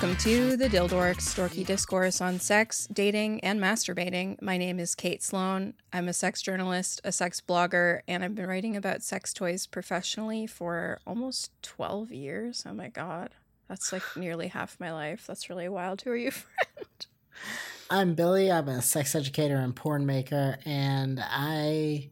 Welcome 0.00 0.16
to 0.18 0.56
the 0.56 0.68
Dildorks, 0.68 1.34
dorky 1.34 1.66
discourse 1.66 2.20
on 2.20 2.38
sex, 2.38 2.86
dating, 2.92 3.40
and 3.40 3.58
masturbating. 3.58 4.40
My 4.40 4.56
name 4.56 4.78
is 4.78 4.94
Kate 4.94 5.24
Sloan. 5.24 5.74
I'm 5.92 6.06
a 6.06 6.12
sex 6.12 6.40
journalist, 6.40 7.00
a 7.02 7.10
sex 7.10 7.40
blogger, 7.40 8.02
and 8.06 8.22
I've 8.22 8.36
been 8.36 8.46
writing 8.46 8.76
about 8.76 9.02
sex 9.02 9.32
toys 9.32 9.66
professionally 9.66 10.46
for 10.46 11.00
almost 11.04 11.50
12 11.62 12.12
years. 12.12 12.62
Oh 12.64 12.74
my 12.74 12.90
god. 12.90 13.30
That's 13.68 13.92
like 13.92 14.04
nearly 14.14 14.46
half 14.46 14.78
my 14.78 14.92
life. 14.92 15.26
That's 15.26 15.50
really 15.50 15.68
wild. 15.68 16.02
Who 16.02 16.12
are 16.12 16.16
you, 16.16 16.30
friend? 16.30 17.06
I'm 17.90 18.14
Billy. 18.14 18.52
I'm 18.52 18.68
a 18.68 18.80
sex 18.80 19.16
educator 19.16 19.56
and 19.56 19.74
porn 19.74 20.06
maker, 20.06 20.58
and 20.64 21.18
I 21.20 22.10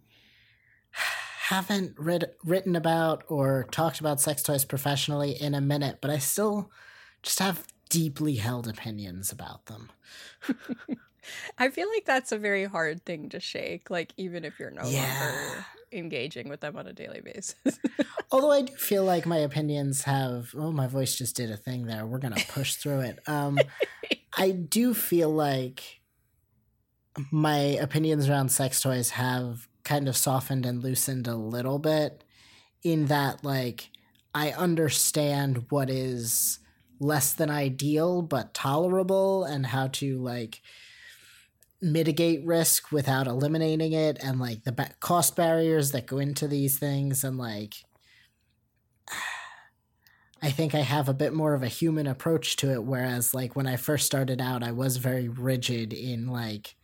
haven't 0.91 1.95
written 2.01 2.75
about 2.75 3.23
or 3.29 3.69
talked 3.71 4.01
about 4.01 4.21
sex 4.21 4.43
toys 4.43 4.65
professionally 4.65 5.41
in 5.41 5.55
a 5.55 5.61
minute, 5.61 5.99
but 6.01 6.11
I 6.11 6.19
still 6.19 6.73
just 7.23 7.39
have 7.39 7.65
deeply 7.89 8.37
held 8.37 8.69
opinions 8.69 9.33
about 9.33 9.67
them. 9.67 9.91
I 11.59 11.71
feel 11.71 11.89
like 11.89 12.05
that's 12.05 12.33
a 12.33 12.39
very 12.39 12.65
hard 12.65 13.05
thing 13.05 13.29
to 13.31 13.41
shake, 13.41 13.91
like 13.91 14.13
even 14.17 14.45
if 14.45 14.59
you're 14.59 14.71
no 14.71 14.87
yeah. 14.87 15.03
longer 15.03 15.67
engaging 15.93 16.49
with 16.49 16.61
them 16.61 16.77
on 16.77 16.87
a 16.87 16.93
daily 16.93 17.21
basis. 17.21 17.79
Although 18.31 18.53
I 18.53 18.63
do 18.63 18.75
feel 18.75 19.05
like 19.05 19.27
my 19.27 19.39
opinions 19.39 20.03
have 20.03 20.55
oh 20.57 20.73
my 20.73 20.87
voice 20.87 21.17
just 21.17 21.37
did 21.37 21.51
a 21.51 21.57
thing 21.57 21.87
there. 21.87 22.07
We're 22.07 22.19
gonna 22.19 22.43
push 22.49 22.75
through 22.75 23.01
it. 23.01 23.19
Um 23.27 23.59
I 24.37 24.51
do 24.51 24.95
feel 24.95 25.31
like 25.31 26.01
my 27.31 27.57
opinions 27.57 28.29
around 28.29 28.51
sex 28.51 28.81
toys 28.81 29.11
have 29.11 29.69
kind 29.85 30.09
of 30.09 30.17
softened 30.17 30.67
and 30.67 30.83
loosened 30.83 31.27
a 31.27 31.37
little 31.37 31.79
bit 31.79 32.25
in 32.83 33.07
that 33.07 33.45
like 33.45 33.91
I 34.35 34.51
understand 34.51 35.67
what 35.71 35.89
is 35.89 36.59
less 36.99 37.33
than 37.33 37.51
ideal 37.51 38.23
but 38.23 38.55
tolerable 38.55 39.45
and 39.45 39.67
how 39.67 39.87
to 39.89 40.19
like 40.19 40.63
mitigate 41.81 42.45
risk 42.45 42.91
without 42.91 43.27
eliminating 43.27 43.93
it 43.93 44.19
and 44.23 44.41
like 44.41 44.65
the 44.65 44.73
ba- 44.73 44.95
cost 45.01 45.37
barriers 45.37 45.93
that 45.93 46.07
go 46.07 46.19
into 46.19 46.49
these 46.49 46.79
things 46.79 47.23
and 47.23 47.37
like 47.37 47.75
I 50.43 50.51
think 50.51 50.75
I 50.75 50.81
have 50.81 51.09
a 51.09 51.15
bit 51.15 51.33
more 51.33 51.55
of 51.55 51.63
a 51.63 51.69
human 51.69 52.07
approach 52.07 52.57
to 52.57 52.73
it 52.73 52.85
whereas 52.85 53.35
like 53.35 53.57
when 53.57 53.67
I 53.67 53.77
first 53.77 54.07
started 54.07 54.41
out 54.41 54.63
I 54.63 54.73
was 54.73 54.97
very 54.97 55.29
rigid 55.29 55.93
in 55.93 56.29
like 56.29 56.77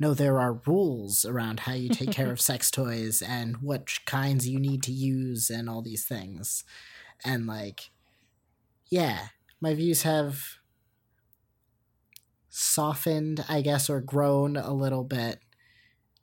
no 0.00 0.14
there 0.14 0.38
are 0.38 0.62
rules 0.66 1.24
around 1.24 1.60
how 1.60 1.72
you 1.72 1.88
take 1.90 2.10
care 2.10 2.30
of 2.30 2.40
sex 2.48 2.70
toys 2.70 3.20
and 3.20 3.58
what 3.58 3.88
kinds 4.06 4.48
you 4.48 4.58
need 4.58 4.82
to 4.84 4.92
use 4.92 5.50
and 5.50 5.68
all 5.68 5.82
these 5.82 6.04
things. 6.04 6.64
And 7.24 7.46
like 7.46 7.90
yeah 8.90 9.28
my 9.60 9.74
views 9.74 10.02
have 10.02 10.58
softened, 12.48 13.44
I 13.48 13.60
guess, 13.60 13.88
or 13.88 14.00
grown 14.00 14.56
a 14.56 14.72
little 14.72 15.04
bit. 15.04 15.40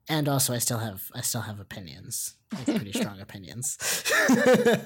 And 0.08 0.30
also, 0.30 0.54
I 0.54 0.60
still 0.60 0.78
have 0.78 1.10
I 1.16 1.22
still 1.22 1.42
have 1.42 1.60
opinions, 1.60 2.36
like 2.54 2.66
pretty 2.66 2.92
strong 2.92 3.20
opinions. 3.22 3.78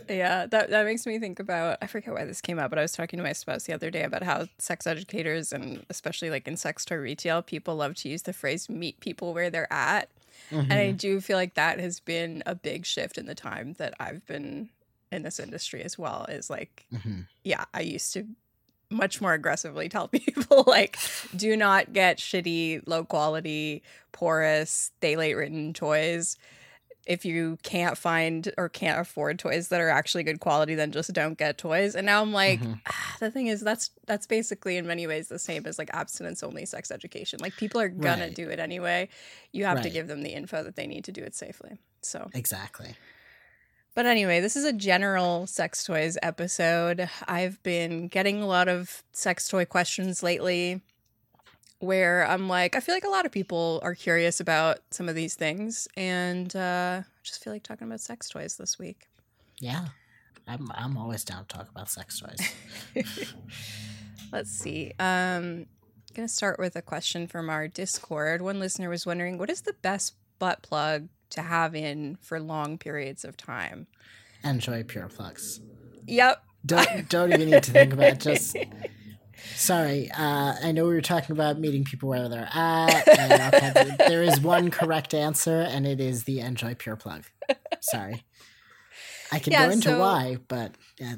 yeah, 0.10 0.46
that 0.46 0.70
that 0.70 0.86
makes 0.86 1.06
me 1.06 1.20
think 1.20 1.40
about. 1.40 1.78
I 1.82 1.88
forget 1.88 2.14
why 2.14 2.24
this 2.24 2.40
came 2.40 2.58
up, 2.58 2.70
but 2.70 2.80
I 2.80 2.84
was 2.84 2.94
talking 2.94 3.18
to 3.18 3.24
my 3.24 3.34
spouse 3.34 3.66
the 3.66 3.74
other 3.74 3.92
day 3.92 4.04
about 4.04 4.24
how 4.24 4.48
sex 4.60 4.88
educators 4.88 5.52
and 5.52 5.86
especially 5.90 6.30
like 6.30 6.48
in 6.48 6.56
sex 6.56 6.86
toy 6.86 6.96
retail, 6.96 7.42
people 7.42 7.76
love 7.76 7.96
to 7.96 8.10
use 8.10 8.22
the 8.22 8.32
phrase 8.32 8.70
"meet 8.70 9.02
people 9.02 9.34
where 9.34 9.50
they're 9.50 9.72
at," 9.74 10.08
mm-hmm. 10.52 10.72
and 10.72 10.74
I 10.74 10.88
mm-hmm. 10.88 10.98
do 10.98 11.20
feel 11.20 11.36
like 11.36 11.56
that 11.56 11.82
has 11.82 12.00
been 12.00 12.42
a 12.46 12.56
big 12.56 12.86
shift 12.86 13.18
in 13.18 13.26
the 13.26 13.36
time 13.36 13.74
that 13.74 13.96
I've 14.00 14.26
been 14.26 14.70
in 15.12 15.24
this 15.24 15.40
industry 15.40 15.84
as 15.84 15.98
well. 15.98 16.26
Is 16.30 16.50
like, 16.50 16.86
mm-hmm. 16.94 17.22
yeah, 17.44 17.66
I 17.74 17.82
used 17.82 18.14
to 18.14 18.26
much 18.90 19.22
more 19.22 19.34
aggressively 19.34 19.90
tell 19.90 20.08
people 20.10 20.64
like 20.68 20.98
do 21.36 21.56
not 21.56 21.94
get 21.94 22.18
shitty 22.18 22.82
low 22.88 23.04
quality 23.04 23.84
porous 24.12 24.92
phthalate-ridden 25.02 25.74
toys 25.74 26.38
if 27.06 27.26
you 27.26 27.58
can't 27.64 27.98
find 27.98 28.52
or 28.58 28.70
can't 28.70 29.00
afford 29.00 29.40
toys 29.40 29.70
that 29.70 29.82
are 29.82 29.90
actually 29.90 30.24
good 30.24 30.40
quality 30.40 30.76
then 30.76 30.92
just 30.92 31.12
don't 31.14 31.38
get 31.38 31.58
toys 31.58 31.96
and 31.96 32.06
now 32.06 32.22
i'm 32.22 32.34
like 32.34 32.60
mm-hmm. 32.60 32.74
ah, 32.88 33.16
the 33.20 33.32
thing 33.32 33.48
is 33.48 33.62
that's 33.62 33.92
that's 34.06 34.26
basically 34.26 34.78
in 34.78 34.86
many 34.86 35.08
ways 35.08 35.28
the 35.28 35.40
same 35.40 35.66
as 35.66 35.78
like 35.78 35.90
abstinence 35.94 36.44
only 36.44 36.66
sex 36.66 36.92
education 36.92 37.40
like 37.42 37.56
people 37.58 37.80
are 37.80 37.90
gonna 37.90 38.24
right. 38.24 38.36
do 38.36 38.50
it 38.50 38.60
anyway 38.60 39.08
you 39.52 39.66
have 39.66 39.78
right. 39.78 39.84
to 39.84 39.90
give 39.90 40.08
them 40.08 40.24
the 40.24 40.34
info 40.34 40.64
that 40.64 40.76
they 40.76 40.88
need 40.88 41.04
to 41.04 41.12
do 41.12 41.22
it 41.22 41.36
safely 41.36 41.78
so 42.02 42.30
exactly 42.34 42.96
but 44.00 44.06
anyway, 44.06 44.40
this 44.40 44.56
is 44.56 44.64
a 44.64 44.72
general 44.72 45.46
sex 45.46 45.84
toys 45.84 46.18
episode. 46.24 47.10
I've 47.28 47.62
been 47.64 48.08
getting 48.08 48.42
a 48.42 48.48
lot 48.48 48.70
of 48.70 49.04
sex 49.12 49.50
toy 49.50 49.66
questions 49.66 50.24
lately 50.24 50.80
where 51.80 52.26
I'm 52.26 52.48
like, 52.48 52.78
I 52.78 52.80
feel 52.80 52.96
like 52.96 53.04
a 53.04 53.10
lot 53.10 53.26
of 53.26 53.34
people 53.34 53.82
are 53.84 53.94
curious 53.94 54.40
about 54.40 54.80
some 54.90 55.10
of 55.10 55.16
these 55.16 55.36
things, 55.36 55.90
and 55.98 56.56
uh, 56.56 57.02
I 57.02 57.24
just 57.24 57.44
feel 57.44 57.52
like 57.52 57.64
talking 57.64 57.88
about 57.88 58.00
sex 58.00 58.30
toys 58.30 58.56
this 58.56 58.80
week. 58.80 59.10
Yeah, 59.60 59.88
I'm 60.48 60.72
I'm 60.74 60.96
always 60.96 61.26
down 61.26 61.44
to 61.46 61.58
talk 61.58 61.70
about 61.70 61.90
sex 61.90 62.22
toys. 62.22 62.40
Let's 64.32 64.50
see. 64.50 64.94
Um, 64.98 65.06
I'm 65.08 65.68
gonna 66.16 66.30
start 66.30 66.58
with 66.58 66.78
a 66.78 66.82
question 66.82 67.28
from 67.28 67.50
our 67.50 67.68
Discord. 67.68 68.42
One 68.42 68.62
listener 68.62 68.88
was 68.88 69.06
wondering, 69.06 69.38
what 69.38 69.50
is 69.50 69.64
the 69.64 69.76
best 69.82 70.16
butt 70.40 70.62
plug 70.62 71.10
to 71.32 71.42
have 71.42 71.76
in 71.76 72.18
for 72.22 72.40
long 72.40 72.78
periods 72.78 73.24
of 73.24 73.38
time. 73.38 73.88
Njoy 74.44 74.88
pure 74.88 75.10
flux. 75.10 75.60
Yep. 76.08 76.44
Don't 76.66 77.10
don't 77.10 77.34
even 77.34 77.50
need 77.50 77.64
to 77.64 77.72
think 77.72 77.94
about 77.94 78.14
it. 78.14 78.20
Just 78.20 78.58
sorry. 79.56 80.10
Uh, 80.12 80.56
I 80.62 80.72
know 80.72 80.88
we 80.88 80.94
were 80.94 81.02
talking 81.02 81.34
about 81.34 81.60
meeting 81.60 81.84
people 81.84 82.10
where 82.10 82.28
they're 82.30 82.50
at. 82.52 83.08
And 83.08 83.98
there 84.00 84.24
is 84.24 84.40
one 84.42 84.72
correct 84.72 85.14
answer, 85.14 85.62
and 85.62 85.88
it 85.88 86.00
is 86.00 86.24
the 86.24 86.40
Njoy 86.40 86.78
pure 86.78 86.96
plug. 86.96 87.26
Sorry. 87.82 88.24
I 89.32 89.40
can 89.40 89.54
yeah, 89.54 89.68
go 89.68 89.72
into 89.72 89.90
so, 89.90 90.00
why, 90.00 90.38
but 90.48 90.74
yeah. 91.00 91.16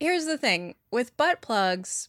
here's 0.00 0.26
the 0.26 0.36
thing 0.36 0.74
with 0.90 1.16
butt 1.16 1.40
plugs. 1.40 2.08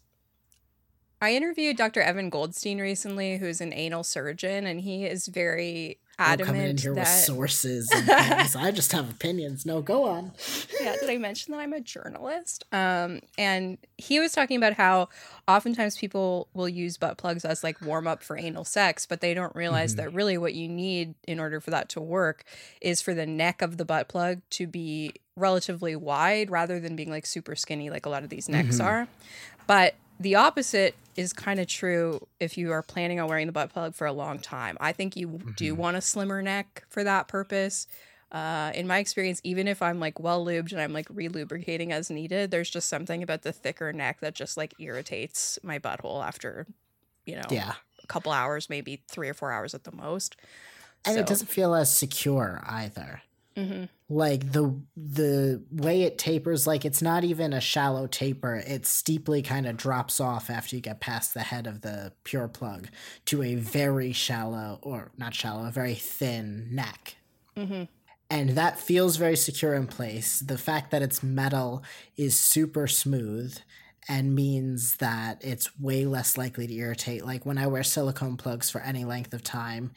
I 1.21 1.35
interviewed 1.35 1.77
Dr. 1.77 2.01
Evan 2.01 2.31
Goldstein 2.31 2.79
recently, 2.79 3.37
who's 3.37 3.61
an 3.61 3.73
anal 3.73 4.03
surgeon, 4.03 4.65
and 4.65 4.81
he 4.81 5.05
is 5.05 5.27
very 5.27 5.99
adamant 6.19 6.47
coming 6.47 6.69
in 6.69 6.77
here 6.77 6.93
that... 6.93 7.01
with 7.01 7.07
sources 7.07 7.89
and 7.95 8.09
I 8.09 8.71
just 8.71 8.91
have 8.91 9.09
opinions. 9.09 9.65
No, 9.65 9.81
go 9.81 10.05
on. 10.05 10.31
yeah, 10.79 10.95
did 10.99 11.09
I 11.09 11.17
mention 11.17 11.51
that 11.51 11.59
I'm 11.59 11.73
a 11.73 11.81
journalist? 11.81 12.65
Um, 12.71 13.21
and 13.37 13.77
he 13.97 14.19
was 14.19 14.31
talking 14.31 14.57
about 14.57 14.73
how 14.73 15.09
oftentimes 15.47 15.97
people 15.97 16.47
will 16.53 16.69
use 16.69 16.97
butt 16.97 17.17
plugs 17.17 17.45
as 17.45 17.63
like 17.63 17.81
warm 17.81 18.07
up 18.07 18.23
for 18.23 18.37
anal 18.37 18.65
sex, 18.65 19.05
but 19.05 19.21
they 19.21 19.33
don't 19.33 19.55
realize 19.55 19.95
mm-hmm. 19.95 20.05
that 20.05 20.13
really 20.13 20.37
what 20.37 20.53
you 20.53 20.67
need 20.67 21.15
in 21.27 21.39
order 21.39 21.59
for 21.59 21.71
that 21.71 21.89
to 21.89 22.01
work 22.01 22.43
is 22.81 23.01
for 23.01 23.13
the 23.13 23.25
neck 23.25 23.61
of 23.61 23.77
the 23.77 23.85
butt 23.85 24.07
plug 24.07 24.41
to 24.51 24.67
be 24.67 25.13
relatively 25.35 25.95
wide 25.95 26.51
rather 26.51 26.79
than 26.79 26.95
being 26.95 27.09
like 27.09 27.25
super 27.25 27.55
skinny 27.55 27.89
like 27.89 28.05
a 28.05 28.09
lot 28.09 28.23
of 28.23 28.29
these 28.29 28.49
necks 28.49 28.77
mm-hmm. 28.77 28.87
are. 28.87 29.07
But 29.67 29.95
the 30.21 30.35
opposite 30.35 30.95
is 31.15 31.33
kind 31.33 31.59
of 31.59 31.67
true 31.67 32.25
if 32.39 32.57
you 32.57 32.71
are 32.71 32.81
planning 32.81 33.19
on 33.19 33.27
wearing 33.27 33.47
the 33.47 33.51
butt 33.51 33.71
plug 33.71 33.95
for 33.95 34.07
a 34.07 34.13
long 34.13 34.39
time. 34.39 34.77
I 34.79 34.91
think 34.91 35.15
you 35.15 35.27
mm-hmm. 35.27 35.51
do 35.51 35.75
want 35.75 35.97
a 35.97 36.01
slimmer 36.01 36.41
neck 36.41 36.85
for 36.89 37.03
that 37.03 37.27
purpose. 37.27 37.87
Uh, 38.31 38.71
in 38.75 38.87
my 38.87 38.99
experience, 38.99 39.41
even 39.43 39.67
if 39.67 39.81
I'm 39.81 39.99
like 39.99 40.19
well 40.19 40.45
lubed 40.45 40.71
and 40.71 40.79
I'm 40.79 40.93
like 40.93 41.09
relubricating 41.09 41.91
as 41.91 42.09
needed, 42.09 42.51
there's 42.51 42.69
just 42.69 42.87
something 42.87 43.21
about 43.23 43.41
the 43.41 43.51
thicker 43.51 43.91
neck 43.91 44.21
that 44.21 44.35
just 44.35 44.55
like 44.55 44.73
irritates 44.79 45.59
my 45.63 45.79
butthole 45.79 46.25
after, 46.25 46.65
you 47.25 47.35
know, 47.35 47.47
yeah. 47.49 47.73
a 48.01 48.07
couple 48.07 48.31
hours, 48.31 48.69
maybe 48.69 49.01
three 49.09 49.27
or 49.27 49.33
four 49.33 49.51
hours 49.51 49.73
at 49.73 49.83
the 49.83 49.91
most. 49.91 50.37
And 51.03 51.15
so. 51.15 51.21
it 51.21 51.27
doesn't 51.27 51.47
feel 51.47 51.75
as 51.75 51.93
secure 51.93 52.63
either. 52.65 53.21
Mm-hmm. 53.57 53.85
Like 54.11 54.51
the 54.51 54.77
the 54.97 55.63
way 55.71 56.01
it 56.01 56.17
tapers, 56.17 56.67
like 56.67 56.83
it's 56.83 57.01
not 57.01 57.23
even 57.23 57.53
a 57.53 57.61
shallow 57.61 58.07
taper. 58.07 58.55
It 58.55 58.85
steeply 58.85 59.41
kind 59.41 59.65
of 59.65 59.77
drops 59.77 60.19
off 60.19 60.49
after 60.49 60.75
you 60.75 60.81
get 60.81 60.99
past 60.99 61.33
the 61.33 61.39
head 61.39 61.65
of 61.65 61.79
the 61.79 62.11
pure 62.25 62.49
plug 62.49 62.89
to 63.27 63.41
a 63.41 63.55
very 63.55 64.11
shallow, 64.11 64.79
or 64.81 65.11
not 65.17 65.33
shallow, 65.33 65.65
a 65.65 65.71
very 65.71 65.95
thin 65.95 66.67
neck. 66.75 67.15
Mm-hmm. 67.55 67.83
And 68.29 68.49
that 68.49 68.77
feels 68.77 69.15
very 69.15 69.37
secure 69.37 69.75
in 69.75 69.87
place. 69.87 70.41
The 70.41 70.57
fact 70.57 70.91
that 70.91 71.01
it's 71.01 71.23
metal 71.23 71.81
is 72.17 72.37
super 72.37 72.87
smooth 72.87 73.57
and 74.09 74.35
means 74.35 74.97
that 74.97 75.37
it's 75.41 75.79
way 75.79 76.05
less 76.05 76.37
likely 76.37 76.67
to 76.67 76.73
irritate. 76.73 77.25
Like 77.25 77.45
when 77.45 77.57
I 77.57 77.67
wear 77.67 77.83
silicone 77.83 78.35
plugs 78.35 78.69
for 78.69 78.81
any 78.81 79.05
length 79.05 79.33
of 79.33 79.41
time, 79.41 79.91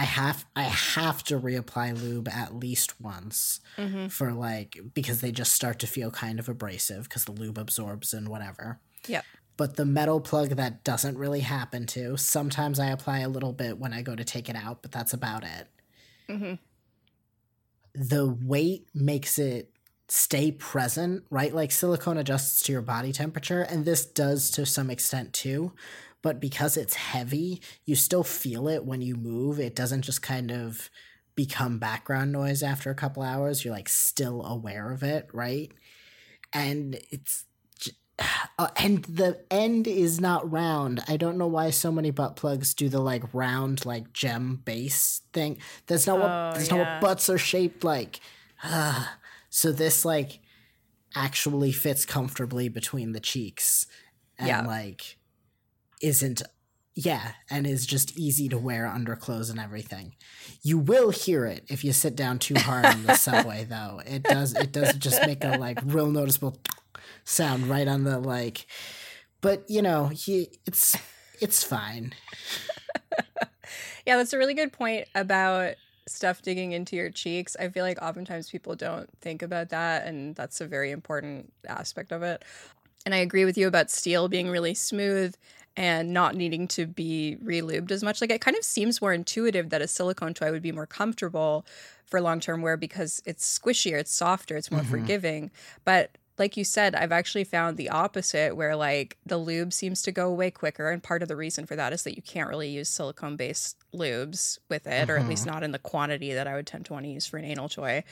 I 0.00 0.04
have 0.04 0.46
I 0.56 0.62
have 0.62 1.22
to 1.24 1.38
reapply 1.38 2.02
lube 2.02 2.26
at 2.26 2.54
least 2.54 2.98
once 3.02 3.60
mm-hmm. 3.76 4.06
for 4.06 4.32
like 4.32 4.78
because 4.94 5.20
they 5.20 5.30
just 5.30 5.52
start 5.52 5.78
to 5.80 5.86
feel 5.86 6.10
kind 6.10 6.38
of 6.38 6.48
abrasive 6.48 7.04
because 7.04 7.26
the 7.26 7.32
lube 7.32 7.58
absorbs 7.58 8.14
and 8.14 8.26
whatever. 8.26 8.80
Yep. 9.08 9.26
But 9.58 9.76
the 9.76 9.84
metal 9.84 10.18
plug 10.22 10.56
that 10.56 10.84
doesn't 10.84 11.18
really 11.18 11.40
happen 11.40 11.84
to. 11.88 12.16
Sometimes 12.16 12.80
I 12.80 12.86
apply 12.86 13.18
a 13.18 13.28
little 13.28 13.52
bit 13.52 13.76
when 13.76 13.92
I 13.92 14.00
go 14.00 14.16
to 14.16 14.24
take 14.24 14.48
it 14.48 14.56
out, 14.56 14.80
but 14.80 14.90
that's 14.90 15.12
about 15.12 15.44
it. 15.44 15.68
Mm-hmm. 16.30 16.54
The 17.94 18.38
weight 18.42 18.88
makes 18.94 19.38
it 19.38 19.70
stay 20.08 20.50
present, 20.50 21.24
right? 21.28 21.54
Like 21.54 21.72
silicone 21.72 22.16
adjusts 22.16 22.62
to 22.62 22.72
your 22.72 22.80
body 22.80 23.12
temperature, 23.12 23.60
and 23.60 23.84
this 23.84 24.06
does 24.06 24.50
to 24.52 24.64
some 24.64 24.88
extent 24.88 25.34
too. 25.34 25.74
But 26.22 26.40
because 26.40 26.76
it's 26.76 26.94
heavy, 26.94 27.62
you 27.84 27.96
still 27.96 28.24
feel 28.24 28.68
it 28.68 28.84
when 28.84 29.00
you 29.00 29.16
move. 29.16 29.58
It 29.58 29.74
doesn't 29.74 30.02
just 30.02 30.22
kind 30.22 30.50
of 30.50 30.90
become 31.34 31.78
background 31.78 32.32
noise 32.32 32.62
after 32.62 32.90
a 32.90 32.94
couple 32.94 33.22
hours. 33.22 33.64
You're 33.64 33.74
like 33.74 33.88
still 33.88 34.44
aware 34.44 34.92
of 34.92 35.02
it, 35.02 35.28
right? 35.32 35.72
And 36.52 37.00
it's 37.10 37.44
uh, 38.58 38.68
and 38.76 39.04
the 39.04 39.40
end 39.50 39.86
is 39.86 40.20
not 40.20 40.50
round. 40.50 41.02
I 41.08 41.16
don't 41.16 41.38
know 41.38 41.46
why 41.46 41.70
so 41.70 41.90
many 41.90 42.10
butt 42.10 42.36
plugs 42.36 42.74
do 42.74 42.88
the 42.88 43.00
like 43.00 43.22
round 43.32 43.86
like 43.86 44.12
gem 44.12 44.60
base 44.64 45.22
thing. 45.32 45.58
That's 45.86 46.06
not 46.06 46.18
what 46.18 46.30
oh, 46.30 46.50
that's 46.52 46.68
yeah. 46.68 46.76
not 46.76 46.86
what 46.86 47.00
butts 47.00 47.30
are 47.30 47.38
shaped 47.38 47.84
like. 47.84 48.20
Uh, 48.62 49.06
so 49.48 49.72
this 49.72 50.04
like 50.04 50.40
actually 51.14 51.72
fits 51.72 52.04
comfortably 52.04 52.68
between 52.68 53.12
the 53.12 53.20
cheeks 53.20 53.86
and 54.38 54.48
yeah. 54.48 54.66
like 54.66 55.16
isn't 56.00 56.42
yeah, 56.94 57.32
and 57.48 57.66
is 57.66 57.86
just 57.86 58.18
easy 58.18 58.48
to 58.48 58.58
wear 58.58 58.86
under 58.86 59.14
clothes 59.14 59.48
and 59.48 59.60
everything. 59.60 60.16
You 60.62 60.76
will 60.78 61.10
hear 61.10 61.46
it 61.46 61.64
if 61.68 61.84
you 61.84 61.92
sit 61.92 62.16
down 62.16 62.40
too 62.40 62.56
hard 62.56 62.84
on 62.84 63.04
the 63.04 63.14
subway 63.14 63.64
though. 63.68 64.02
It 64.04 64.24
does 64.24 64.54
it 64.54 64.72
does 64.72 64.94
just 64.96 65.24
make 65.26 65.44
a 65.44 65.56
like 65.56 65.78
real 65.84 66.10
noticeable 66.10 66.58
sound 67.24 67.68
right 67.68 67.86
on 67.86 68.04
the 68.04 68.18
like 68.18 68.66
but 69.40 69.64
you 69.68 69.82
know, 69.82 70.08
he 70.08 70.48
it's 70.66 70.96
it's 71.40 71.62
fine. 71.62 72.12
yeah, 74.06 74.16
that's 74.16 74.32
a 74.32 74.38
really 74.38 74.54
good 74.54 74.72
point 74.72 75.06
about 75.14 75.74
stuff 76.06 76.42
digging 76.42 76.72
into 76.72 76.96
your 76.96 77.10
cheeks. 77.10 77.56
I 77.58 77.68
feel 77.68 77.84
like 77.84 78.02
oftentimes 78.02 78.50
people 78.50 78.74
don't 78.74 79.08
think 79.20 79.42
about 79.42 79.70
that 79.70 80.06
and 80.06 80.34
that's 80.34 80.60
a 80.60 80.66
very 80.66 80.90
important 80.90 81.52
aspect 81.68 82.12
of 82.12 82.22
it. 82.22 82.44
And 83.06 83.14
I 83.14 83.18
agree 83.18 83.44
with 83.44 83.56
you 83.56 83.66
about 83.66 83.90
steel 83.90 84.28
being 84.28 84.50
really 84.50 84.74
smooth 84.74 85.34
and 85.76 86.12
not 86.12 86.34
needing 86.34 86.68
to 86.68 86.86
be 86.86 87.36
relubed 87.42 87.90
as 87.90 88.02
much. 88.02 88.20
Like 88.20 88.30
it 88.30 88.40
kind 88.40 88.56
of 88.56 88.64
seems 88.64 89.00
more 89.00 89.12
intuitive 89.12 89.70
that 89.70 89.82
a 89.82 89.88
silicone 89.88 90.34
toy 90.34 90.50
would 90.50 90.62
be 90.62 90.72
more 90.72 90.86
comfortable 90.86 91.64
for 92.06 92.20
long 92.20 92.40
term 92.40 92.62
wear 92.62 92.76
because 92.76 93.22
it's 93.24 93.58
squishier, 93.58 93.98
it's 93.98 94.12
softer, 94.12 94.56
it's 94.56 94.70
more 94.70 94.80
mm-hmm. 94.80 94.90
forgiving. 94.90 95.50
But 95.84 96.18
like 96.40 96.56
you 96.56 96.64
said, 96.64 96.94
I've 96.94 97.12
actually 97.12 97.44
found 97.44 97.76
the 97.76 97.90
opposite 97.90 98.56
where 98.56 98.74
like 98.74 99.18
the 99.26 99.36
lube 99.36 99.72
seems 99.74 100.00
to 100.02 100.10
go 100.10 100.28
away 100.28 100.50
quicker. 100.50 100.90
And 100.90 101.02
part 101.02 101.22
of 101.22 101.28
the 101.28 101.36
reason 101.36 101.66
for 101.66 101.76
that 101.76 101.92
is 101.92 102.02
that 102.04 102.16
you 102.16 102.22
can't 102.22 102.48
really 102.48 102.70
use 102.70 102.88
silicone 102.88 103.36
based 103.36 103.76
lubes 103.94 104.58
with 104.70 104.86
it, 104.86 104.90
mm-hmm. 104.90 105.10
or 105.10 105.18
at 105.18 105.28
least 105.28 105.44
mm-hmm. 105.44 105.52
not 105.54 105.62
in 105.62 105.72
the 105.72 105.78
quantity 105.78 106.32
that 106.32 106.48
I 106.48 106.54
would 106.54 106.66
tend 106.66 106.86
to 106.86 106.94
want 106.94 107.04
to 107.04 107.10
use 107.10 107.26
for 107.26 107.36
an 107.36 107.44
anal 107.44 107.68
toy. 107.68 108.04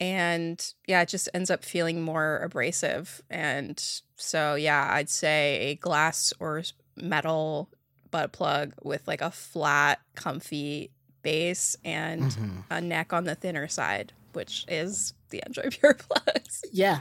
And 0.00 0.64
yeah, 0.86 1.02
it 1.02 1.08
just 1.08 1.28
ends 1.34 1.50
up 1.50 1.64
feeling 1.64 2.00
more 2.00 2.38
abrasive. 2.38 3.20
And 3.28 3.82
so, 4.16 4.54
yeah, 4.54 4.90
I'd 4.92 5.10
say 5.10 5.58
a 5.70 5.74
glass 5.74 6.32
or 6.38 6.62
metal 6.96 7.70
butt 8.10 8.32
plug 8.32 8.74
with 8.82 9.06
like 9.06 9.20
a 9.20 9.30
flat, 9.30 10.00
comfy 10.14 10.90
base 11.22 11.76
and 11.84 12.22
mm-hmm. 12.22 12.60
a 12.70 12.80
neck 12.80 13.12
on 13.12 13.24
the 13.24 13.34
thinner 13.34 13.66
side, 13.66 14.12
which 14.32 14.64
is 14.68 15.14
the 15.30 15.42
Njoy 15.48 15.70
Pure 15.80 15.94
Plugs. 15.94 16.62
Yeah. 16.72 17.00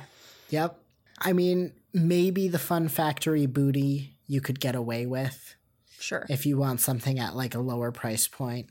Yep. 0.49 0.79
I 1.19 1.33
mean, 1.33 1.73
maybe 1.93 2.47
the 2.47 2.59
Fun 2.59 2.87
Factory 2.87 3.45
Bootie 3.47 4.09
you 4.27 4.41
could 4.41 4.59
get 4.59 4.75
away 4.75 5.05
with. 5.05 5.55
Sure. 5.99 6.25
If 6.29 6.45
you 6.45 6.57
want 6.57 6.81
something 6.81 7.19
at 7.19 7.35
like 7.35 7.55
a 7.55 7.59
lower 7.59 7.91
price 7.91 8.27
point. 8.27 8.69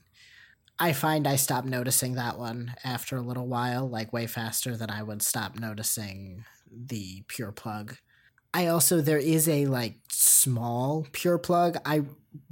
I 0.78 0.92
find 0.92 1.28
I 1.28 1.36
stop 1.36 1.64
noticing 1.64 2.14
that 2.14 2.38
one 2.38 2.74
after 2.82 3.16
a 3.16 3.22
little 3.22 3.46
while, 3.46 3.88
like 3.88 4.12
way 4.12 4.26
faster 4.26 4.76
than 4.76 4.90
I 4.90 5.02
would 5.02 5.22
stop 5.22 5.54
noticing 5.54 6.44
the 6.68 7.22
pure 7.28 7.52
plug. 7.52 7.96
I 8.54 8.66
also 8.66 9.00
there 9.00 9.18
is 9.18 9.48
a 9.48 9.66
like 9.66 9.94
small 10.08 11.06
pure 11.12 11.38
plug. 11.38 11.78
I 11.84 12.02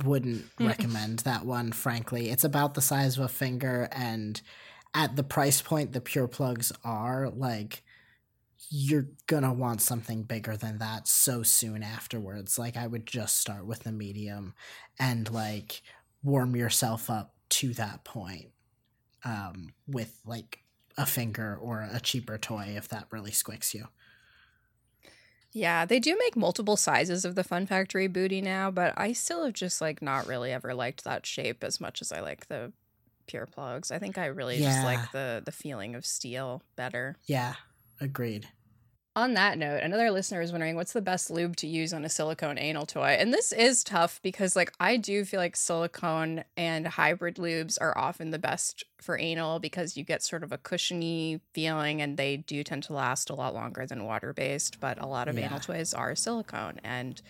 wouldn't 0.05 0.47
recommend 0.61 1.21
that 1.21 1.45
one, 1.45 1.73
frankly. 1.73 2.31
It's 2.31 2.45
about 2.45 2.75
the 2.75 2.81
size 2.81 3.19
of 3.19 3.25
a 3.25 3.29
finger 3.29 3.89
and 3.93 4.41
at 4.95 5.17
the 5.17 5.23
price 5.23 5.63
point 5.63 5.93
the 5.93 6.01
pure 6.01 6.29
plugs 6.29 6.73
are, 6.85 7.29
like 7.31 7.83
you're 8.71 9.09
gonna 9.27 9.53
want 9.53 9.83
something 9.83 10.23
bigger 10.23 10.57
than 10.57 10.79
that 10.79 11.09
so 11.09 11.43
soon 11.43 11.83
afterwards. 11.83 12.59
Like 12.59 12.77
I 12.77 12.87
would 12.87 13.07
just 13.07 13.39
start 13.39 13.67
with 13.67 13.81
the 13.81 13.93
medium 13.93 14.55
and 14.99 15.31
like 15.31 15.83
warm 16.23 16.55
yourself 16.57 17.11
up 17.11 17.35
to 17.51 17.75
that 17.75 18.05
point. 18.05 18.51
Um, 19.23 19.75
with 19.87 20.19
like 20.25 20.61
a 20.97 21.05
finger 21.05 21.59
or 21.61 21.87
a 21.93 22.01
cheaper 22.01 22.39
toy 22.39 22.73
if 22.77 22.89
that 22.89 23.07
really 23.11 23.33
squicks 23.33 23.75
you. 23.75 23.87
Yeah, 25.53 25.85
they 25.85 25.99
do 25.99 26.17
make 26.17 26.37
multiple 26.37 26.77
sizes 26.77 27.25
of 27.25 27.35
the 27.35 27.43
Fun 27.43 27.67
Factory 27.67 28.09
Bootie 28.09 28.43
now, 28.43 28.71
but 28.71 28.95
I 28.97 29.13
still 29.13 29.45
have 29.45 29.55
just 29.55 29.81
like 29.81 30.01
not 30.01 30.27
really 30.27 30.53
ever 30.53 30.75
liked 30.75 31.05
that 31.05 31.27
shape 31.27 31.65
as 31.65 31.81
much 31.81 32.01
as 32.01 32.13
I 32.13 32.21
like 32.21 32.47
the 32.47 32.73
pure 33.27 33.47
plugs. 33.47 33.91
I 33.91 33.99
think 33.99 34.17
I 34.17 34.27
really 34.27 34.59
yeah. 34.59 34.73
just 34.73 34.85
like 34.85 35.13
the 35.13 35.43
the 35.45 35.53
feeling 35.53 35.95
of 35.95 36.07
steel 36.07 36.63
better. 36.77 37.17
Yeah, 37.27 37.55
agreed. 38.01 38.49
On 39.17 39.35
that 39.35 39.59
note, 39.59 39.83
another 39.83 40.13
listener 40.13 40.41
is 40.41 40.53
wondering 40.53 40.77
what's 40.77 40.93
the 40.93 41.03
best 41.03 41.31
lube 41.31 41.57
to 41.57 41.67
use 41.67 41.93
on 41.93 42.05
a 42.05 42.09
silicone 42.09 42.59
anal 42.59 42.87
toy? 42.87 43.17
And 43.19 43.35
this 43.35 43.51
is 43.51 43.83
tough 43.83 44.21
because 44.23 44.55
like 44.55 44.73
I 44.79 44.97
do 44.97 45.25
feel 45.25 45.41
like 45.41 45.57
silicone 45.57 46.45
and 46.57 46.87
hybrid 46.87 47.35
lubes 47.35 47.77
are 47.81 47.97
often 47.99 48.31
the 48.31 48.39
best 48.39 48.85
for 49.01 49.19
anal 49.19 49.59
because 49.59 49.97
you 49.97 50.05
get 50.05 50.23
sort 50.23 50.45
of 50.45 50.53
a 50.53 50.59
cushiony 50.59 51.41
feeling 51.55 52.01
and 52.01 52.17
they 52.17 52.37
do 52.37 52.63
tend 52.63 52.85
to 52.85 52.93
last 52.93 53.31
a 53.31 53.35
lot 53.35 53.53
longer 53.53 53.85
than 53.85 54.05
water-based, 54.05 54.79
but 54.79 55.01
a 55.03 55.07
lot 55.07 55.27
of 55.27 55.37
yeah. 55.37 55.47
anal 55.47 55.59
toys 55.59 55.93
are 55.93 56.15
silicone 56.15 56.81
and 56.85 57.21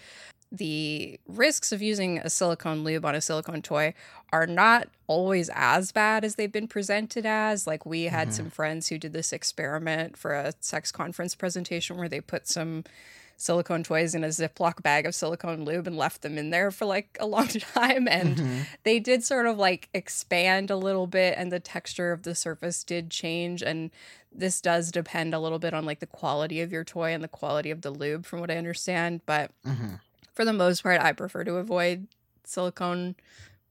the 0.52 1.20
risks 1.28 1.70
of 1.70 1.80
using 1.80 2.18
a 2.18 2.28
silicone 2.28 2.82
lube 2.82 3.04
on 3.04 3.14
a 3.14 3.20
silicone 3.20 3.62
toy 3.62 3.94
are 4.32 4.46
not 4.46 4.88
always 5.06 5.48
as 5.54 5.92
bad 5.92 6.24
as 6.24 6.34
they've 6.34 6.50
been 6.50 6.66
presented 6.66 7.24
as. 7.24 7.66
Like, 7.66 7.86
we 7.86 8.04
had 8.04 8.28
mm-hmm. 8.28 8.36
some 8.36 8.50
friends 8.50 8.88
who 8.88 8.98
did 8.98 9.12
this 9.12 9.32
experiment 9.32 10.16
for 10.16 10.34
a 10.34 10.52
sex 10.60 10.90
conference 10.90 11.34
presentation 11.34 11.96
where 11.96 12.08
they 12.08 12.20
put 12.20 12.48
some 12.48 12.84
silicone 13.36 13.82
toys 13.82 14.14
in 14.14 14.22
a 14.22 14.28
Ziploc 14.28 14.82
bag 14.82 15.06
of 15.06 15.14
silicone 15.14 15.64
lube 15.64 15.86
and 15.86 15.96
left 15.96 16.20
them 16.20 16.36
in 16.36 16.50
there 16.50 16.70
for 16.70 16.84
like 16.84 17.16
a 17.20 17.26
long 17.26 17.46
time. 17.46 18.08
And 18.08 18.36
mm-hmm. 18.36 18.60
they 18.82 18.98
did 18.98 19.22
sort 19.24 19.46
of 19.46 19.56
like 19.56 19.88
expand 19.94 20.70
a 20.70 20.76
little 20.76 21.06
bit, 21.06 21.34
and 21.38 21.52
the 21.52 21.60
texture 21.60 22.10
of 22.10 22.24
the 22.24 22.34
surface 22.34 22.82
did 22.82 23.08
change. 23.10 23.62
And 23.62 23.92
this 24.32 24.60
does 24.60 24.90
depend 24.90 25.32
a 25.32 25.38
little 25.38 25.60
bit 25.60 25.74
on 25.74 25.84
like 25.84 26.00
the 26.00 26.06
quality 26.06 26.60
of 26.60 26.72
your 26.72 26.84
toy 26.84 27.12
and 27.12 27.22
the 27.22 27.28
quality 27.28 27.70
of 27.70 27.82
the 27.82 27.90
lube, 27.90 28.26
from 28.26 28.40
what 28.40 28.50
I 28.50 28.56
understand. 28.56 29.20
But 29.26 29.52
mm-hmm 29.64 29.94
for 30.34 30.44
the 30.44 30.52
most 30.52 30.82
part, 30.82 31.00
I 31.00 31.12
prefer 31.12 31.44
to 31.44 31.56
avoid 31.56 32.06
silicone 32.44 33.16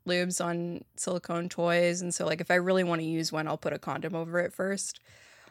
lubes 0.07 0.43
on 0.43 0.83
silicone 0.95 1.49
toys. 1.49 2.01
And 2.01 2.13
so, 2.13 2.25
like, 2.25 2.41
if 2.41 2.51
I 2.51 2.55
really 2.55 2.83
want 2.83 3.01
to 3.01 3.07
use 3.07 3.31
one, 3.31 3.47
I'll 3.47 3.57
put 3.57 3.73
a 3.73 3.79
condom 3.79 4.15
over 4.15 4.39
it 4.39 4.55
1st 4.55 4.93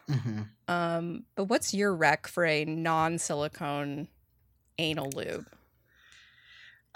mm-hmm. 0.09 0.41
Um, 0.67 1.23
but 1.35 1.45
what's 1.45 1.73
your 1.73 1.95
rec 1.95 2.27
for 2.27 2.45
a 2.45 2.65
non 2.65 3.17
silicone 3.17 4.07
anal 4.77 5.09
lube? 5.15 5.47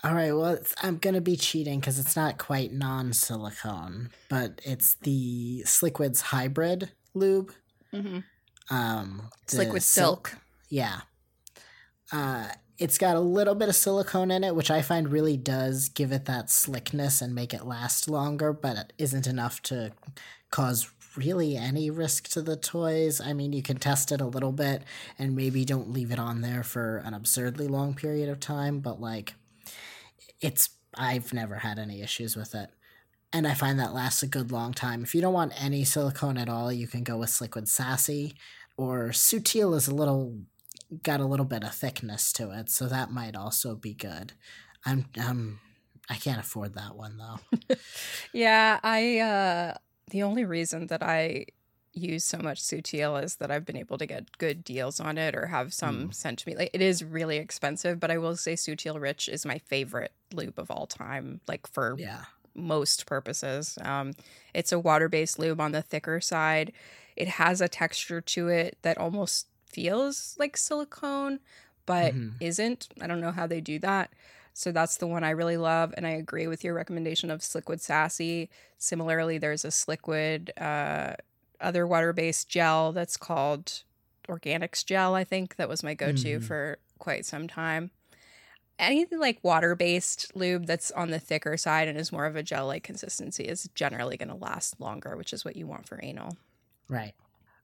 All 0.03 0.13
right, 0.13 0.34
well, 0.34 0.60
I'm 0.82 0.98
going 0.98 1.13
to 1.13 1.22
be 1.22 1.38
cheating 1.38 1.79
because 1.79 1.98
it's 1.98 2.15
not 2.15 2.38
quite 2.38 2.74
non 2.74 3.13
silicone, 3.13 4.10
but 4.29 4.60
it's 4.65 4.96
the 4.96 5.63
Sliquids 5.65 6.22
hybrid 6.22 6.91
lube. 7.13 7.53
Mm-hmm. 7.93 8.20
Um, 8.70 9.29
Sliquid 9.48 9.82
silk. 9.82 10.27
silk. 10.27 10.41
Yeah. 10.70 11.01
Uh, 12.12 12.48
it's 12.77 12.98
got 12.98 13.15
a 13.15 13.22
little 13.22 13.56
bit 13.56 13.70
of 13.70 13.75
silicone 13.75 14.32
in 14.32 14.44
it, 14.44 14.56
which 14.56 14.72
I 14.72 14.82
find 14.82 15.12
really 15.12 15.38
does 15.38 15.89
give 15.89 16.12
it 16.12 16.25
that 16.25 16.50
slickness 16.50 17.22
and 17.22 17.36
make 17.36 17.53
it 17.53 17.65
last 17.65 18.10
longer, 18.10 18.51
but 18.51 18.77
it 18.77 18.94
isn't 18.98 19.27
enough 19.27 19.62
to 19.63 19.92
cause 20.50 20.89
really 21.15 21.56
any 21.56 21.89
risk 21.89 22.27
to 22.30 22.42
the 22.42 22.56
toys. 22.56 23.22
I 23.22 23.34
mean, 23.34 23.53
you 23.53 23.62
can 23.62 23.77
test 23.77 24.12
it 24.12 24.22
a 24.22 24.25
little 24.25 24.51
bit 24.51 24.84
and 25.20 25.36
maybe 25.36 25.65
don't 25.65 25.92
leave 25.92 26.12
it 26.12 26.20
on 26.20 26.42
there 26.42 26.63
for 26.63 26.98
an 26.98 27.13
absurdly 27.13 27.68
long 27.68 27.94
period 27.94 28.30
of 28.30 28.39
time, 28.39 28.80
but 28.80 29.00
like 29.00 29.36
it's 30.42 30.70
I've 30.96 31.34
never 31.34 31.56
had 31.56 31.80
any 31.80 32.01
issues 32.01 32.36
with 32.36 32.53
it. 32.56 32.70
And 33.32 33.48
I 33.48 33.56
find 33.56 33.80
that 33.80 33.94
lasts 33.94 34.22
a 34.22 34.27
good 34.27 34.51
long 34.51 34.74
time. 34.74 35.03
If 35.03 35.15
you 35.15 35.22
don't 35.22 35.34
want 35.34 35.60
any 35.60 35.84
silicone 35.84 36.38
at 36.38 36.50
all, 36.50 36.72
you 36.72 36.88
can 36.88 37.03
go 37.03 37.18
with 37.18 37.30
Sliquid 37.30 37.68
Sassy 37.68 38.36
or 38.77 39.10
Sutil 39.10 39.75
is 39.75 39.88
a 39.88 39.96
little 39.96 40.39
got 41.02 41.20
a 41.20 41.26
little 41.26 41.46
bit 41.46 41.64
of 41.64 41.74
thickness 41.74 42.32
to 42.34 42.52
it, 42.52 42.70
so 42.70 42.88
that 42.88 43.12
might 43.12 43.36
also 43.36 43.76
be 43.76 43.94
good. 43.94 44.34
I'm 44.86 45.06
um 45.20 45.60
I 46.10 46.16
can't 46.16 46.40
afford 46.40 46.76
that 46.76 46.96
one 46.96 47.18
though. 47.18 47.76
yeah, 48.34 48.80
I 48.84 49.20
uh 49.20 49.78
the 50.12 50.24
only 50.24 50.46
reason 50.46 50.88
that 50.88 51.02
I 51.02 51.46
use 51.94 52.24
so 52.24 52.40
much 52.40 52.62
Sutil 52.62 53.24
is 53.24 53.36
that 53.36 53.52
I've 53.52 53.66
been 53.66 53.78
able 53.78 53.98
to 53.98 54.06
get 54.06 54.38
good 54.38 54.64
deals 54.64 55.00
on 55.00 55.18
it 55.18 55.36
or 55.36 55.48
have 55.48 55.74
some 55.74 56.10
mm. 56.10 56.14
sent 56.14 56.40
to 56.40 56.50
me. 56.50 56.56
Like 56.56 56.72
it 56.74 56.82
is 56.82 57.04
really 57.04 57.38
expensive, 57.38 58.00
but 58.00 58.12
I 58.12 58.18
will 58.18 58.36
say 58.36 58.54
Sutil 58.54 59.00
Rich 59.00 59.30
is 59.30 59.46
my 59.46 59.60
favorite 59.60 60.12
lube 60.34 60.58
of 60.58 60.72
all 60.72 60.88
time. 60.88 61.40
Like 61.48 61.68
for 61.68 61.96
yeah. 61.98 62.24
most 62.56 63.06
purposes. 63.06 63.78
Um, 63.82 64.14
it's 64.54 64.72
a 64.72 64.80
water 64.80 65.08
based 65.08 65.40
lube 65.40 65.62
on 65.62 65.72
the 65.72 65.82
thicker 65.82 66.20
side. 66.20 66.74
It 67.16 67.28
has 67.28 67.62
a 67.62 67.68
texture 67.68 68.22
to 68.22 68.48
it 68.48 68.78
that 68.82 68.98
almost 68.98 69.48
feels 69.74 70.36
like 70.39 70.56
silicone, 70.56 71.39
but 71.86 72.13
mm-hmm. 72.13 72.30
isn't. 72.39 72.88
I 73.01 73.08
don't 73.08 73.22
know 73.22 73.32
how 73.32 73.48
they 73.48 73.62
do 73.62 73.80
that. 73.80 74.12
So 74.53 74.72
that's 74.72 74.98
the 74.98 75.08
one 75.08 75.24
I 75.24 75.32
really 75.32 75.58
love. 75.58 75.94
And 75.98 76.06
I 76.06 76.12
agree 76.12 76.48
with 76.48 76.63
your 76.63 76.75
recommendation 76.75 77.32
of 77.32 77.42
Sliquid 77.42 77.80
Sassy. 77.80 78.50
Similarly, 78.77 79.39
there's 79.39 79.65
a 79.65 79.70
Sliquid 79.70 80.50
uh, 80.62 81.15
other 81.60 81.88
water 81.88 82.13
based 82.13 82.50
gel 82.50 82.92
that's 82.92 83.18
called 83.18 83.84
Organics 84.27 84.86
Gel, 84.86 85.15
I 85.15 85.24
think. 85.24 85.56
That 85.56 85.70
was 85.70 85.84
my 85.84 85.94
go 85.94 86.12
to 86.12 86.39
mm. 86.39 86.44
for 86.44 86.77
quite 87.00 87.25
some 87.25 87.48
time. 87.48 87.92
Anything 88.80 89.20
like 89.20 89.44
water 89.44 89.75
based 89.75 90.36
lube 90.36 90.65
that's 90.65 90.92
on 90.92 91.10
the 91.10 91.20
thicker 91.20 91.58
side 91.58 91.88
and 91.88 91.98
is 91.98 92.12
more 92.12 92.25
of 92.25 92.36
a 92.36 92.44
gel 92.44 92.68
like 92.68 92.84
consistency 92.84 93.44
is 93.44 93.70
generally 93.75 94.18
going 94.18 94.30
to 94.30 94.36
last 94.36 94.80
longer, 94.80 95.15
which 95.15 95.34
is 95.34 95.46
what 95.46 95.56
you 95.56 95.68
want 95.68 95.88
for 95.88 96.00
anal. 96.03 96.38
Right. 96.88 97.13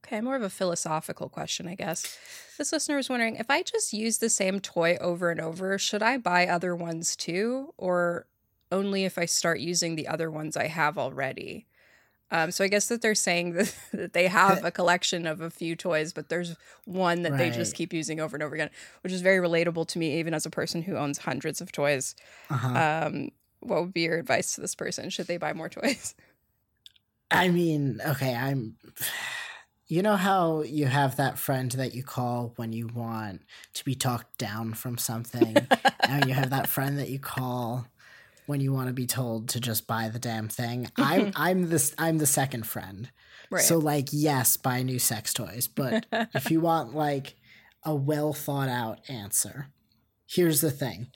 Okay, 0.05 0.21
more 0.21 0.35
of 0.35 0.41
a 0.41 0.49
philosophical 0.49 1.29
question, 1.29 1.67
I 1.67 1.75
guess. 1.75 2.17
This 2.57 2.71
listener 2.71 2.95
was 2.95 3.09
wondering 3.09 3.35
if 3.35 3.49
I 3.49 3.63
just 3.63 3.93
use 3.93 4.17
the 4.17 4.29
same 4.29 4.59
toy 4.59 4.97
over 4.99 5.29
and 5.29 5.39
over, 5.39 5.77
should 5.77 6.01
I 6.01 6.17
buy 6.17 6.47
other 6.47 6.75
ones 6.75 7.15
too? 7.15 7.73
Or 7.77 8.25
only 8.71 9.05
if 9.05 9.17
I 9.17 9.25
start 9.25 9.59
using 9.59 9.95
the 9.95 10.07
other 10.07 10.31
ones 10.31 10.55
I 10.55 10.67
have 10.67 10.97
already? 10.97 11.67
Um, 12.31 12.51
so 12.51 12.63
I 12.63 12.67
guess 12.67 12.87
that 12.87 13.01
they're 13.01 13.15
saying 13.15 13.53
that, 13.53 13.75
that 13.93 14.13
they 14.13 14.27
have 14.27 14.63
a 14.63 14.71
collection 14.71 15.25
of 15.25 15.41
a 15.41 15.49
few 15.49 15.75
toys, 15.75 16.13
but 16.13 16.29
there's 16.29 16.55
one 16.85 17.23
that 17.23 17.31
right. 17.33 17.37
they 17.37 17.49
just 17.49 17.75
keep 17.75 17.93
using 17.93 18.19
over 18.19 18.35
and 18.35 18.43
over 18.43 18.55
again, 18.55 18.69
which 19.01 19.13
is 19.13 19.21
very 19.21 19.45
relatable 19.45 19.87
to 19.89 19.99
me, 19.99 20.19
even 20.19 20.33
as 20.33 20.45
a 20.45 20.49
person 20.49 20.81
who 20.81 20.95
owns 20.95 21.19
hundreds 21.19 21.61
of 21.61 21.71
toys. 21.71 22.15
Uh-huh. 22.49 23.07
Um, 23.07 23.29
what 23.59 23.81
would 23.81 23.93
be 23.93 24.01
your 24.01 24.17
advice 24.17 24.55
to 24.55 24.61
this 24.61 24.75
person? 24.75 25.09
Should 25.09 25.27
they 25.27 25.37
buy 25.37 25.53
more 25.53 25.69
toys? 25.69 26.15
I 27.31 27.49
mean, 27.49 28.01
okay, 28.05 28.35
I'm. 28.35 28.75
You 29.89 30.03
know 30.03 30.15
how 30.15 30.61
you 30.61 30.85
have 30.85 31.15
that 31.15 31.39
friend 31.39 31.71
that 31.71 31.95
you 31.95 32.03
call 32.03 32.53
when 32.57 32.71
you 32.73 32.87
want 32.87 33.41
to 33.73 33.83
be 33.83 33.95
talked 33.95 34.37
down 34.37 34.75
from 34.75 34.99
something, 34.99 35.57
and 36.07 36.27
you 36.27 36.35
have 36.35 36.51
that 36.51 36.67
friend 36.67 36.99
that 36.99 37.09
you 37.09 37.17
call 37.17 37.87
when 38.45 38.61
you 38.61 38.71
want 38.71 38.87
to 38.87 38.93
be 38.93 39.07
told 39.07 39.49
to 39.49 39.59
just 39.59 39.87
buy 39.87 40.09
the 40.09 40.19
damn 40.19 40.47
thing. 40.47 40.91
I'm 40.95 41.31
I'm 41.35 41.69
this 41.69 41.95
I'm 41.97 42.19
the 42.19 42.27
second 42.27 42.67
friend. 42.67 43.09
Right. 43.49 43.63
So 43.63 43.79
like 43.79 44.09
yes, 44.11 44.57
buy 44.57 44.83
new 44.83 44.99
sex 44.99 45.33
toys, 45.33 45.67
but 45.67 46.05
if 46.35 46.51
you 46.51 46.61
want 46.61 46.93
like 46.93 47.33
a 47.83 47.95
well 47.95 48.31
thought 48.31 48.69
out 48.69 48.99
answer, 49.09 49.69
here's 50.27 50.61
the 50.61 50.71
thing. 50.71 51.07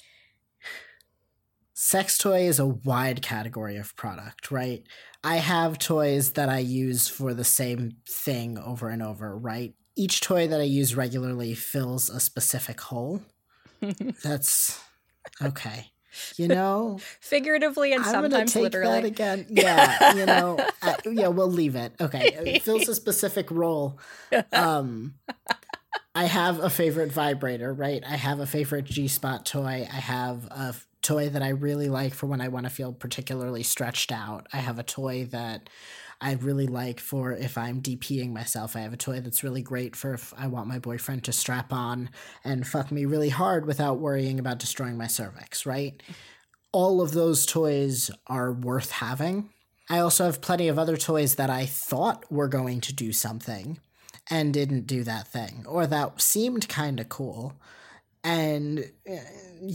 Sex 1.73 2.17
toy 2.17 2.47
is 2.47 2.57
a 2.57 2.65
wide 2.65 3.21
category 3.21 3.77
of 3.77 3.95
product, 3.95 4.49
right? 4.49 4.83
I 5.23 5.37
have 5.37 5.79
toys 5.79 6.33
that 6.33 6.49
I 6.49 6.59
use 6.59 7.07
for 7.07 7.33
the 7.33 7.43
same 7.45 7.97
thing 8.07 8.57
over 8.57 8.89
and 8.89 9.01
over, 9.01 9.37
right? 9.37 9.73
Each 9.95 10.19
toy 10.21 10.47
that 10.47 10.59
I 10.59 10.63
use 10.63 10.95
regularly 10.95 11.53
fills 11.53 12.09
a 12.09 12.19
specific 12.19 12.81
hole. 12.81 13.21
That's 14.23 14.81
okay. 15.41 15.91
You 16.37 16.47
know 16.59 16.99
figuratively 17.21 17.91
and 17.93 18.03
I'm 18.03 18.11
sometimes 18.11 18.53
take 18.53 18.63
literally. 18.63 19.01
that 19.01 19.05
again. 19.05 19.45
Yeah 19.49 20.13
you 20.15 20.25
know 20.25 20.59
yeah 21.11 21.27
we'll 21.29 21.51
leave 21.51 21.75
it. 21.75 21.93
Okay 21.99 22.21
it 22.45 22.61
fills 22.61 22.87
a 22.87 22.95
specific 22.95 23.49
role. 23.49 23.99
Um 24.51 25.15
i 26.15 26.25
have 26.25 26.59
a 26.59 26.69
favorite 26.69 27.11
vibrator 27.11 27.73
right? 27.73 28.03
I 28.05 28.15
have 28.15 28.39
a 28.39 28.45
favorite 28.45 28.85
g-spot 28.85 29.45
toy. 29.45 29.87
I 29.91 29.95
have 29.95 30.45
a 30.51 30.75
toy 31.03 31.29
that 31.29 31.43
i 31.43 31.49
really 31.49 31.89
like 31.89 32.13
for 32.13 32.25
when 32.25 32.41
i 32.41 32.47
want 32.47 32.65
to 32.65 32.69
feel 32.69 32.91
particularly 32.91 33.61
stretched 33.61 34.11
out 34.11 34.47
i 34.53 34.57
have 34.57 34.79
a 34.79 34.83
toy 34.83 35.25
that 35.25 35.69
I 36.23 36.33
really 36.35 36.67
like 36.67 37.01
for 37.01 37.33
if 37.33 37.57
I'm 37.57 37.81
DPing 37.81 38.31
myself. 38.31 38.77
I 38.77 38.79
have 38.79 38.93
a 38.93 38.97
toy 38.97 39.19
that's 39.19 39.43
really 39.43 39.61
great 39.61 39.93
for 39.93 40.13
if 40.13 40.33
I 40.37 40.47
want 40.47 40.69
my 40.69 40.79
boyfriend 40.79 41.25
to 41.25 41.33
strap 41.33 41.73
on 41.73 42.09
and 42.45 42.65
fuck 42.65 42.93
me 42.93 43.03
really 43.03 43.27
hard 43.27 43.65
without 43.65 43.99
worrying 43.99 44.39
about 44.39 44.57
destroying 44.57 44.97
my 44.97 45.07
cervix, 45.07 45.65
right? 45.65 46.01
All 46.71 47.01
of 47.01 47.11
those 47.11 47.45
toys 47.45 48.09
are 48.27 48.53
worth 48.53 48.91
having. 48.91 49.49
I 49.89 49.99
also 49.99 50.23
have 50.23 50.39
plenty 50.39 50.69
of 50.69 50.79
other 50.79 50.95
toys 50.95 51.35
that 51.35 51.49
I 51.49 51.65
thought 51.65 52.31
were 52.31 52.47
going 52.47 52.79
to 52.81 52.93
do 52.93 53.11
something 53.11 53.79
and 54.29 54.53
didn't 54.53 54.87
do 54.87 55.03
that 55.03 55.27
thing, 55.27 55.65
or 55.67 55.85
that 55.85 56.21
seemed 56.21 56.69
kind 56.69 57.01
of 57.01 57.09
cool 57.09 57.59
and 58.23 58.89
uh, 59.09 59.15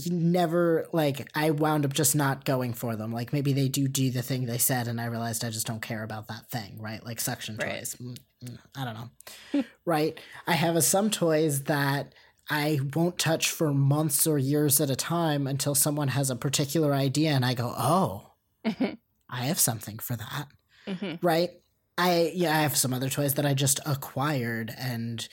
never 0.07 0.87
like 0.91 1.29
I 1.35 1.51
wound 1.51 1.85
up 1.85 1.93
just 1.93 2.15
not 2.15 2.45
going 2.45 2.73
for 2.73 2.95
them. 2.95 3.11
Like 3.11 3.31
maybe 3.31 3.53
they 3.53 3.67
do 3.67 3.87
do 3.87 4.09
the 4.09 4.21
thing 4.21 4.45
they 4.45 4.57
said, 4.57 4.87
and 4.87 4.99
I 4.99 5.05
realized 5.05 5.43
I 5.43 5.49
just 5.49 5.67
don't 5.67 5.81
care 5.81 6.03
about 6.03 6.27
that 6.27 6.49
thing, 6.49 6.77
right? 6.79 7.03
Like 7.05 7.19
suction 7.19 7.57
right. 7.57 7.79
toys. 7.79 7.95
Mm, 8.01 8.17
mm, 8.43 8.57
I 8.75 8.85
don't 8.85 8.95
know, 8.95 9.63
right? 9.85 10.19
I 10.47 10.53
have 10.53 10.75
a, 10.75 10.81
some 10.81 11.09
toys 11.09 11.63
that 11.63 12.13
I 12.49 12.79
won't 12.95 13.19
touch 13.19 13.49
for 13.51 13.71
months 13.71 14.25
or 14.25 14.39
years 14.39 14.81
at 14.81 14.89
a 14.89 14.95
time 14.95 15.45
until 15.45 15.75
someone 15.75 16.09
has 16.09 16.29
a 16.29 16.35
particular 16.35 16.93
idea, 16.93 17.31
and 17.31 17.45
I 17.45 17.53
go, 17.53 17.73
"Oh, 17.77 18.31
mm-hmm. 18.65 18.93
I 19.29 19.45
have 19.45 19.59
something 19.59 19.99
for 19.99 20.15
that," 20.15 20.47
mm-hmm. 20.87 21.25
right? 21.25 21.51
I 21.99 22.31
yeah, 22.33 22.57
I 22.57 22.61
have 22.61 22.77
some 22.77 22.93
other 22.93 23.09
toys 23.09 23.35
that 23.35 23.45
I 23.45 23.53
just 23.53 23.79
acquired 23.85 24.73
and 24.77 25.27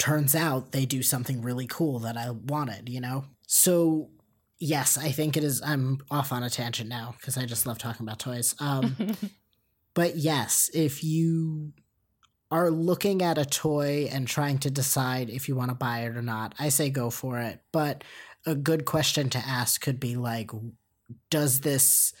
turns 0.00 0.34
out 0.34 0.72
they 0.72 0.86
do 0.86 1.02
something 1.02 1.42
really 1.42 1.66
cool 1.66 2.00
that 2.00 2.16
I 2.16 2.30
wanted, 2.30 2.88
you 2.88 3.00
know? 3.00 3.26
So, 3.46 4.08
yes, 4.58 4.96
I 4.96 5.12
think 5.12 5.36
it 5.36 5.44
is. 5.44 5.62
I'm 5.62 5.98
off 6.10 6.32
on 6.32 6.42
a 6.42 6.50
tangent 6.50 6.88
now 6.88 7.14
because 7.18 7.36
I 7.36 7.44
just 7.44 7.66
love 7.66 7.78
talking 7.78 8.04
about 8.06 8.18
toys. 8.18 8.54
Um, 8.58 8.96
but 9.94 10.16
yes, 10.16 10.70
if 10.74 11.04
you 11.04 11.74
are 12.50 12.70
looking 12.70 13.22
at 13.22 13.36
a 13.36 13.44
toy 13.44 14.08
and 14.10 14.26
trying 14.26 14.58
to 14.58 14.70
decide 14.70 15.28
if 15.28 15.48
you 15.48 15.54
want 15.54 15.70
to 15.70 15.76
buy 15.76 16.00
it 16.00 16.16
or 16.16 16.22
not, 16.22 16.54
I 16.58 16.70
say 16.70 16.88
go 16.88 17.10
for 17.10 17.38
it. 17.38 17.60
But 17.70 18.02
a 18.46 18.54
good 18.54 18.86
question 18.86 19.28
to 19.30 19.38
ask 19.38 19.82
could 19.82 20.00
be 20.00 20.16
like, 20.16 20.50
does 21.28 21.60
this 21.60 22.14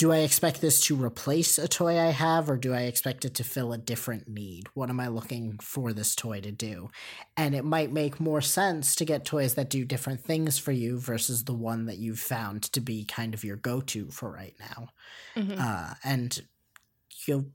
do 0.00 0.12
I 0.12 0.20
expect 0.20 0.62
this 0.62 0.80
to 0.86 0.96
replace 0.96 1.58
a 1.58 1.68
toy 1.68 1.98
I 1.98 2.06
have 2.06 2.48
or 2.48 2.56
do 2.56 2.72
I 2.72 2.84
expect 2.84 3.26
it 3.26 3.34
to 3.34 3.44
fill 3.44 3.74
a 3.74 3.76
different 3.76 4.26
need? 4.26 4.66
What 4.72 4.88
am 4.88 4.98
I 4.98 5.08
looking 5.08 5.58
for 5.58 5.92
this 5.92 6.14
toy 6.14 6.40
to 6.40 6.50
do? 6.50 6.88
And 7.36 7.54
it 7.54 7.66
might 7.66 7.92
make 7.92 8.18
more 8.18 8.40
sense 8.40 8.94
to 8.94 9.04
get 9.04 9.26
toys 9.26 9.56
that 9.56 9.68
do 9.68 9.84
different 9.84 10.24
things 10.24 10.56
for 10.56 10.72
you 10.72 10.98
versus 10.98 11.44
the 11.44 11.52
one 11.52 11.84
that 11.84 11.98
you've 11.98 12.18
found 12.18 12.62
to 12.72 12.80
be 12.80 13.04
kind 13.04 13.34
of 13.34 13.44
your 13.44 13.56
go 13.56 13.82
to 13.82 14.10
for 14.10 14.32
right 14.32 14.54
now. 14.58 14.88
Mm-hmm. 15.36 15.60
Uh, 15.60 15.92
and 16.02 16.40
you 17.26 17.52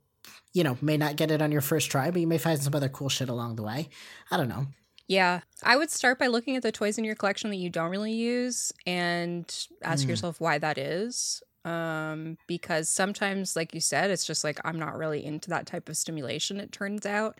you 0.53 0.63
know, 0.63 0.77
may 0.83 0.97
not 0.97 1.15
get 1.15 1.31
it 1.31 1.41
on 1.41 1.51
your 1.51 1.61
first 1.61 1.89
try, 1.89 2.11
but 2.11 2.21
you 2.21 2.27
may 2.27 2.37
find 2.37 2.61
some 2.61 2.75
other 2.75 2.89
cool 2.89 3.09
shit 3.09 3.27
along 3.27 3.55
the 3.55 3.63
way. 3.63 3.89
I 4.29 4.37
don't 4.37 4.49
know. 4.49 4.67
Yeah. 5.07 5.41
I 5.63 5.77
would 5.77 5.89
start 5.89 6.19
by 6.19 6.27
looking 6.27 6.55
at 6.55 6.61
the 6.61 6.71
toys 6.71 6.99
in 6.99 7.05
your 7.05 7.15
collection 7.15 7.49
that 7.49 7.55
you 7.55 7.71
don't 7.71 7.89
really 7.89 8.13
use 8.13 8.71
and 8.85 9.51
ask 9.81 10.05
mm. 10.05 10.09
yourself 10.09 10.39
why 10.39 10.59
that 10.59 10.77
is 10.77 11.41
um, 11.65 12.37
because 12.45 12.87
sometimes, 12.87 13.55
like 13.55 13.73
you 13.73 13.81
said, 13.81 14.11
it's 14.11 14.25
just 14.25 14.43
like 14.43 14.59
I'm 14.63 14.79
not 14.79 14.95
really 14.97 15.25
into 15.25 15.49
that 15.49 15.65
type 15.65 15.89
of 15.89 15.97
stimulation. 15.97 16.59
It 16.59 16.71
turns 16.71 17.05
out, 17.05 17.39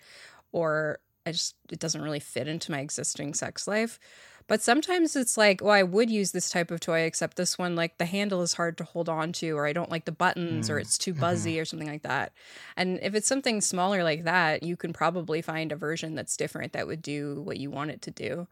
or 0.51 0.99
I 1.25 1.31
just 1.31 1.55
it 1.71 1.79
doesn't 1.79 2.01
really 2.01 2.19
fit 2.19 2.47
into 2.47 2.71
my 2.71 2.79
existing 2.79 3.35
sex 3.35 3.67
life. 3.67 3.99
But 4.47 4.61
sometimes 4.61 5.15
it's 5.15 5.37
like, 5.37 5.61
well, 5.63 5.73
I 5.73 5.81
would 5.81 6.11
use 6.11 6.31
this 6.31 6.49
type 6.49 6.69
of 6.69 6.79
toy, 6.79 7.01
except 7.01 7.35
this 7.35 7.57
one, 7.57 7.75
like 7.75 7.97
the 7.97 8.05
handle 8.05 8.43
is 8.43 8.53
hard 8.53 8.77
to 8.77 8.83
hold 8.83 9.09
on 9.09 9.31
to, 9.33 9.51
or 9.51 9.65
I 9.65 9.73
don't 9.73 9.89
like 9.89 10.05
the 10.05 10.11
buttons, 10.11 10.69
mm. 10.69 10.73
or 10.73 10.79
it's 10.79 10.99
too 10.99 11.15
buzzy, 11.15 11.53
mm-hmm. 11.53 11.61
or 11.61 11.65
something 11.65 11.87
like 11.87 12.03
that. 12.03 12.31
And 12.77 12.99
if 13.01 13.15
it's 13.15 13.27
something 13.27 13.59
smaller 13.61 14.03
like 14.03 14.23
that, 14.25 14.61
you 14.61 14.75
can 14.75 14.93
probably 14.93 15.41
find 15.41 15.71
a 15.71 15.75
version 15.75 16.13
that's 16.13 16.37
different 16.37 16.73
that 16.73 16.85
would 16.85 17.01
do 17.01 17.41
what 17.41 17.57
you 17.57 17.71
want 17.71 17.91
it 17.91 18.03
to 18.03 18.11
do. 18.11 18.47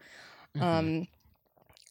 Mm-hmm. 0.56 0.62
Um, 0.64 1.08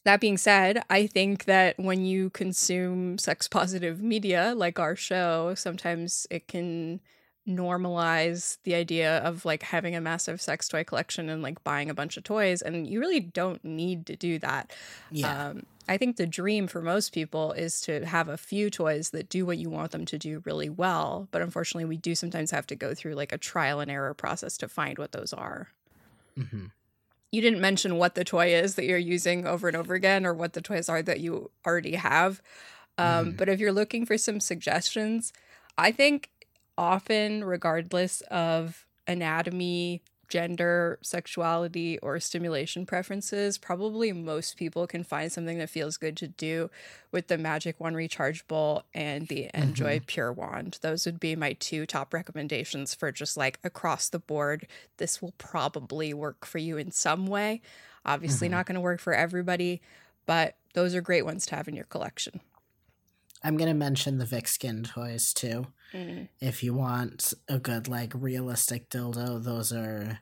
that 0.04 0.20
being 0.20 0.36
said, 0.36 0.82
I 0.90 1.06
think 1.06 1.44
that 1.44 1.78
when 1.78 2.04
you 2.04 2.30
consume 2.30 3.18
sex 3.18 3.48
positive 3.48 4.02
media 4.02 4.54
like 4.56 4.78
our 4.78 4.96
show, 4.96 5.54
sometimes 5.54 6.26
it 6.30 6.46
can 6.48 7.00
normalize 7.46 8.56
the 8.64 8.74
idea 8.74 9.18
of 9.18 9.44
like 9.44 9.62
having 9.62 9.94
a 9.94 10.00
massive 10.00 10.40
sex 10.40 10.66
toy 10.66 10.82
collection 10.82 11.28
and 11.28 11.42
like 11.42 11.62
buying 11.62 11.90
a 11.90 11.94
bunch 11.94 12.16
of 12.16 12.24
toys 12.24 12.62
and 12.62 12.86
you 12.86 12.98
really 12.98 13.20
don't 13.20 13.62
need 13.64 14.06
to 14.06 14.16
do 14.16 14.38
that. 14.38 14.72
Yeah. 15.10 15.48
Um, 15.48 15.64
I 15.86 15.98
think 15.98 16.16
the 16.16 16.26
dream 16.26 16.66
for 16.66 16.80
most 16.80 17.12
people 17.12 17.52
is 17.52 17.82
to 17.82 18.06
have 18.06 18.30
a 18.30 18.38
few 18.38 18.70
toys 18.70 19.10
that 19.10 19.28
do 19.28 19.44
what 19.44 19.58
you 19.58 19.68
want 19.68 19.90
them 19.92 20.06
to 20.06 20.18
do 20.18 20.42
really 20.46 20.70
well, 20.70 21.28
but 21.30 21.42
unfortunately 21.42 21.84
we 21.84 21.98
do 21.98 22.14
sometimes 22.14 22.50
have 22.50 22.66
to 22.68 22.76
go 22.76 22.94
through 22.94 23.14
like 23.14 23.32
a 23.32 23.38
trial 23.38 23.80
and 23.80 23.90
error 23.90 24.14
process 24.14 24.56
to 24.58 24.68
find 24.68 24.98
what 24.98 25.12
those 25.12 25.34
are. 25.34 25.68
hmm 26.36 26.66
you 27.34 27.40
didn't 27.40 27.60
mention 27.60 27.96
what 27.96 28.14
the 28.14 28.24
toy 28.24 28.54
is 28.54 28.76
that 28.76 28.84
you're 28.84 28.96
using 28.96 29.44
over 29.46 29.66
and 29.66 29.76
over 29.76 29.94
again 29.94 30.24
or 30.24 30.32
what 30.32 30.52
the 30.52 30.60
toys 30.60 30.88
are 30.88 31.02
that 31.02 31.18
you 31.18 31.50
already 31.66 31.96
have. 31.96 32.40
Um, 32.96 33.32
mm. 33.32 33.36
But 33.36 33.48
if 33.48 33.58
you're 33.58 33.72
looking 33.72 34.06
for 34.06 34.16
some 34.16 34.38
suggestions, 34.38 35.32
I 35.76 35.90
think 35.90 36.30
often, 36.78 37.42
regardless 37.42 38.20
of 38.30 38.86
anatomy, 39.08 40.02
gender, 40.34 40.98
sexuality, 41.00 41.96
or 42.00 42.18
stimulation 42.18 42.84
preferences, 42.84 43.56
probably 43.56 44.12
most 44.12 44.56
people 44.56 44.84
can 44.84 45.04
find 45.04 45.30
something 45.30 45.58
that 45.58 45.70
feels 45.70 45.96
good 45.96 46.16
to 46.16 46.26
do 46.26 46.68
with 47.12 47.28
the 47.28 47.38
Magic 47.38 47.78
Wand 47.78 47.94
Rechargeable 47.94 48.82
and 48.92 49.28
the 49.28 49.48
Njoy 49.54 49.76
mm-hmm. 49.76 50.04
Pure 50.06 50.32
Wand. 50.32 50.78
Those 50.82 51.06
would 51.06 51.20
be 51.20 51.36
my 51.36 51.52
two 51.52 51.86
top 51.86 52.12
recommendations 52.12 52.96
for 52.96 53.12
just 53.12 53.36
like 53.36 53.60
across 53.62 54.08
the 54.08 54.18
board. 54.18 54.66
This 54.96 55.22
will 55.22 55.34
probably 55.38 56.12
work 56.12 56.44
for 56.44 56.58
you 56.58 56.78
in 56.78 56.90
some 56.90 57.28
way. 57.28 57.62
Obviously, 58.04 58.48
mm-hmm. 58.48 58.56
not 58.56 58.66
going 58.66 58.74
to 58.74 58.80
work 58.80 58.98
for 58.98 59.14
everybody, 59.14 59.82
but 60.26 60.56
those 60.72 60.96
are 60.96 61.00
great 61.00 61.24
ones 61.24 61.46
to 61.46 61.54
have 61.54 61.68
in 61.68 61.76
your 61.76 61.84
collection. 61.84 62.40
I'm 63.44 63.58
gonna 63.58 63.74
mention 63.74 64.16
the 64.16 64.24
VixSkin 64.24 64.88
toys 64.88 65.34
too. 65.34 65.66
Mm. 65.92 66.28
If 66.40 66.64
you 66.64 66.72
want 66.72 67.34
a 67.46 67.58
good 67.58 67.88
like 67.88 68.12
realistic 68.14 68.88
dildo, 68.88 69.44
those 69.44 69.70
are 69.70 70.20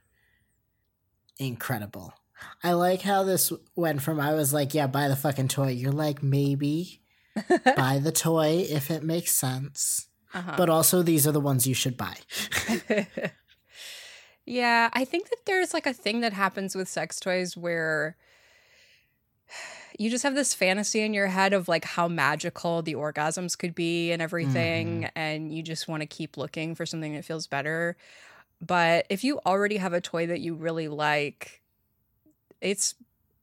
incredible. 1.47 2.15
I 2.63 2.73
like 2.73 3.03
how 3.03 3.23
this 3.23 3.53
went 3.77 4.03
from 4.03 4.21
I 4.21 4.35
was 4.35 4.53
like, 4.53 4.75
yeah, 4.75 4.87
buy 4.87 5.09
the 5.09 5.17
fucking 5.17 5.49
toy. 5.49 5.69
You're 5.69 5.93
like, 5.93 6.23
maybe 6.23 7.01
buy 7.77 8.01
the 8.03 8.13
toy 8.13 8.67
if 8.69 8.91
it 8.91 9.03
makes 9.03 9.33
sense. 9.33 10.09
Uh-huh. 10.35 10.55
But 10.57 10.71
also, 10.71 11.03
these 11.03 11.27
are 11.27 11.33
the 11.33 11.41
ones 11.41 11.67
you 11.67 11.75
should 11.75 11.97
buy. 11.97 12.17
yeah, 14.47 14.89
I 14.93 15.05
think 15.05 15.29
that 15.29 15.45
there's 15.45 15.75
like 15.75 15.87
a 15.87 15.93
thing 15.93 16.21
that 16.21 16.33
happens 16.33 16.75
with 16.75 16.89
sex 16.89 17.21
toys 17.21 17.57
where 17.57 18.17
you 19.99 20.11
just 20.11 20.23
have 20.23 20.35
this 20.35 20.55
fantasy 20.55 21.03
in 21.03 21.13
your 21.13 21.27
head 21.27 21.53
of 21.53 21.69
like 21.69 21.85
how 21.85 22.09
magical 22.09 22.83
the 22.83 22.95
orgasms 22.95 23.57
could 23.57 23.75
be 23.75 24.11
and 24.11 24.23
everything 24.23 25.03
mm. 25.03 25.11
and 25.15 25.53
you 25.53 25.63
just 25.63 25.87
want 25.87 26.01
to 26.01 26.07
keep 26.07 26.37
looking 26.37 26.75
for 26.75 26.87
something 26.87 27.15
that 27.15 27.25
feels 27.25 27.47
better 27.47 27.97
but 28.65 29.07
if 29.11 29.25
you 29.25 29.41
already 29.45 29.77
have 29.77 29.93
a 29.93 30.01
toy 30.01 30.27
that 30.27 30.41
you 30.41 30.55
really 30.55 30.89
like 30.89 31.63
it's 32.61 32.95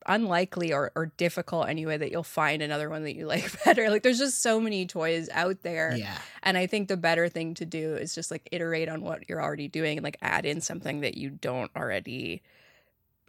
unlikely 0.06 0.74
or, 0.74 0.92
or 0.96 1.08
difficult 1.18 1.68
anyway 1.68 1.98
that 1.98 2.10
you'll 2.10 2.24
find 2.24 2.62
another 2.62 2.90
one 2.90 3.04
that 3.04 3.16
you 3.16 3.28
like 3.28 3.64
better 3.64 3.90
like 3.90 4.02
there's 4.02 4.18
just 4.18 4.42
so 4.42 4.60
many 4.60 4.86
toys 4.86 5.30
out 5.34 5.62
there 5.62 5.96
yeah 5.96 6.18
and 6.42 6.58
i 6.58 6.66
think 6.66 6.88
the 6.88 6.98
better 6.98 7.28
thing 7.30 7.54
to 7.54 7.66
do 7.66 7.96
is 7.96 8.16
just 8.16 8.32
like 8.32 8.48
iterate 8.52 8.90
on 8.90 9.02
what 9.02 9.30
you're 9.30 9.42
already 9.42 9.68
doing 9.68 9.98
and 9.98 10.04
like 10.04 10.18
add 10.22 10.46
in 10.46 10.62
something 10.62 11.02
that 11.02 11.16
you 11.16 11.30
don't 11.30 11.70
already 11.76 12.42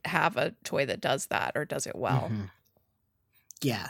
have 0.06 0.36
a 0.36 0.54
toy 0.64 0.86
that 0.86 1.00
does 1.00 1.26
that 1.26 1.52
or 1.54 1.64
does 1.64 1.86
it 1.86 1.96
well 1.96 2.30
mm-hmm. 2.32 2.44
Yeah. 3.62 3.88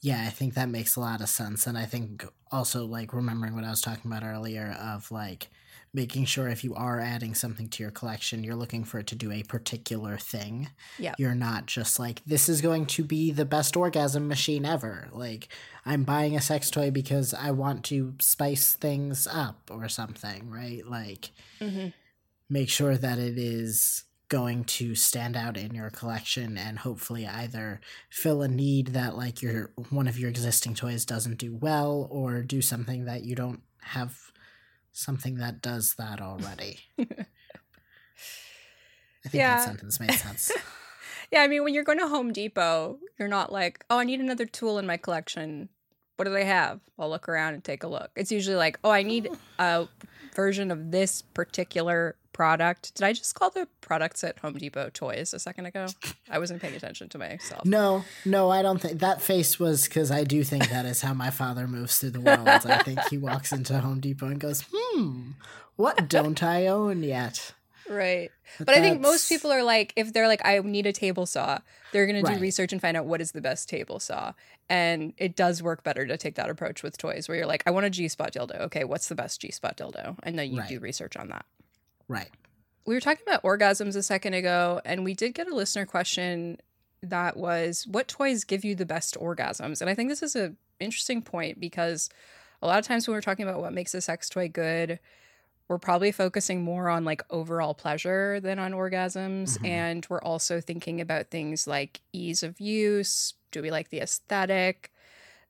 Yeah, 0.00 0.24
I 0.26 0.30
think 0.30 0.54
that 0.54 0.68
makes 0.68 0.96
a 0.96 1.00
lot 1.00 1.20
of 1.20 1.28
sense. 1.28 1.66
And 1.66 1.76
I 1.76 1.84
think 1.84 2.24
also, 2.52 2.84
like, 2.84 3.12
remembering 3.12 3.54
what 3.54 3.64
I 3.64 3.70
was 3.70 3.80
talking 3.80 4.10
about 4.10 4.24
earlier 4.24 4.76
of 4.80 5.10
like 5.10 5.48
making 5.96 6.26
sure 6.26 6.46
if 6.46 6.62
you 6.62 6.74
are 6.74 7.00
adding 7.00 7.34
something 7.34 7.68
to 7.70 7.82
your 7.82 7.90
collection, 7.90 8.44
you're 8.44 8.54
looking 8.54 8.84
for 8.84 8.98
it 8.98 9.06
to 9.06 9.14
do 9.14 9.32
a 9.32 9.42
particular 9.42 10.18
thing. 10.18 10.68
Yeah. 10.98 11.14
You're 11.16 11.34
not 11.34 11.64
just 11.64 11.98
like, 11.98 12.22
this 12.26 12.50
is 12.50 12.60
going 12.60 12.84
to 12.86 13.02
be 13.02 13.32
the 13.32 13.46
best 13.46 13.78
orgasm 13.78 14.28
machine 14.28 14.66
ever. 14.66 15.08
Like, 15.10 15.48
I'm 15.86 16.04
buying 16.04 16.36
a 16.36 16.42
sex 16.42 16.70
toy 16.70 16.90
because 16.90 17.32
I 17.32 17.50
want 17.50 17.82
to 17.86 18.14
spice 18.20 18.74
things 18.74 19.26
up 19.26 19.70
or 19.72 19.88
something, 19.88 20.50
right? 20.50 20.86
Like, 20.86 21.30
mm-hmm. 21.62 21.88
make 22.50 22.68
sure 22.68 22.98
that 22.98 23.18
it 23.18 23.38
is 23.38 24.04
going 24.28 24.64
to 24.64 24.94
stand 24.94 25.34
out 25.34 25.56
in 25.56 25.74
your 25.74 25.88
collection 25.88 26.58
and 26.58 26.80
hopefully 26.80 27.26
either 27.26 27.80
fill 28.10 28.42
a 28.42 28.48
need 28.48 28.88
that 28.88 29.16
like 29.16 29.40
your 29.40 29.70
one 29.88 30.08
of 30.08 30.18
your 30.18 30.28
existing 30.28 30.74
toys 30.74 31.06
doesn't 31.06 31.38
do 31.38 31.54
well 31.54 32.08
or 32.10 32.42
do 32.42 32.60
something 32.60 33.04
that 33.04 33.22
you 33.22 33.36
don't 33.36 33.62
have 33.82 34.32
something 34.96 35.36
that 35.36 35.60
does 35.60 35.94
that 35.98 36.20
already. 36.20 36.80
I 36.98 37.04
think 39.28 39.40
yeah. 39.40 39.56
that 39.56 39.64
sentence 39.64 40.00
made 40.00 40.12
sense. 40.12 40.52
yeah, 41.32 41.42
I 41.42 41.48
mean 41.48 41.64
when 41.64 41.74
you're 41.74 41.84
going 41.84 41.98
to 41.98 42.08
Home 42.08 42.32
Depot, 42.32 42.98
you're 43.18 43.28
not 43.28 43.52
like, 43.52 43.84
"Oh, 43.90 43.98
I 43.98 44.04
need 44.04 44.20
another 44.20 44.46
tool 44.46 44.78
in 44.78 44.86
my 44.86 44.96
collection." 44.96 45.68
What 46.16 46.24
do 46.24 46.32
they 46.32 46.46
have? 46.46 46.80
I'll 46.98 47.10
look 47.10 47.28
around 47.28 47.54
and 47.54 47.62
take 47.62 47.82
a 47.82 47.88
look. 47.88 48.10
It's 48.16 48.32
usually 48.32 48.56
like, 48.56 48.78
"Oh, 48.82 48.90
I 48.90 49.02
need 49.02 49.28
a 49.58 49.86
version 50.34 50.70
of 50.70 50.90
this 50.90 51.22
particular 51.22 52.16
product. 52.36 52.94
Did 52.94 53.04
I 53.04 53.14
just 53.14 53.34
call 53.34 53.48
the 53.48 53.66
products 53.80 54.22
at 54.22 54.38
Home 54.40 54.58
Depot 54.58 54.90
toys 54.92 55.32
a 55.32 55.38
second 55.38 55.64
ago? 55.64 55.86
I 56.30 56.38
wasn't 56.38 56.60
paying 56.60 56.74
attention 56.74 57.08
to 57.08 57.18
myself. 57.18 57.64
No, 57.64 58.04
no, 58.26 58.50
I 58.50 58.60
don't 58.60 58.78
think 58.78 59.00
that 59.00 59.22
face 59.22 59.58
was 59.58 59.84
because 59.84 60.10
I 60.10 60.22
do 60.24 60.44
think 60.44 60.68
that 60.68 60.84
is 60.84 61.00
how 61.00 61.14
my 61.14 61.30
father 61.30 61.66
moves 61.66 61.98
through 61.98 62.10
the 62.10 62.20
world. 62.20 62.46
I 62.46 62.82
think 62.82 63.00
he 63.08 63.16
walks 63.16 63.52
into 63.52 63.78
Home 63.78 64.00
Depot 64.00 64.26
and 64.26 64.38
goes, 64.38 64.66
hmm, 64.70 65.30
what 65.76 66.10
don't 66.10 66.42
I 66.42 66.66
own 66.66 67.02
yet? 67.02 67.54
Right. 67.88 68.30
But, 68.58 68.66
but 68.66 68.76
I 68.76 68.80
think 68.80 69.00
most 69.00 69.30
people 69.30 69.50
are 69.50 69.62
like, 69.62 69.94
if 69.96 70.12
they're 70.12 70.28
like, 70.28 70.44
I 70.44 70.58
need 70.58 70.84
a 70.84 70.92
table 70.92 71.24
saw, 71.24 71.60
they're 71.92 72.06
going 72.06 72.22
to 72.22 72.34
do 72.34 72.38
research 72.38 72.72
and 72.72 72.82
find 72.82 72.98
out 72.98 73.06
what 73.06 73.22
is 73.22 73.32
the 73.32 73.40
best 73.40 73.66
table 73.68 73.98
saw. 73.98 74.34
And 74.68 75.14
it 75.16 75.36
does 75.36 75.62
work 75.62 75.84
better 75.84 76.06
to 76.06 76.18
take 76.18 76.34
that 76.34 76.50
approach 76.50 76.82
with 76.82 76.98
toys 76.98 77.28
where 77.28 77.38
you're 77.38 77.46
like, 77.46 77.62
I 77.66 77.70
want 77.70 77.86
a 77.86 77.90
G 77.90 78.08
spot 78.08 78.32
dildo. 78.32 78.60
Okay, 78.62 78.84
what's 78.84 79.08
the 79.08 79.14
best 79.14 79.40
G 79.40 79.50
spot 79.50 79.78
dildo? 79.78 80.18
And 80.22 80.38
then 80.38 80.50
you 80.50 80.60
right. 80.60 80.68
do 80.68 80.80
research 80.80 81.16
on 81.16 81.28
that. 81.28 81.46
Right. 82.08 82.30
We 82.86 82.94
were 82.94 83.00
talking 83.00 83.24
about 83.26 83.42
orgasms 83.42 83.96
a 83.96 84.02
second 84.02 84.34
ago, 84.34 84.80
and 84.84 85.04
we 85.04 85.14
did 85.14 85.34
get 85.34 85.48
a 85.48 85.54
listener 85.54 85.86
question 85.86 86.58
that 87.02 87.36
was 87.36 87.86
what 87.88 88.08
toys 88.08 88.44
give 88.44 88.64
you 88.64 88.74
the 88.74 88.86
best 88.86 89.16
orgasms? 89.20 89.80
And 89.80 89.90
I 89.90 89.94
think 89.94 90.08
this 90.08 90.22
is 90.22 90.36
an 90.36 90.56
interesting 90.80 91.22
point 91.22 91.60
because 91.60 92.08
a 92.62 92.66
lot 92.66 92.78
of 92.78 92.86
times 92.86 93.06
when 93.06 93.14
we're 93.14 93.22
talking 93.22 93.46
about 93.46 93.60
what 93.60 93.72
makes 93.72 93.94
a 93.94 94.00
sex 94.00 94.28
toy 94.28 94.48
good, 94.48 94.98
we're 95.68 95.78
probably 95.78 96.12
focusing 96.12 96.62
more 96.62 96.88
on 96.88 97.04
like 97.04 97.22
overall 97.30 97.74
pleasure 97.74 98.40
than 98.40 98.58
on 98.58 98.72
orgasms. 98.72 99.54
Mm-hmm. 99.54 99.66
And 99.66 100.06
we're 100.08 100.22
also 100.22 100.60
thinking 100.60 101.00
about 101.00 101.30
things 101.30 101.66
like 101.66 102.00
ease 102.12 102.42
of 102.42 102.60
use. 102.60 103.34
Do 103.50 103.62
we 103.62 103.70
like 103.70 103.90
the 103.90 104.00
aesthetic? 104.00 104.92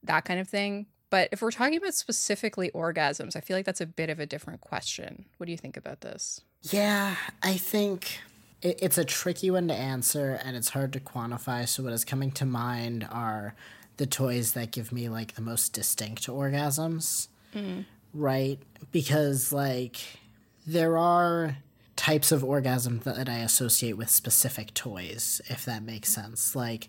That 0.03 0.25
kind 0.25 0.41
of 0.41 0.49
thing. 0.49 0.87
But 1.11 1.29
if 1.33 1.41
we're 1.41 1.53
talking 1.53 1.77
about 1.77 1.95
specifically 1.95 2.71
orgasms, 2.71 3.37
I 3.37 3.41
feel 3.41 3.57
like 3.57 3.67
that's 3.67 3.81
a 3.81 3.87
bit 3.87 4.11
of 4.11 4.19
a 4.19 4.27
different 4.27 4.61
question. 4.61 5.27
What 5.37 5.47
do 5.47 5.53
you 5.53 5.59
think 5.59 5.77
about 5.77 6.01
this? 6.01 6.41
Yeah, 6.63 7.15
I 7.43 7.57
think 7.57 8.21
it, 8.63 8.81
it's 8.83 8.99
a 8.99 9.05
tricky 9.05 9.51
one 9.51 9.69
to 9.69 9.75
answer 9.75 10.41
and 10.45 10.57
it's 10.57 10.71
hard 10.71 10.93
to 10.95 11.01
quantify. 11.01 11.69
So, 11.69 11.83
what 11.83 11.93
is 11.93 12.05
coming 12.05 12.33
to 12.33 12.45
mind 12.45 13.07
are 13.11 13.55
the 13.97 14.07
toys 14.07 14.53
that 14.53 14.73
give 14.73 14.93
me 14.93 15.09
like 15.09 15.35
the 15.35 15.43
most 15.43 15.73
distinct 15.73 16.27
orgasms, 16.27 17.29
mm. 17.55 17.85
right? 18.13 18.59
Because, 18.91 19.53
like, 19.53 20.01
there 20.67 20.99
are 20.99 21.59
types 21.95 22.31
of 22.33 22.45
orgasm 22.45 23.01
that 23.05 23.29
I 23.29 23.39
associate 23.39 23.97
with 23.97 24.11
specific 24.11 24.75
toys, 24.75 25.41
if 25.47 25.65
that 25.65 25.83
makes 25.83 26.11
sense. 26.11 26.55
Like, 26.55 26.89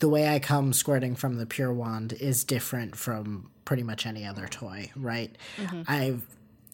the 0.00 0.08
way 0.08 0.28
I 0.28 0.40
come 0.40 0.72
squirting 0.72 1.14
from 1.14 1.36
the 1.36 1.46
Pure 1.46 1.74
Wand 1.74 2.12
is 2.12 2.42
different 2.42 2.96
from 2.96 3.51
pretty 3.64 3.82
much 3.82 4.06
any 4.06 4.24
other 4.26 4.46
toy, 4.46 4.90
right? 4.96 5.36
Mm-hmm. 5.56 5.82
I 5.86 6.16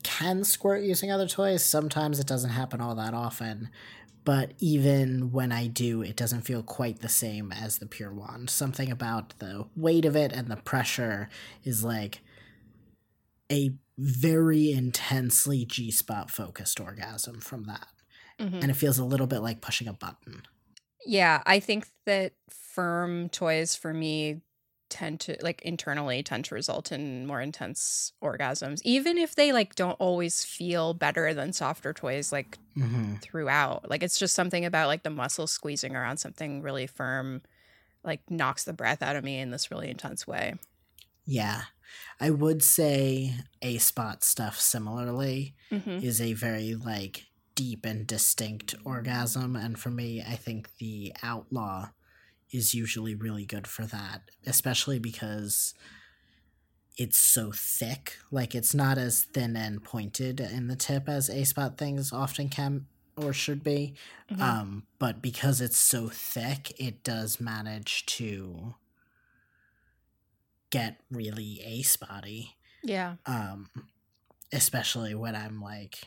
can 0.03 0.45
squirt 0.45 0.83
using 0.83 1.11
other 1.11 1.29
toys. 1.29 1.65
Sometimes 1.65 2.19
it 2.19 2.27
doesn't 2.27 2.51
happen 2.51 2.81
all 2.81 2.95
that 2.95 3.15
often, 3.15 3.71
but 4.25 4.53
even 4.59 5.33
when 5.33 5.53
I 5.53 5.67
do, 5.67 6.03
it 6.03 6.17
doesn't 6.17 6.43
feel 6.43 6.63
quite 6.63 7.01
the 7.01 7.09
same 7.09 7.53
as 7.53 7.79
the 7.79 7.87
Pure 7.87 8.13
Wand. 8.13 8.51
Something 8.51 8.91
about 8.91 9.39
the 9.39 9.67
weight 9.77 10.05
of 10.05 10.17
it 10.17 10.33
and 10.33 10.49
the 10.49 10.57
pressure 10.57 11.29
is 11.65 11.85
like 11.85 12.21
a 13.51 13.73
very 13.97 14.71
intensely 14.71 15.65
G 15.65 15.91
spot 15.91 16.31
focused 16.31 16.79
orgasm 16.79 17.41
from 17.41 17.65
that. 17.65 17.89
Mm-hmm. 18.39 18.57
And 18.57 18.71
it 18.71 18.75
feels 18.75 18.99
a 18.99 19.05
little 19.05 19.27
bit 19.27 19.41
like 19.41 19.61
pushing 19.61 19.89
a 19.89 19.93
button. 19.93 20.43
Yeah, 21.05 21.43
I 21.47 21.59
think 21.59 21.89
that 22.07 22.35
firm 22.51 23.29
toys 23.31 23.75
for 23.75 23.93
me 23.93 24.43
tend 24.89 25.21
to 25.21 25.37
like 25.43 25.61
internally 25.63 26.23
tend 26.23 26.45
to 26.45 26.55
result 26.55 26.91
in 26.93 27.27
more 27.27 27.41
intense 27.41 28.13
orgasms 28.23 28.81
even 28.85 29.19
if 29.19 29.35
they 29.35 29.53
like 29.53 29.75
don't 29.75 29.97
always 29.99 30.45
feel 30.45 30.95
better 30.95 31.35
than 31.35 31.53
softer 31.53 31.93
toys 31.93 32.33
like 32.33 32.59
mm-hmm. 32.77 33.15
throughout 33.17 33.89
like 33.91 34.03
it's 34.03 34.19
just 34.19 34.35
something 34.35 34.65
about 34.65 34.89
like 34.89 35.03
the 35.03 35.11
muscle 35.11 35.47
squeezing 35.47 35.95
around 35.95 36.17
something 36.17 36.63
really 36.63 36.87
firm 36.87 37.43
like 38.05 38.21
knocks 38.31 38.65
the 38.65 38.73
breath 38.73 39.03
out 39.03 39.17
of 39.17 39.25
me 39.25 39.39
in 39.39 39.51
this 39.51 39.71
really 39.71 39.91
intense 39.91 40.27
way 40.27 40.55
yeah 41.27 41.63
i 42.21 42.31
would 42.31 42.63
say 42.63 43.35
a 43.63 43.79
spot 43.79 44.25
stuff 44.25 44.59
similarly 44.61 45.55
mm-hmm. 45.71 46.05
is 46.05 46.21
a 46.21 46.33
very 46.33 46.75
like 46.75 47.27
deep 47.55 47.85
and 47.85 48.07
distinct 48.07 48.75
orgasm 48.85 49.57
and 49.57 49.79
for 49.79 49.91
me 49.91 50.23
i 50.23 50.37
think 50.37 50.77
the 50.79 51.13
outlaw 51.23 51.89
is 52.51 52.75
usually 52.75 53.15
really 53.15 53.45
good 53.45 53.67
for 53.67 53.83
that, 53.87 54.23
especially 54.47 54.99
because 54.99 55.75
it's 56.97 57.19
so 57.19 57.53
thick. 57.55 58.17
Like 58.31 58.55
it's 58.55 58.75
not 58.75 58.99
as 58.99 59.23
thin 59.23 59.57
and 59.57 59.83
pointed 59.83 60.41
in 60.41 60.67
the 60.67 60.77
tip 60.77 61.09
as 61.09 61.29
A 61.29 61.45
spot 61.45 61.79
things 61.79 62.13
often 62.13 62.49
can 62.49 62.87
or 63.17 63.33
should 63.33 63.63
be. 63.63 63.95
Mm-hmm. 64.31 64.43
Um, 64.43 64.83
but 64.99 65.23
because 65.23 65.61
it's 65.61 65.79
so 65.79 66.09
thick, 66.09 66.73
it 66.81 67.03
does 67.05 67.41
manage 67.41 68.07
to 68.07 68.75
get 70.71 71.01
really 71.11 71.61
A 71.65 71.83
spotty. 71.83 72.57
Yeah. 72.83 73.15
Um, 73.27 73.69
especially 74.53 75.15
when 75.15 75.37
I'm 75.37 75.61
like 75.61 75.99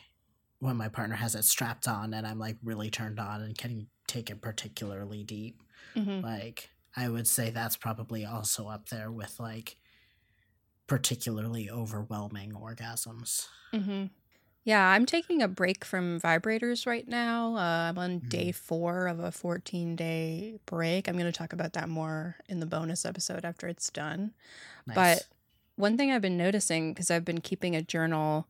when 0.58 0.76
my 0.76 0.88
partner 0.88 1.16
has 1.16 1.34
it 1.34 1.44
strapped 1.44 1.88
on 1.88 2.14
and 2.14 2.24
I'm 2.26 2.38
like 2.38 2.56
really 2.62 2.88
turned 2.88 3.18
on 3.18 3.42
and 3.42 3.58
can 3.58 3.88
take 4.06 4.30
it 4.30 4.40
particularly 4.40 5.24
deep. 5.24 5.60
Mm-hmm. 5.96 6.24
Like 6.24 6.70
I 6.96 7.08
would 7.08 7.26
say 7.26 7.50
that's 7.50 7.76
probably 7.76 8.24
also 8.24 8.68
up 8.68 8.88
there 8.88 9.10
with 9.10 9.38
like 9.38 9.76
particularly 10.86 11.70
overwhelming 11.70 12.52
orgasms. 12.52 13.46
Mm-hmm. 13.72 14.06
Yeah, 14.64 14.86
I'm 14.86 15.06
taking 15.06 15.42
a 15.42 15.48
break 15.48 15.84
from 15.84 16.20
vibrators 16.20 16.86
right 16.86 17.06
now. 17.08 17.56
Uh, 17.56 17.88
I'm 17.88 17.98
on 17.98 18.20
day 18.20 18.52
four 18.52 19.08
of 19.08 19.18
a 19.18 19.32
14 19.32 19.96
day 19.96 20.58
break. 20.66 21.08
I'm 21.08 21.14
going 21.14 21.26
to 21.30 21.36
talk 21.36 21.52
about 21.52 21.72
that 21.72 21.88
more 21.88 22.36
in 22.48 22.60
the 22.60 22.66
bonus 22.66 23.04
episode 23.04 23.44
after 23.44 23.66
it's 23.66 23.90
done. 23.90 24.32
Nice. 24.86 24.94
But 24.94 25.26
one 25.74 25.96
thing 25.96 26.12
I've 26.12 26.22
been 26.22 26.36
noticing, 26.36 26.92
because 26.92 27.10
I've 27.10 27.24
been 27.24 27.40
keeping 27.40 27.74
a 27.74 27.82
journal, 27.82 28.46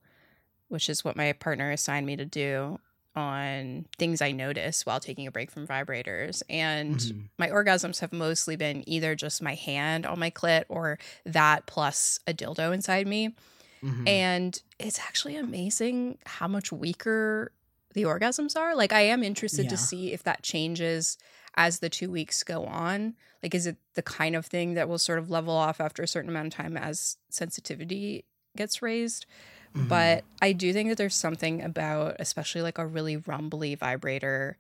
which 0.69 0.91
is 0.91 1.03
what 1.03 1.17
my 1.17 1.33
partner 1.33 1.71
assigned 1.71 2.07
me 2.07 2.17
to 2.17 2.27
do 2.27 2.79
on 3.15 3.87
things 3.99 4.23
I 4.23 4.33
notice 4.33 4.87
while 4.87 5.01
taking 5.01 5.27
a 5.27 5.31
break 5.31 5.51
from 5.51 5.67
vibrators. 5.67 6.43
And 6.49 6.97
mm-hmm. 6.97 7.21
my 7.39 7.49
orgasms 7.49 8.01
have 8.01 8.13
mostly 8.13 8.57
been 8.57 8.89
either 8.89 9.15
just 9.15 9.43
my 9.43 9.55
hand 9.55 10.07
on 10.07 10.19
my 10.19 10.31
clit 10.31 10.65
or 10.69 10.99
that 11.27 11.67
plus 11.67 12.19
a 12.27 12.33
dildo 12.33 12.73
inside 12.73 13.07
me. 13.07 13.35
Mm-hmm. 13.83 14.09
And 14.09 14.63
it's 14.79 15.01
actually 15.01 15.37
amazing 15.37 16.19
how 16.25 16.49
much 16.49 16.73
weaker 16.73 17.53
the 17.95 18.05
orgasms 18.05 18.57
are. 18.57 18.75
Like, 18.75 18.93
I 18.93 19.03
am 19.03 19.23
interested 19.23 19.65
yeah. 19.65 19.71
to 19.71 19.77
see 19.77 20.13
if 20.13 20.23
that 20.23 20.43
changes 20.43 21.19
as 21.55 21.81
the 21.81 21.91
two 21.91 22.11
weeks 22.11 22.43
go 22.43 22.65
on. 22.65 23.15
Like, 23.43 23.55
is 23.55 23.67
it 23.67 23.77
the 23.95 24.03
kind 24.03 24.37
of 24.37 24.47
thing 24.47 24.75
that 24.75 24.89
will 24.89 24.99
sort 24.99 25.19
of 25.19 25.31
level 25.31 25.55
off 25.55 25.81
after 25.81 26.03
a 26.03 26.09
certain 26.09 26.31
amount 26.31 26.47
of 26.47 26.55
time 26.55 26.77
as 26.77 27.17
sensitivity 27.29 28.25
gets 28.57 28.81
raised? 28.83 29.27
Mm-hmm. 29.77 29.89
But 29.89 30.25
I 30.41 30.53
do 30.53 30.73
think 30.73 30.89
that 30.89 30.99
there's 30.99 31.15
something 31.15 31.63
about, 31.63 32.17
especially 32.19 32.63
like 32.63 32.79
a 32.79 32.87
really 32.87 33.17
rumbly 33.17 33.75
vibrator, 33.75 34.57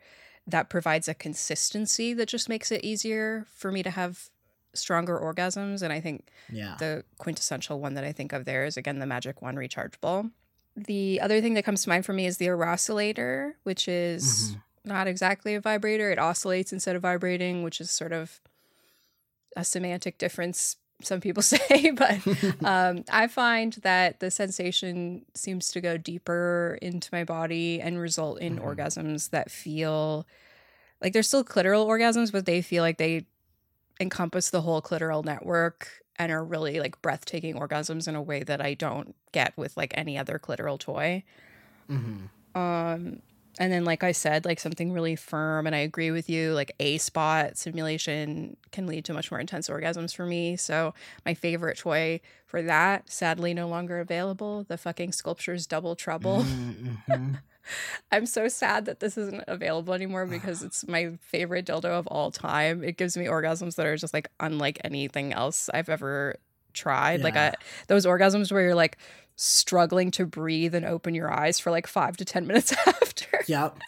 that 0.47 0.69
provides 0.69 1.09
a 1.09 1.15
consistency 1.15 2.15
that 2.15 2.29
just 2.29 2.49
makes 2.49 2.73
it 2.73 2.85
easier 2.85 3.47
for 3.55 3.71
me 3.71 3.83
to 3.83 3.91
have 3.91 4.31
stronger 4.75 5.19
orgasms. 5.19 5.83
And 5.83 5.93
I 5.93 6.01
think 6.01 6.29
yeah. 6.51 6.77
the 6.79 7.05
quintessential 7.19 7.79
one 7.79 7.95
that 7.95 8.05
I 8.05 8.13
think 8.13 8.33
of 8.33 8.45
there 8.45 8.65
is 8.65 8.77
again 8.77 8.99
the 8.99 9.07
Magic 9.07 9.43
Wand 9.43 9.59
rechargeable. 9.59 10.31
The 10.75 11.21
other 11.21 11.41
thing 11.41 11.55
that 11.55 11.65
comes 11.65 11.83
to 11.83 11.91
mind 11.91 12.07
for 12.07 12.15
me 12.15 12.27
is 12.27 12.39
the 12.39 12.47
Eroscillator, 12.47 13.53
which 13.63 13.87
is 13.87 14.53
mm-hmm. 14.53 14.91
not 14.91 15.07
exactly 15.07 15.55
a 15.55 15.61
vibrator. 15.61 16.11
It 16.11 16.19
oscillates 16.19 16.73
instead 16.73 16.97
of 16.97 17.03
vibrating, 17.03 17.63
which 17.63 17.81
is 17.81 17.91
sort 17.91 18.13
of 18.13 18.41
a 19.55 19.65
semantic 19.65 20.17
difference, 20.17 20.77
some 21.03 21.21
people 21.21 21.43
say. 21.43 21.91
but 21.91 22.19
um, 22.65 23.05
I 23.11 23.27
find 23.27 23.75
that 23.83 24.21
the 24.21 24.31
sensation 24.31 25.25
seems 25.35 25.69
to 25.71 25.81
go 25.81 25.97
deeper 25.97 26.79
into 26.83 27.09
my 27.13 27.25
body 27.25 27.81
and 27.81 27.99
result 27.99 28.41
in 28.41 28.57
mm-hmm. 28.57 28.67
orgasms 28.67 29.31
that 29.31 29.51
feel 29.51 30.27
like 31.01 31.13
they're 31.13 31.23
still 31.23 31.45
clitoral 31.45 31.87
orgasms, 31.87 32.31
but 32.33 32.47
they 32.47 32.63
feel 32.63 32.83
like 32.83 32.99
they 32.99 33.27
encompass 34.01 34.51
the 34.51 34.61
whole 34.61 34.81
clitoral 34.81 35.25
network 35.25 35.89
and 36.17 36.31
are 36.31 36.45
really 36.45 36.79
like 36.79 37.01
breathtaking 37.03 37.55
orgasms 37.55 38.07
in 38.07 38.15
a 38.15 38.23
way 38.23 38.43
that 38.43 38.61
I 38.61 38.75
don't 38.75 39.15
get 39.33 39.57
with 39.57 39.77
like 39.77 39.93
any 39.97 40.19
other 40.19 40.39
clitoral 40.39 40.79
toy. 40.79 41.25
Mm-hmm. 41.91 42.59
Um, 42.59 43.23
and 43.59 43.73
then, 43.73 43.85
like 43.85 44.03
I 44.03 44.13
said, 44.13 44.45
like 44.45 44.59
something 44.59 44.93
really 44.93 45.15
firm, 45.15 45.67
and 45.67 45.77
I 45.77 45.81
agree 45.81 46.11
with 46.11 46.31
you. 46.31 46.53
Like 46.53 46.73
a 46.81 46.99
spot 46.99 47.59
stimulation 47.59 48.57
can 48.71 48.87
lead 48.87 49.05
to 49.07 49.15
much 49.15 49.31
more 49.31 49.41
intense 49.41 49.69
orgasms 49.69 50.15
for 50.15 50.25
me. 50.25 50.57
So 50.57 50.95
my 51.27 51.35
favorite 51.35 51.79
toy 51.79 52.21
for 52.47 52.63
that, 52.63 53.11
sadly, 53.11 53.53
no 53.53 53.69
longer 53.69 54.01
available. 54.01 54.65
The 54.65 54.79
fucking 54.79 55.13
sculptures 55.13 55.67
double 55.67 55.97
trouble. 55.97 56.45
Mm-hmm. 56.53 57.35
I'm 58.11 58.27
so 58.27 58.49
sad 58.49 58.87
that 58.87 59.01
this 59.01 59.17
isn't 59.17 59.45
available 59.47 59.95
anymore 59.95 60.27
because 60.27 60.63
it's 60.63 60.87
my 60.87 61.13
favorite 61.21 61.65
dildo 61.65 61.85
of 61.85 62.07
all 62.09 62.31
time. 62.31 62.83
It 62.83 62.97
gives 62.97 63.17
me 63.17 63.27
orgasms 63.27 63.77
that 63.77 63.87
are 63.87 63.97
just 63.97 64.13
like 64.13 64.29
unlike 64.41 64.81
anything 64.85 65.33
else 65.33 65.71
I've 65.73 65.89
ever 65.89 66.37
tried. 66.73 67.21
Yeah. 67.21 67.25
Like 67.25 67.37
I, 67.37 67.55
those 67.87 68.07
orgasms 68.07 68.51
where 68.51 68.63
you're 68.63 68.75
like 68.75 68.99
struggling 69.43 70.11
to 70.13 70.25
breathe 70.25 70.75
and 70.75 70.85
open 70.87 71.15
your 71.15 71.33
eyes 71.33 71.59
for 71.59 71.71
like 71.71 71.87
five 71.87 72.17
to 72.17 72.25
10 72.25 72.47
minutes 72.47 72.73
after. 72.87 73.43
Yep. 73.47 73.79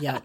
Yep. 0.00 0.24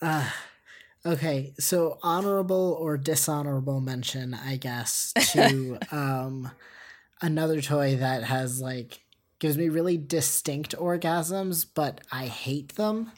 uh, 0.00 0.30
okay. 1.06 1.52
So 1.58 1.98
honorable 2.02 2.76
or 2.80 2.96
dishonorable 2.96 3.80
mention, 3.80 4.34
I 4.34 4.56
guess, 4.56 5.12
to 5.32 5.78
um, 5.90 6.50
another 7.20 7.60
toy 7.60 7.96
that 7.96 8.24
has 8.24 8.60
like 8.60 9.00
gives 9.40 9.56
me 9.56 9.68
really 9.68 9.96
distinct 9.96 10.76
orgasms, 10.76 11.64
but 11.72 12.00
I 12.10 12.26
hate 12.26 12.74
them, 12.74 13.12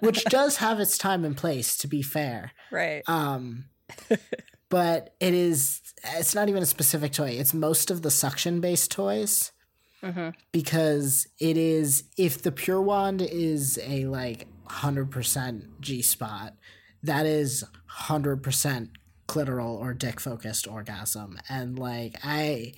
which 0.00 0.24
does 0.24 0.58
have 0.58 0.78
its 0.78 0.98
time 0.98 1.24
and 1.24 1.34
place, 1.34 1.74
to 1.78 1.88
be 1.88 2.02
fair. 2.02 2.52
Right. 2.70 3.02
Um, 3.08 3.64
but 4.68 5.14
it 5.20 5.32
is, 5.32 5.80
it's 6.16 6.34
not 6.34 6.50
even 6.50 6.62
a 6.62 6.66
specific 6.66 7.12
toy. 7.12 7.30
It's 7.30 7.54
most 7.54 7.90
of 7.90 8.02
the 8.02 8.10
suction 8.10 8.60
based 8.60 8.90
toys. 8.90 9.52
Mm-hmm. 10.02 10.30
Because 10.52 11.26
it 11.40 11.56
is, 11.56 12.04
if 12.16 12.42
the 12.42 12.52
Pure 12.52 12.82
Wand 12.82 13.22
is 13.22 13.78
a 13.82 14.06
like 14.06 14.46
100% 14.68 15.80
G 15.80 16.02
spot, 16.02 16.54
that 17.02 17.26
is 17.26 17.64
100% 18.02 18.90
clitoral 19.26 19.78
or 19.78 19.94
dick 19.94 20.20
focused 20.20 20.68
orgasm. 20.68 21.38
And 21.48 21.78
like, 21.78 22.16
I 22.24 22.74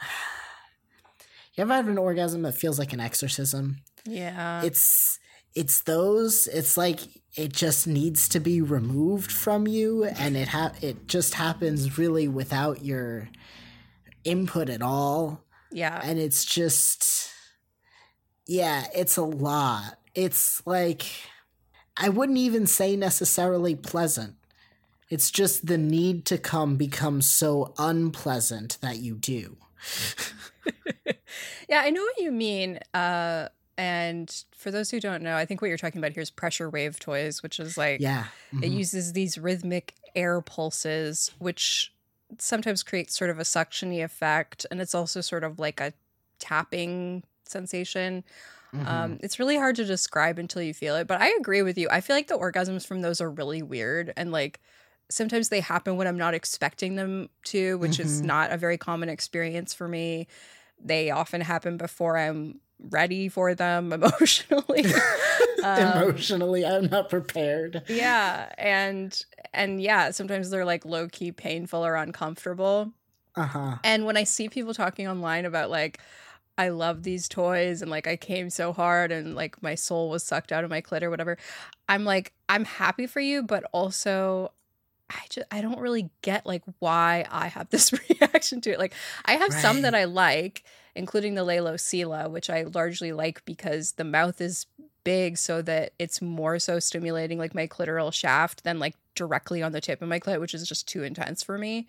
you 1.54 1.62
ever 1.62 1.74
had 1.74 1.86
an 1.86 1.98
orgasm 1.98 2.42
that 2.42 2.56
feels 2.56 2.78
like 2.78 2.92
an 2.92 3.00
exorcism? 3.00 3.78
Yeah. 4.04 4.62
It's 4.62 5.18
it's 5.56 5.80
those. 5.82 6.46
It's 6.48 6.76
like 6.76 7.00
it 7.34 7.52
just 7.52 7.86
needs 7.86 8.28
to 8.28 8.40
be 8.40 8.60
removed 8.60 9.32
from 9.32 9.66
you, 9.66 10.04
and 10.04 10.36
it 10.36 10.48
ha- 10.48 10.74
it 10.82 11.08
just 11.08 11.34
happens 11.34 11.98
really 11.98 12.28
without 12.28 12.84
your 12.84 13.30
input 14.22 14.68
at 14.68 14.82
all. 14.82 15.45
Yeah. 15.70 16.00
And 16.02 16.18
it's 16.18 16.44
just 16.44 17.30
yeah, 18.46 18.86
it's 18.94 19.16
a 19.16 19.22
lot. 19.22 19.98
It's 20.14 20.64
like 20.66 21.04
I 21.96 22.08
wouldn't 22.08 22.38
even 22.38 22.66
say 22.66 22.96
necessarily 22.96 23.74
pleasant. 23.74 24.34
It's 25.08 25.30
just 25.30 25.66
the 25.66 25.78
need 25.78 26.24
to 26.26 26.38
come 26.38 26.76
becomes 26.76 27.30
so 27.30 27.74
unpleasant 27.78 28.78
that 28.80 28.98
you 28.98 29.16
do. 29.16 29.56
yeah, 31.68 31.80
I 31.80 31.90
know 31.90 32.02
what 32.02 32.18
you 32.18 32.32
mean. 32.32 32.80
Uh, 32.92 33.48
and 33.78 34.44
for 34.52 34.70
those 34.70 34.90
who 34.90 35.00
don't 35.00 35.22
know, 35.22 35.36
I 35.36 35.44
think 35.44 35.60
what 35.60 35.68
you're 35.68 35.78
talking 35.78 36.00
about 36.00 36.12
here 36.12 36.22
is 36.22 36.30
pressure 36.30 36.68
wave 36.68 36.98
toys, 36.98 37.42
which 37.42 37.60
is 37.60 37.76
like, 37.76 38.00
yeah, 38.00 38.24
mm-hmm. 38.52 38.64
it 38.64 38.70
uses 38.70 39.12
these 39.12 39.38
rhythmic 39.38 39.94
air 40.14 40.40
pulses, 40.40 41.30
which 41.38 41.92
sometimes 42.38 42.82
creates 42.82 43.16
sort 43.16 43.30
of 43.30 43.38
a 43.38 43.42
suctiony 43.42 44.02
effect. 44.04 44.66
And 44.70 44.80
it's 44.80 44.94
also 44.94 45.20
sort 45.20 45.44
of 45.44 45.58
like 45.58 45.80
a 45.80 45.92
tapping 46.38 47.22
sensation. 47.44 48.24
Mm-hmm. 48.74 48.88
Um, 48.88 49.18
it's 49.22 49.38
really 49.38 49.56
hard 49.56 49.76
to 49.76 49.84
describe 49.84 50.38
until 50.38 50.62
you 50.62 50.74
feel 50.74 50.96
it, 50.96 51.06
but 51.06 51.20
I 51.20 51.32
agree 51.38 51.62
with 51.62 51.78
you. 51.78 51.88
I 51.90 52.00
feel 52.00 52.16
like 52.16 52.28
the 52.28 52.38
orgasms 52.38 52.86
from 52.86 53.00
those 53.00 53.20
are 53.20 53.30
really 53.30 53.62
weird 53.62 54.12
and 54.16 54.32
like 54.32 54.60
sometimes 55.08 55.48
they 55.48 55.60
happen 55.60 55.96
when 55.96 56.06
I'm 56.06 56.18
not 56.18 56.34
expecting 56.34 56.96
them 56.96 57.28
to, 57.44 57.78
which 57.78 57.92
mm-hmm. 57.92 58.02
is 58.02 58.22
not 58.22 58.52
a 58.52 58.56
very 58.56 58.76
common 58.76 59.08
experience 59.08 59.72
for 59.72 59.86
me. 59.86 60.26
They 60.82 61.10
often 61.10 61.40
happen 61.40 61.76
before 61.76 62.18
I'm 62.18 62.60
ready 62.80 63.28
for 63.28 63.54
them 63.54 63.92
emotionally. 63.92 64.84
um, 65.64 66.02
emotionally, 66.02 66.64
I'm 66.64 66.86
not 66.86 67.08
prepared. 67.08 67.82
Yeah, 67.88 68.52
and 68.58 69.24
and 69.52 69.80
yeah, 69.80 70.10
sometimes 70.10 70.50
they're 70.50 70.64
like 70.64 70.84
low 70.84 71.08
key 71.08 71.32
painful 71.32 71.84
or 71.84 71.94
uncomfortable. 71.94 72.92
Uh-huh. 73.36 73.76
And 73.84 74.06
when 74.06 74.16
I 74.16 74.24
see 74.24 74.48
people 74.48 74.72
talking 74.72 75.06
online 75.06 75.44
about 75.44 75.70
like 75.70 76.00
I 76.58 76.68
love 76.70 77.02
these 77.02 77.28
toys 77.28 77.82
and 77.82 77.90
like 77.90 78.06
I 78.06 78.16
came 78.16 78.48
so 78.48 78.72
hard 78.72 79.12
and 79.12 79.34
like 79.34 79.62
my 79.62 79.74
soul 79.74 80.08
was 80.08 80.22
sucked 80.22 80.52
out 80.52 80.64
of 80.64 80.70
my 80.70 80.80
clit 80.80 81.02
or 81.02 81.10
whatever. 81.10 81.36
I'm 81.88 82.04
like, 82.04 82.32
I'm 82.48 82.64
happy 82.64 83.06
for 83.06 83.20
you, 83.20 83.42
but 83.42 83.64
also 83.72 84.52
I 85.10 85.20
just 85.28 85.46
I 85.50 85.60
don't 85.60 85.78
really 85.78 86.10
get 86.22 86.46
like 86.46 86.62
why 86.78 87.26
I 87.30 87.48
have 87.48 87.68
this 87.70 87.92
reaction 87.92 88.60
to 88.62 88.70
it. 88.70 88.78
Like 88.78 88.94
I 89.24 89.32
have 89.32 89.52
right. 89.52 89.62
some 89.62 89.82
that 89.82 89.94
I 89.94 90.04
like, 90.04 90.64
including 90.96 91.34
the 91.34 91.44
Lelo 91.44 91.78
Sila, 91.78 92.28
which 92.28 92.50
I 92.50 92.62
largely 92.62 93.12
like 93.12 93.44
because 93.44 93.92
the 93.92 94.04
mouth 94.04 94.40
is 94.40 94.66
big 95.04 95.38
so 95.38 95.62
that 95.62 95.92
it's 96.00 96.20
more 96.20 96.58
so 96.58 96.80
stimulating 96.80 97.38
like 97.38 97.54
my 97.54 97.68
clitoral 97.68 98.12
shaft 98.12 98.64
than 98.64 98.80
like 98.80 98.96
directly 99.14 99.62
on 99.62 99.70
the 99.70 99.80
tip 99.80 100.02
of 100.02 100.08
my 100.08 100.18
clit, 100.18 100.40
which 100.40 100.54
is 100.54 100.68
just 100.68 100.88
too 100.88 101.04
intense 101.04 101.42
for 101.42 101.56
me. 101.56 101.86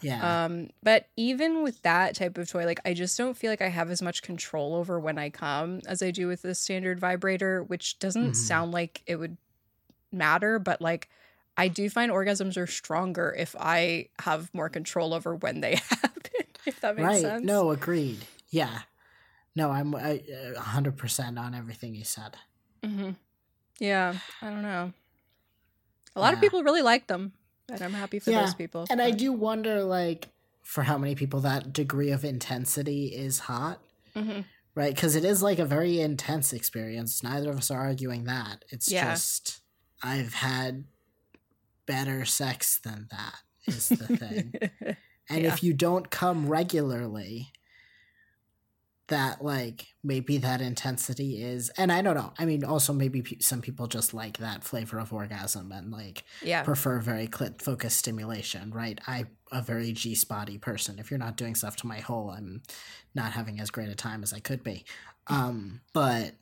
Yeah. 0.00 0.44
Um, 0.44 0.70
but 0.82 1.06
even 1.16 1.62
with 1.62 1.80
that 1.82 2.16
type 2.16 2.36
of 2.38 2.50
toy, 2.50 2.66
like 2.66 2.80
I 2.84 2.92
just 2.92 3.16
don't 3.16 3.36
feel 3.36 3.50
like 3.50 3.62
I 3.62 3.68
have 3.68 3.90
as 3.90 4.02
much 4.02 4.22
control 4.22 4.74
over 4.74 4.98
when 4.98 5.18
I 5.18 5.30
come 5.30 5.80
as 5.86 6.02
I 6.02 6.10
do 6.10 6.26
with 6.26 6.42
the 6.42 6.54
standard 6.54 6.98
vibrator, 6.98 7.62
which 7.62 7.98
doesn't 7.98 8.22
mm-hmm. 8.22 8.32
sound 8.32 8.72
like 8.72 9.02
it 9.06 9.16
would 9.16 9.36
matter, 10.10 10.58
but 10.58 10.80
like 10.80 11.08
I 11.56 11.68
do 11.68 11.88
find 11.88 12.12
orgasms 12.12 12.56
are 12.56 12.66
stronger 12.66 13.34
if 13.38 13.54
I 13.58 14.08
have 14.20 14.52
more 14.52 14.68
control 14.68 15.14
over 15.14 15.34
when 15.34 15.60
they 15.60 15.76
happen. 15.90 16.46
if 16.66 16.80
that 16.80 16.96
makes 16.96 17.06
right. 17.06 17.22
sense. 17.22 17.44
No, 17.44 17.70
agreed. 17.70 18.18
Yeah. 18.56 18.80
No, 19.54 19.70
I'm 19.70 19.94
I, 19.94 20.22
100% 20.56 21.38
on 21.38 21.54
everything 21.54 21.94
you 21.94 22.04
said. 22.04 22.36
Mm-hmm. 22.82 23.10
Yeah, 23.78 24.14
I 24.42 24.50
don't 24.50 24.62
know. 24.62 24.92
A 26.14 26.20
lot 26.20 26.28
Yeah. 26.30 26.34
of 26.36 26.40
people 26.40 26.62
really 26.62 26.82
like 26.82 27.06
them, 27.06 27.32
and 27.68 27.80
I'm 27.82 27.92
happy 27.92 28.18
for 28.18 28.30
Yeah, 28.30 28.40
those 28.40 28.54
people. 28.54 28.86
And 28.88 29.00
I 29.02 29.10
do 29.10 29.32
wonder, 29.32 29.82
like, 29.84 30.28
for 30.62 30.82
how 30.84 30.96
many 30.98 31.14
people 31.14 31.40
that 31.40 31.72
degree 31.72 32.10
of 32.10 32.24
intensity 32.24 33.08
is 33.14 33.40
hot, 33.40 33.80
Mhm. 34.14 34.44
right? 34.74 34.94
Because 34.94 35.14
it 35.14 35.24
is 35.24 35.42
like 35.42 35.58
a 35.58 35.66
very 35.66 36.00
intense 36.00 36.52
experience. 36.54 37.22
Neither 37.22 37.50
of 37.50 37.58
us 37.58 37.70
are 37.70 37.80
arguing 37.80 38.24
that. 38.24 38.64
It's 38.70 38.90
Yeah. 38.90 39.10
just, 39.12 39.60
I've 40.02 40.34
had 40.34 40.84
better 41.86 42.24
sex 42.24 42.78
than 42.78 43.08
that, 43.10 43.36
is 43.66 43.88
the 43.90 44.16
thing. 44.16 44.54
And 45.28 45.44
if 45.44 45.60
you 45.62 45.74
don't 45.74 46.08
come 46.08 46.48
regularly, 46.48 47.52
that 49.08 49.42
like 49.44 49.86
maybe 50.02 50.38
that 50.38 50.60
intensity 50.60 51.42
is, 51.42 51.70
and 51.70 51.92
I 51.92 52.02
don't 52.02 52.16
know. 52.16 52.32
I 52.38 52.44
mean, 52.44 52.64
also 52.64 52.92
maybe 52.92 53.22
pe- 53.22 53.38
some 53.38 53.60
people 53.60 53.86
just 53.86 54.12
like 54.12 54.38
that 54.38 54.64
flavor 54.64 54.98
of 54.98 55.12
orgasm 55.12 55.70
and 55.72 55.92
like 55.92 56.24
yeah, 56.42 56.62
prefer 56.62 56.98
very 56.98 57.28
clit 57.28 57.62
focused 57.62 57.98
stimulation, 57.98 58.70
right? 58.72 59.00
i'm 59.06 59.28
a 59.52 59.62
very 59.62 59.92
G 59.92 60.14
spotty 60.14 60.58
person. 60.58 60.98
If 60.98 61.10
you're 61.10 61.18
not 61.18 61.36
doing 61.36 61.54
stuff 61.54 61.76
to 61.76 61.86
my 61.86 62.00
hole, 62.00 62.30
I'm 62.30 62.62
not 63.14 63.32
having 63.32 63.60
as 63.60 63.70
great 63.70 63.88
a 63.88 63.94
time 63.94 64.22
as 64.22 64.32
I 64.32 64.40
could 64.40 64.62
be. 64.62 64.84
Um, 65.28 65.80
but 65.92 66.34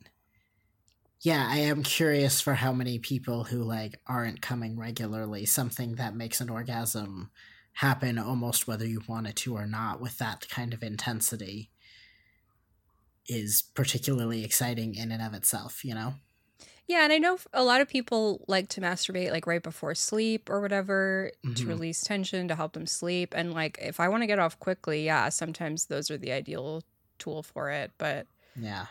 yeah, 1.21 1.47
I 1.49 1.57
am 1.57 1.81
curious 1.81 2.39
for 2.39 2.53
how 2.53 2.71
many 2.71 2.99
people 2.99 3.43
who 3.43 3.63
like 3.63 3.99
aren't 4.05 4.43
coming 4.43 4.77
regularly, 4.77 5.47
something 5.47 5.95
that 5.95 6.15
makes 6.15 6.39
an 6.39 6.51
orgasm 6.51 7.31
happen 7.73 8.19
almost 8.19 8.67
whether 8.67 8.85
you 8.85 9.01
want 9.07 9.25
it 9.25 9.35
to 9.37 9.55
or 9.55 9.65
not 9.65 9.99
with 9.99 10.19
that 10.19 10.47
kind 10.49 10.71
of 10.71 10.83
intensity 10.83 11.71
is 13.27 13.63
particularly 13.73 14.43
exciting 14.43 14.95
in 14.95 15.11
and 15.11 15.21
of 15.21 15.33
itself, 15.33 15.83
you 15.83 15.93
know? 15.95 16.15
yeah, 16.87 17.03
and 17.03 17.11
I 17.11 17.17
know 17.17 17.39
a 17.51 17.63
lot 17.63 17.81
of 17.81 17.87
people 17.89 18.45
like 18.47 18.69
to 18.69 18.81
masturbate 18.81 19.31
like 19.31 19.47
right 19.47 19.63
before 19.63 19.95
sleep 19.95 20.49
or 20.51 20.61
whatever 20.61 21.31
to 21.43 21.49
Mhm. 21.63 21.67
release 21.67 22.01
tension 22.01 22.47
to 22.47 22.55
help 22.55 22.73
them 22.73 22.85
sleep. 22.85 23.33
And 23.35 23.53
like, 23.53 23.79
if 23.81 23.99
I 23.99 24.07
want 24.07 24.21
to 24.21 24.27
get 24.27 24.37
off 24.37 24.59
quickly, 24.59 25.03
yeah, 25.03 25.29
sometimes 25.29 25.85
those 25.87 26.11
are 26.11 26.17
the 26.19 26.31
ideal 26.31 26.83
tool 27.17 27.41
for 27.41 27.71
it. 27.71 27.91
But 27.97 28.27
Yeah. 28.55 28.85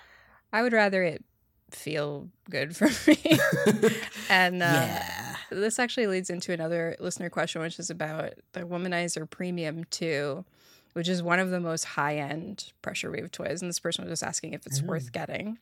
I 0.52 0.62
would 0.62 0.72
rather 0.72 1.04
it 1.04 1.24
feel 1.70 2.30
good 2.50 2.76
for 2.76 2.86
me. 3.08 3.38
and 4.28 4.56
uh, 4.60 4.66
yeah. 4.88 5.36
this 5.50 5.78
actually 5.78 6.08
leads 6.08 6.30
into 6.30 6.52
another 6.52 6.96
listener 6.98 7.30
question, 7.30 7.60
which 7.62 7.78
is 7.78 7.90
about 7.90 8.32
the 8.54 8.62
Womanizer 8.62 9.30
Premium 9.30 9.84
2, 9.90 10.44
which 10.94 11.08
is 11.08 11.22
one 11.22 11.38
of 11.38 11.50
the 11.50 11.60
most 11.60 11.84
high 11.84 12.16
end 12.16 12.72
pressure 12.82 13.10
wave 13.10 13.30
toys. 13.30 13.60
And 13.62 13.68
this 13.68 13.78
person 13.78 14.04
was 14.04 14.10
just 14.12 14.22
asking 14.24 14.54
if 14.54 14.66
it's 14.66 14.80
Ooh. 14.82 14.86
worth 14.86 15.12
getting. 15.12 15.58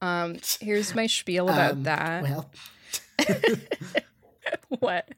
Um, 0.00 0.36
here's 0.60 0.94
my 0.94 1.06
spiel 1.06 1.48
about 1.48 1.72
Um, 1.72 1.82
that. 1.84 2.22
Well, 2.22 2.50
what? 4.68 5.08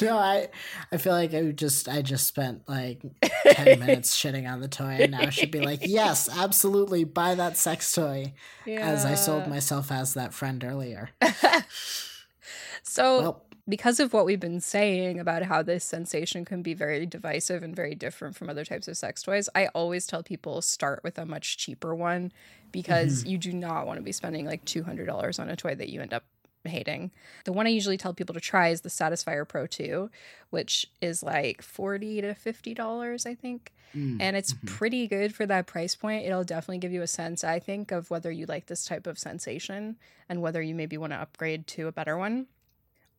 no, 0.00 0.16
I 0.16 0.48
I 0.92 0.96
feel 0.96 1.12
like 1.12 1.34
I 1.34 1.50
just 1.50 1.88
I 1.88 2.02
just 2.02 2.26
spent 2.26 2.68
like 2.68 3.02
ten 3.46 3.78
minutes 3.80 4.16
shitting 4.16 4.50
on 4.50 4.60
the 4.60 4.68
toy, 4.68 4.96
and 5.00 5.10
now 5.12 5.20
I 5.22 5.30
should 5.30 5.50
be 5.50 5.60
like, 5.60 5.80
yes, 5.82 6.28
absolutely, 6.34 7.04
buy 7.04 7.34
that 7.34 7.56
sex 7.56 7.92
toy, 7.92 8.32
yeah. 8.64 8.80
as 8.80 9.04
I 9.04 9.14
sold 9.16 9.48
myself 9.48 9.90
as 9.90 10.14
that 10.14 10.32
friend 10.32 10.62
earlier. 10.64 11.10
so 12.82 13.20
Well, 13.20 13.44
because 13.68 13.98
of 14.00 14.12
what 14.12 14.26
we've 14.26 14.40
been 14.40 14.60
saying 14.60 15.18
about 15.18 15.42
how 15.44 15.62
this 15.62 15.84
sensation 15.84 16.44
can 16.44 16.62
be 16.62 16.74
very 16.74 17.06
divisive 17.06 17.62
and 17.62 17.74
very 17.74 17.94
different 17.94 18.36
from 18.36 18.50
other 18.50 18.64
types 18.64 18.88
of 18.88 18.96
sex 18.96 19.22
toys, 19.22 19.48
I 19.54 19.68
always 19.68 20.06
tell 20.06 20.22
people 20.22 20.60
start 20.62 21.02
with 21.02 21.18
a 21.18 21.24
much 21.24 21.56
cheaper 21.56 21.94
one 21.94 22.32
because 22.72 23.24
you 23.24 23.38
do 23.38 23.52
not 23.52 23.86
want 23.86 23.98
to 23.98 24.02
be 24.02 24.12
spending 24.12 24.44
like 24.46 24.64
$200 24.64 25.38
on 25.38 25.48
a 25.48 25.56
toy 25.56 25.74
that 25.76 25.88
you 25.88 26.00
end 26.02 26.12
up 26.12 26.24
hating. 26.64 27.10
The 27.44 27.52
one 27.52 27.66
I 27.66 27.70
usually 27.70 27.96
tell 27.98 28.14
people 28.14 28.34
to 28.34 28.40
try 28.40 28.68
is 28.68 28.80
the 28.82 28.88
Satisfyer 28.88 29.46
Pro 29.46 29.66
2, 29.66 30.10
which 30.50 30.86
is 31.00 31.22
like 31.22 31.62
40 31.62 32.22
to 32.22 32.34
$50, 32.34 33.26
I 33.26 33.34
think. 33.34 33.72
mm, 33.94 34.16
And 34.20 34.34
it's 34.36 34.54
mhm. 34.54 34.66
pretty 34.66 35.06
good 35.06 35.34
for 35.34 35.46
that 35.46 35.66
price 35.66 35.94
point. 35.94 36.24
It'll 36.26 36.44
definitely 36.44 36.78
give 36.78 36.92
you 36.92 37.02
a 37.02 37.06
sense, 37.06 37.44
I 37.44 37.58
think, 37.58 37.92
of 37.92 38.10
whether 38.10 38.30
you 38.30 38.46
like 38.46 38.66
this 38.66 38.84
type 38.84 39.06
of 39.06 39.18
sensation 39.18 39.96
and 40.28 40.40
whether 40.42 40.60
you 40.62 40.74
maybe 40.74 40.96
want 40.96 41.12
to 41.12 41.18
upgrade 41.18 41.66
to 41.68 41.86
a 41.86 41.92
better 41.92 42.16
one. 42.16 42.46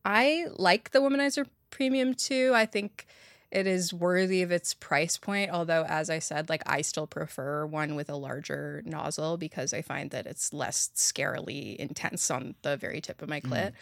I 0.06 0.46
like 0.56 0.92
the 0.92 1.00
Womanizer 1.00 1.46
Premium 1.70 2.14
2. 2.14 2.52
I 2.54 2.64
think 2.64 3.06
it 3.50 3.66
is 3.66 3.92
worthy 3.92 4.42
of 4.42 4.52
its 4.52 4.72
price 4.72 5.18
point, 5.18 5.50
although, 5.50 5.84
as 5.88 6.10
I 6.10 6.20
said, 6.20 6.48
like 6.48 6.62
I 6.64 6.82
still 6.82 7.08
prefer 7.08 7.66
one 7.66 7.96
with 7.96 8.08
a 8.08 8.14
larger 8.14 8.82
nozzle 8.86 9.36
because 9.36 9.74
I 9.74 9.82
find 9.82 10.10
that 10.12 10.26
it's 10.26 10.52
less 10.52 10.90
scarily 10.94 11.74
intense 11.76 12.30
on 12.30 12.54
the 12.62 12.76
very 12.76 13.00
tip 13.00 13.20
of 13.20 13.28
my 13.28 13.40
clit. 13.40 13.72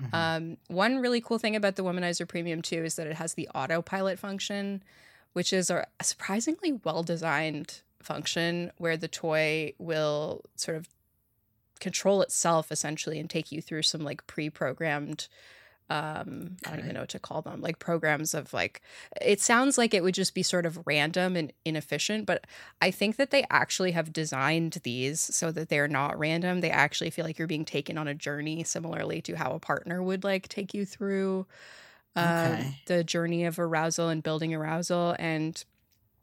Mhm. 0.00 0.14
Um, 0.14 0.56
one 0.68 0.98
really 0.98 1.20
cool 1.20 1.38
thing 1.38 1.56
about 1.56 1.74
the 1.74 1.82
Womanizer 1.82 2.28
Premium 2.28 2.62
2 2.62 2.84
is 2.84 2.94
that 2.94 3.08
it 3.08 3.14
has 3.14 3.34
the 3.34 3.48
autopilot 3.52 4.20
function, 4.20 4.84
which 5.32 5.52
is 5.52 5.68
a 5.68 5.84
surprisingly 6.00 6.72
well 6.84 7.02
designed 7.02 7.80
function 8.00 8.70
where 8.78 8.96
the 8.96 9.08
toy 9.08 9.72
will 9.78 10.44
sort 10.54 10.76
of 10.76 10.88
control 11.80 12.22
itself 12.22 12.70
essentially 12.70 13.18
and 13.18 13.28
take 13.28 13.50
you 13.50 13.60
through 13.60 13.82
some 13.82 14.02
like 14.02 14.24
pre 14.28 14.48
programmed. 14.48 15.26
Um, 15.92 16.56
I 16.64 16.70
don't 16.70 16.80
even 16.80 16.94
know 16.94 17.00
what 17.00 17.10
to 17.10 17.18
call 17.18 17.42
them. 17.42 17.60
Like 17.60 17.78
programs 17.78 18.32
of 18.32 18.54
like, 18.54 18.80
it 19.20 19.40
sounds 19.40 19.76
like 19.76 19.92
it 19.92 20.02
would 20.02 20.14
just 20.14 20.34
be 20.34 20.42
sort 20.42 20.64
of 20.64 20.86
random 20.86 21.36
and 21.36 21.52
inefficient, 21.66 22.24
but 22.24 22.46
I 22.80 22.90
think 22.90 23.16
that 23.16 23.30
they 23.30 23.44
actually 23.50 23.90
have 23.92 24.12
designed 24.12 24.80
these 24.84 25.20
so 25.20 25.52
that 25.52 25.68
they're 25.68 25.88
not 25.88 26.18
random. 26.18 26.60
They 26.60 26.70
actually 26.70 27.10
feel 27.10 27.24
like 27.26 27.38
you're 27.38 27.48
being 27.48 27.66
taken 27.66 27.98
on 27.98 28.08
a 28.08 28.14
journey, 28.14 28.64
similarly 28.64 29.20
to 29.22 29.34
how 29.34 29.52
a 29.52 29.60
partner 29.60 30.02
would 30.02 30.24
like 30.24 30.48
take 30.48 30.72
you 30.72 30.86
through 30.86 31.46
Okay. 32.22 32.78
the 32.86 33.04
journey 33.04 33.44
of 33.44 33.58
arousal 33.58 34.08
and 34.08 34.22
building 34.22 34.54
arousal. 34.54 35.16
And 35.18 35.62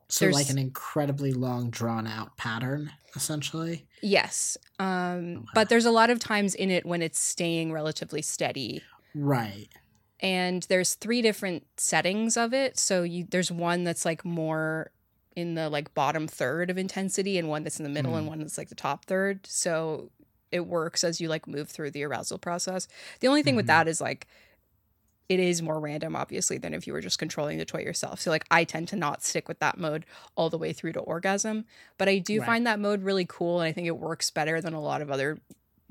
so 0.10 0.28
like 0.30 0.50
an 0.50 0.58
incredibly 0.58 1.34
long, 1.34 1.70
drawn 1.72 2.08
out 2.08 2.38
pattern, 2.38 2.92
essentially. 3.16 3.88
yes, 4.02 4.58
um, 4.80 5.48
but 5.54 5.70
there's 5.70 5.86
a 5.86 5.92
lot 5.92 6.10
of 6.10 6.20
times 6.20 6.56
in 6.56 6.72
it 6.72 6.86
when 6.86 7.02
it's 7.02 7.20
staying 7.20 7.72
relatively 7.72 8.22
steady. 8.22 8.88
Right. 9.16 9.70
and 10.20 10.64
there's 10.64 10.96
three 10.96 11.22
different 11.22 11.66
settings 11.78 12.36
of 12.38 12.54
it 12.54 12.78
so 12.78 13.04
you 13.04 13.26
there's 13.30 13.52
one 13.52 13.84
that's 13.84 14.06
like 14.06 14.24
more 14.26 14.92
in 15.36 15.56
the 15.56 15.70
like 15.70 15.94
bottom 15.94 16.28
third 16.28 16.70
of 16.70 16.78
intensity 16.78 17.38
and 17.38 17.48
one 17.48 17.64
that's 17.64 17.80
in 17.80 17.84
the 17.84 17.90
middle 17.90 18.16
and 18.16 18.28
one 18.28 18.40
that's 18.40 18.58
like 18.58 18.70
the 18.70 18.76
top 18.76 19.06
third 19.06 19.46
so 19.48 20.12
it 20.52 20.66
works 20.66 21.04
as 21.04 21.22
you 21.22 21.30
like 21.30 21.48
move 21.48 21.70
through 21.70 21.92
the 21.92 22.04
arousal 22.04 22.38
process 22.38 22.88
the 23.22 23.28
only 23.28 23.44
thing 23.44 23.56
with 23.56 23.66
Mhm. 23.66 23.68
that 23.70 23.88
is 23.88 24.02
like 24.02 24.28
it 25.30 25.40
is 25.40 25.62
more 25.62 25.80
random 25.80 26.16
obviously 26.16 26.58
than 26.58 26.74
if 26.74 26.88
you 26.88 26.94
were 26.94 27.02
just 27.02 27.20
controlling 27.20 27.58
the 27.60 27.66
toy 27.66 27.80
yourself 27.82 28.20
so 28.20 28.30
like 28.32 28.46
i 28.52 28.64
tend 28.64 28.88
to 28.88 28.96
not 28.96 29.24
stick 29.24 29.48
with 29.48 29.60
that 29.60 29.78
mode 29.78 30.06
all 30.36 30.50
the 30.50 30.58
way 30.58 30.74
through 30.74 30.92
to 30.92 31.00
orgasm 31.00 31.66
but 31.98 32.10
i 32.10 32.18
do 32.18 32.40
Right. 32.40 32.46
find 32.46 32.68
that 32.68 32.80
mode 32.80 33.04
really 33.04 33.26
cool 33.26 33.62
and 33.62 33.68
i 33.70 33.72
think 33.72 33.88
it 33.88 33.98
works 33.98 34.32
better 34.32 34.60
than 34.60 34.74
a 34.74 34.82
lot 34.82 35.02
of 35.02 35.12
other 35.12 35.38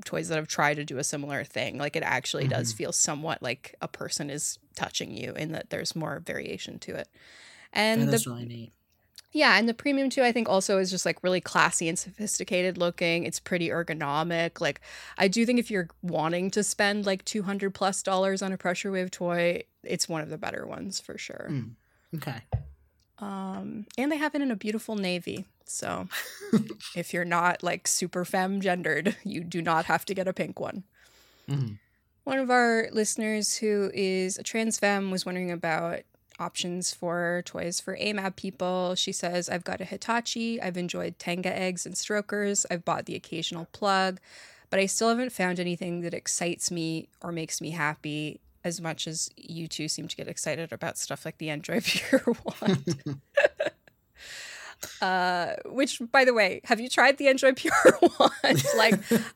toys 0.05 0.27
that 0.29 0.35
have 0.35 0.47
tried 0.47 0.75
to 0.75 0.83
do 0.85 0.97
a 0.97 1.03
similar 1.03 1.43
thing. 1.43 1.77
Like 1.77 1.95
it 1.95 2.03
actually 2.03 2.47
does 2.47 2.73
Mhm. 2.73 2.77
feel 2.77 2.91
somewhat 2.91 3.41
like 3.43 3.75
a 3.81 3.87
person 3.87 4.29
is 4.29 4.57
touching 4.75 5.15
you 5.15 5.33
in 5.33 5.51
that 5.51 5.69
there's 5.69 5.95
more 5.95 6.19
variation 6.19 6.79
to 6.79 6.95
it. 6.95 7.07
And 7.73 8.01
that 8.09 8.23
the 8.23 8.29
really 8.29 8.45
neat. 8.45 8.71
yeah, 9.31 9.57
and 9.59 9.69
the 9.69 9.73
premium 9.73 10.09
2, 10.09 10.23
I 10.23 10.31
think 10.31 10.49
also 10.49 10.77
is 10.79 10.89
just 10.89 11.05
like 11.05 11.21
really 11.23 11.41
classy 11.41 11.87
and 11.87 11.99
sophisticated 11.99 12.77
looking. 12.77 13.25
It's 13.25 13.39
pretty 13.39 13.69
ergonomic. 13.69 14.59
Like 14.61 14.81
I 15.17 15.27
do 15.27 15.45
think 15.45 15.59
if 15.59 15.69
you're 15.69 15.89
wanting 16.01 16.49
to 16.51 16.63
spend 16.63 17.05
like 17.05 17.23
two 17.25 17.43
hundred 17.43 17.73
plus 17.75 18.01
dollars 18.01 18.41
on 18.41 18.51
a 18.51 18.57
pressure 18.57 18.91
wave 18.91 19.11
toy, 19.11 19.63
it's 19.83 20.09
one 20.09 20.21
of 20.21 20.29
the 20.29 20.37
better 20.37 20.65
ones 20.65 20.99
for 20.99 21.17
sure. 21.17 21.47
Mm. 21.51 21.71
Okay. 22.15 22.41
Um, 23.19 23.85
and 23.97 24.11
they 24.11 24.17
have 24.17 24.35
it 24.35 24.41
in 24.41 24.51
a 24.51 24.55
beautiful 24.55 24.95
navy. 24.95 25.45
So 25.65 26.07
if 26.95 27.13
you're 27.13 27.25
not 27.25 27.63
like 27.63 27.87
super 27.87 28.25
femme 28.25 28.61
gendered, 28.61 29.15
you 29.23 29.43
do 29.43 29.61
not 29.61 29.85
have 29.85 30.05
to 30.05 30.13
get 30.13 30.27
a 30.27 30.33
pink 30.33 30.59
one. 30.59 30.83
Mhm. 31.47 31.77
One 32.23 32.39
of 32.39 32.49
our 32.49 32.89
listeners 32.91 33.57
who 33.57 33.91
is 33.93 34.37
a 34.37 34.43
trans 34.43 34.77
femme 34.77 35.09
was 35.09 35.25
wondering 35.25 35.51
about 35.51 36.01
options 36.39 36.93
for 36.93 37.41
toys 37.45 37.79
for 37.79 37.97
AMAB 37.97 38.35
people. 38.35 38.95
She 38.95 39.11
says, 39.11 39.49
I've 39.49 39.63
got 39.63 39.81
a 39.81 39.85
Hitachi, 39.85 40.61
I've 40.61 40.77
enjoyed 40.77 41.19
Tenga 41.19 41.53
eggs 41.55 41.85
and 41.85 41.97
strokers, 41.97 42.65
I've 42.71 42.85
bought 42.85 43.05
the 43.05 43.15
occasional 43.15 43.65
plug, 43.73 44.19
but 44.69 44.79
I 44.79 44.85
still 44.85 45.09
haven't 45.09 45.31
found 45.31 45.59
anything 45.59 46.01
that 46.01 46.13
excites 46.13 46.71
me 46.71 47.09
or 47.21 47.31
makes 47.31 47.59
me 47.59 47.71
happy 47.71 48.39
as 48.63 48.81
much 48.81 49.07
as 49.07 49.29
you 49.37 49.67
two 49.67 49.87
seem 49.87 50.07
to 50.07 50.15
get 50.15 50.27
excited 50.27 50.71
about 50.73 50.97
stuff 50.97 51.25
like 51.25 51.37
the 51.37 51.47
Njoy 51.47 51.83
Pure 51.83 52.35
Wand. 52.61 53.21
uh 55.01 55.55
which 55.65 56.01
by 56.11 56.23
the 56.23 56.33
way 56.33 56.61
have 56.63 56.79
you 56.79 56.87
tried 56.87 57.17
the 57.17 57.25
Njoy 57.25 57.53
Pure 57.55 57.73
Wand 58.01 58.63
like 58.77 58.93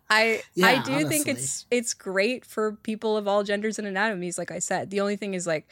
i 0.09 0.41
i 0.63 0.73
Yeah, 0.75 0.83
do 0.83 1.07
think 1.09 1.27
it's 1.27 1.65
it's 1.69 1.93
great 1.93 2.45
for 2.45 2.73
people 2.83 3.17
of 3.17 3.27
all 3.27 3.43
genders 3.43 3.77
and 3.77 3.85
anatomies 3.87 4.37
like 4.37 4.51
i 4.51 4.59
said 4.59 4.89
the 4.89 5.01
only 5.01 5.17
thing 5.17 5.33
is 5.33 5.45
like 5.45 5.67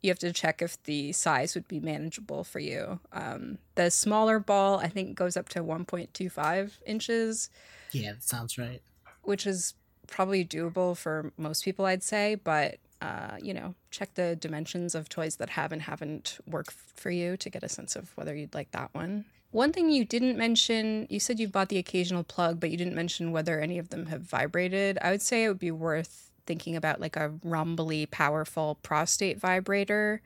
you 0.00 0.10
have 0.10 0.18
to 0.18 0.32
check 0.32 0.62
if 0.62 0.82
the 0.84 1.12
size 1.12 1.54
would 1.54 1.68
be 1.68 1.78
manageable 1.78 2.42
for 2.42 2.58
you. 2.58 2.98
Um, 3.12 3.58
the 3.76 3.88
smaller 3.88 4.40
ball, 4.40 4.80
I 4.80 4.88
think, 4.88 5.16
goes 5.16 5.36
up 5.36 5.48
to 5.50 5.60
1.25 5.62 6.72
inches. 6.84 7.50
Yeah, 7.92 8.14
that 8.14 8.24
sounds 8.24 8.58
right. 8.58 8.82
Which 9.22 9.46
is 9.46 9.74
probably 10.12 10.44
doable 10.44 10.96
for 10.96 11.32
most 11.36 11.64
people, 11.64 11.86
I'd 11.86 12.04
say. 12.04 12.36
But, 12.36 12.76
uh, 13.00 13.38
you 13.42 13.52
know, 13.52 13.74
check 13.90 14.14
the 14.14 14.36
dimensions 14.36 14.94
of 14.94 15.08
toys 15.08 15.36
that 15.36 15.50
have 15.50 15.72
and 15.72 15.82
haven't 15.82 16.38
worked 16.46 16.72
for 16.72 17.10
you 17.10 17.36
to 17.38 17.50
get 17.50 17.64
a 17.64 17.68
sense 17.68 17.96
of 17.96 18.16
whether 18.16 18.34
you'd 18.36 18.54
like 18.54 18.70
that 18.70 18.90
one. 18.92 19.24
One 19.50 19.72
thing 19.72 19.90
you 19.90 20.04
didn't 20.04 20.38
mention, 20.38 21.06
you 21.10 21.20
said 21.20 21.38
you 21.38 21.48
bought 21.48 21.68
the 21.68 21.78
occasional 21.78 22.24
plug, 22.24 22.58
but 22.58 22.70
you 22.70 22.76
didn't 22.76 22.94
mention 22.94 23.32
whether 23.32 23.60
any 23.60 23.78
of 23.78 23.90
them 23.90 24.06
have 24.06 24.22
vibrated. 24.22 24.98
I 25.02 25.10
would 25.10 25.20
say 25.20 25.44
it 25.44 25.48
would 25.48 25.58
be 25.58 25.70
worth 25.70 26.30
thinking 26.46 26.76
about 26.76 27.00
like 27.00 27.16
a 27.16 27.32
rumbly, 27.44 28.06
powerful 28.06 28.78
prostate 28.82 29.38
vibrator. 29.38 30.22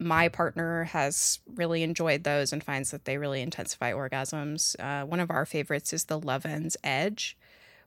My 0.00 0.28
partner 0.28 0.84
has 0.84 1.40
really 1.54 1.82
enjoyed 1.82 2.24
those 2.24 2.52
and 2.52 2.62
finds 2.62 2.90
that 2.90 3.04
they 3.04 3.18
really 3.18 3.40
intensify 3.40 3.92
orgasms. 3.92 4.74
Uh, 4.80 5.06
one 5.06 5.20
of 5.20 5.30
our 5.30 5.46
favorites 5.46 5.92
is 5.92 6.04
the 6.04 6.20
Lovense 6.20 6.76
Edge, 6.84 7.36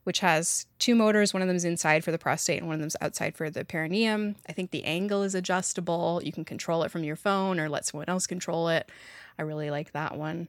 which 0.04 0.20
has 0.20 0.66
two 0.80 0.96
motors. 0.96 1.34
One 1.34 1.42
of 1.42 1.48
them 1.48 1.58
is 1.58 1.66
inside 1.66 2.04
for 2.04 2.12
the 2.12 2.18
prostate 2.18 2.60
and 2.60 2.68
one 2.68 2.76
of 2.76 2.80
them 2.80 2.88
is 2.88 2.98
outside 3.02 3.36
for 3.36 3.50
the 3.50 3.64
perineum. 3.64 4.36
I 4.48 4.54
think 4.54 4.72
the 4.72 4.84
angle 4.84 5.24
is 5.24 5.36
adjustable. 5.36 6.22
You 6.24 6.32
can 6.32 6.46
control 6.46 6.84
it 6.84 6.92
from 6.92 7.04
your 7.04 7.16
phone 7.16 7.60
or 7.60 7.70
let 7.70 7.86
someone 7.86 8.10
else 8.10 8.28
control 8.28 8.70
it. 8.70 8.90
I 9.38 9.44
really 9.44 9.70
like 9.70 9.92
that 9.92 10.18
one. 10.18 10.48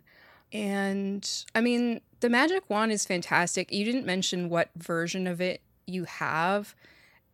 And 0.52 1.28
I 1.54 1.60
mean, 1.60 2.00
the 2.20 2.28
magic 2.28 2.68
wand 2.68 2.92
is 2.92 3.06
fantastic. 3.06 3.72
You 3.72 3.84
didn't 3.84 4.06
mention 4.06 4.48
what 4.48 4.70
version 4.76 5.26
of 5.26 5.40
it 5.40 5.62
you 5.86 6.04
have. 6.04 6.74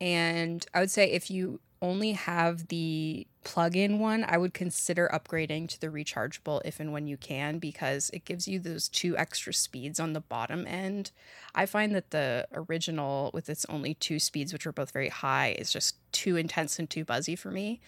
And 0.00 0.64
I 0.74 0.81
would 0.81 0.90
say 0.90 1.11
if 1.11 1.31
you 1.31 1.61
only 1.83 2.12
have 2.12 2.68
the 2.68 3.26
plug 3.48 3.76
in 3.76 3.98
one, 3.98 4.26
I 4.28 4.37
would 4.37 4.52
consider 4.52 5.08
upgrading 5.11 5.68
to 5.68 5.80
the 5.80 5.87
rechargeable 5.87 6.61
if 6.66 6.80
and 6.80 6.92
when 6.92 7.06
you 7.06 7.16
can 7.16 7.58
because 7.58 8.11
it 8.11 8.26
gives 8.26 8.46
you 8.46 8.58
those 8.58 8.90
two 8.90 9.16
extra 9.16 9.54
speeds 9.54 9.98
on 9.98 10.12
the 10.12 10.20
bottom 10.20 10.66
end. 10.66 11.12
I 11.54 11.64
find 11.64 11.94
that 11.94 12.11
the 12.11 12.46
original, 12.52 13.30
with 13.32 13.48
its 13.48 13.64
only 13.70 13.94
two 13.94 14.18
speeds, 14.18 14.52
which 14.52 14.66
are 14.66 14.72
both 14.72 14.90
very 14.90 15.08
high, 15.08 15.56
is 15.58 15.72
just 15.72 15.96
too 16.12 16.37
intense 16.37 16.78
and 16.78 16.90
too 16.90 17.06
buzzy 17.06 17.37
for 17.37 17.50
me. 17.50 17.80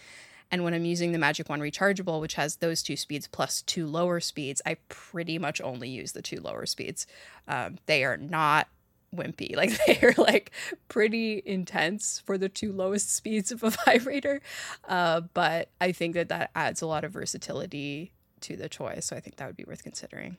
And 0.51 0.65
when 0.65 0.73
I'm 0.73 0.87
using 0.87 1.13
the 1.13 1.19
Magic 1.19 1.51
Wand 1.51 1.61
Rechargeable, 1.61 2.23
which 2.23 2.35
has 2.35 2.57
those 2.57 2.83
two 2.83 2.97
speeds 2.97 3.29
plus 3.29 3.61
two 3.61 3.87
lower 3.87 4.19
speeds, 4.19 4.63
I 4.65 4.79
pretty 4.89 5.39
much 5.39 5.61
only 5.61 5.91
use 5.91 6.13
the 6.13 6.23
two 6.23 6.41
lower 6.41 6.65
speeds. 6.65 7.07
Um, 7.47 7.77
they 7.85 8.03
are 8.03 8.17
not 8.17 8.67
wimpy. 9.15 9.57
Like 9.61 9.79
they're 9.87 10.15
like 10.17 10.53
pretty 10.89 11.43
intense 11.45 12.23
for 12.25 12.39
the 12.39 12.49
two 12.49 12.73
lowest 12.73 13.15
speeds 13.15 13.53
of 13.53 13.63
a 13.63 13.71
vibrator. 13.71 14.41
Uh, 14.89 15.23
but 15.35 15.71
I 15.81 15.93
think 15.93 16.15
that 16.15 16.29
that 16.29 16.51
adds 16.55 16.81
a 16.81 16.87
lot 16.87 17.05
of 17.05 17.13
versatility 17.13 18.13
to 18.41 18.57
the 18.57 18.69
toy. 18.69 18.99
So 19.01 19.17
I 19.17 19.21
think 19.21 19.37
that 19.37 19.47
would 19.47 19.57
be 19.57 19.65
worth 19.65 19.83
considering. 19.83 20.37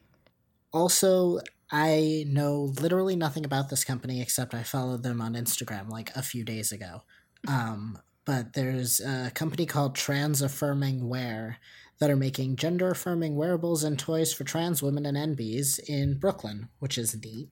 Also, 0.73 1.39
I 1.71 2.25
know 2.27 2.73
literally 2.79 3.15
nothing 3.15 3.45
about 3.45 3.69
this 3.69 3.84
company 3.84 4.21
except 4.21 4.53
I 4.53 4.63
followed 4.63 5.03
them 5.03 5.21
on 5.21 5.34
Instagram 5.34 5.89
like 5.89 6.15
a 6.15 6.21
few 6.21 6.43
days 6.43 6.71
ago. 6.71 7.03
Um, 7.47 7.99
but 8.25 8.53
there's 8.53 8.99
a 8.99 9.31
company 9.34 9.65
called 9.65 9.95
Trans 9.95 10.41
Affirming 10.41 11.07
Wear 11.07 11.57
that 11.99 12.10
are 12.10 12.15
making 12.15 12.55
gender 12.55 12.89
affirming 12.89 13.36
wearables 13.36 13.84
and 13.84 13.97
toys 13.97 14.34
for 14.34 14.43
trans 14.43 14.81
women 14.81 15.05
and 15.05 15.38
NBs 15.38 15.79
in 15.88 16.17
Brooklyn, 16.17 16.67
which 16.79 16.97
is 16.97 17.15
neat. 17.23 17.49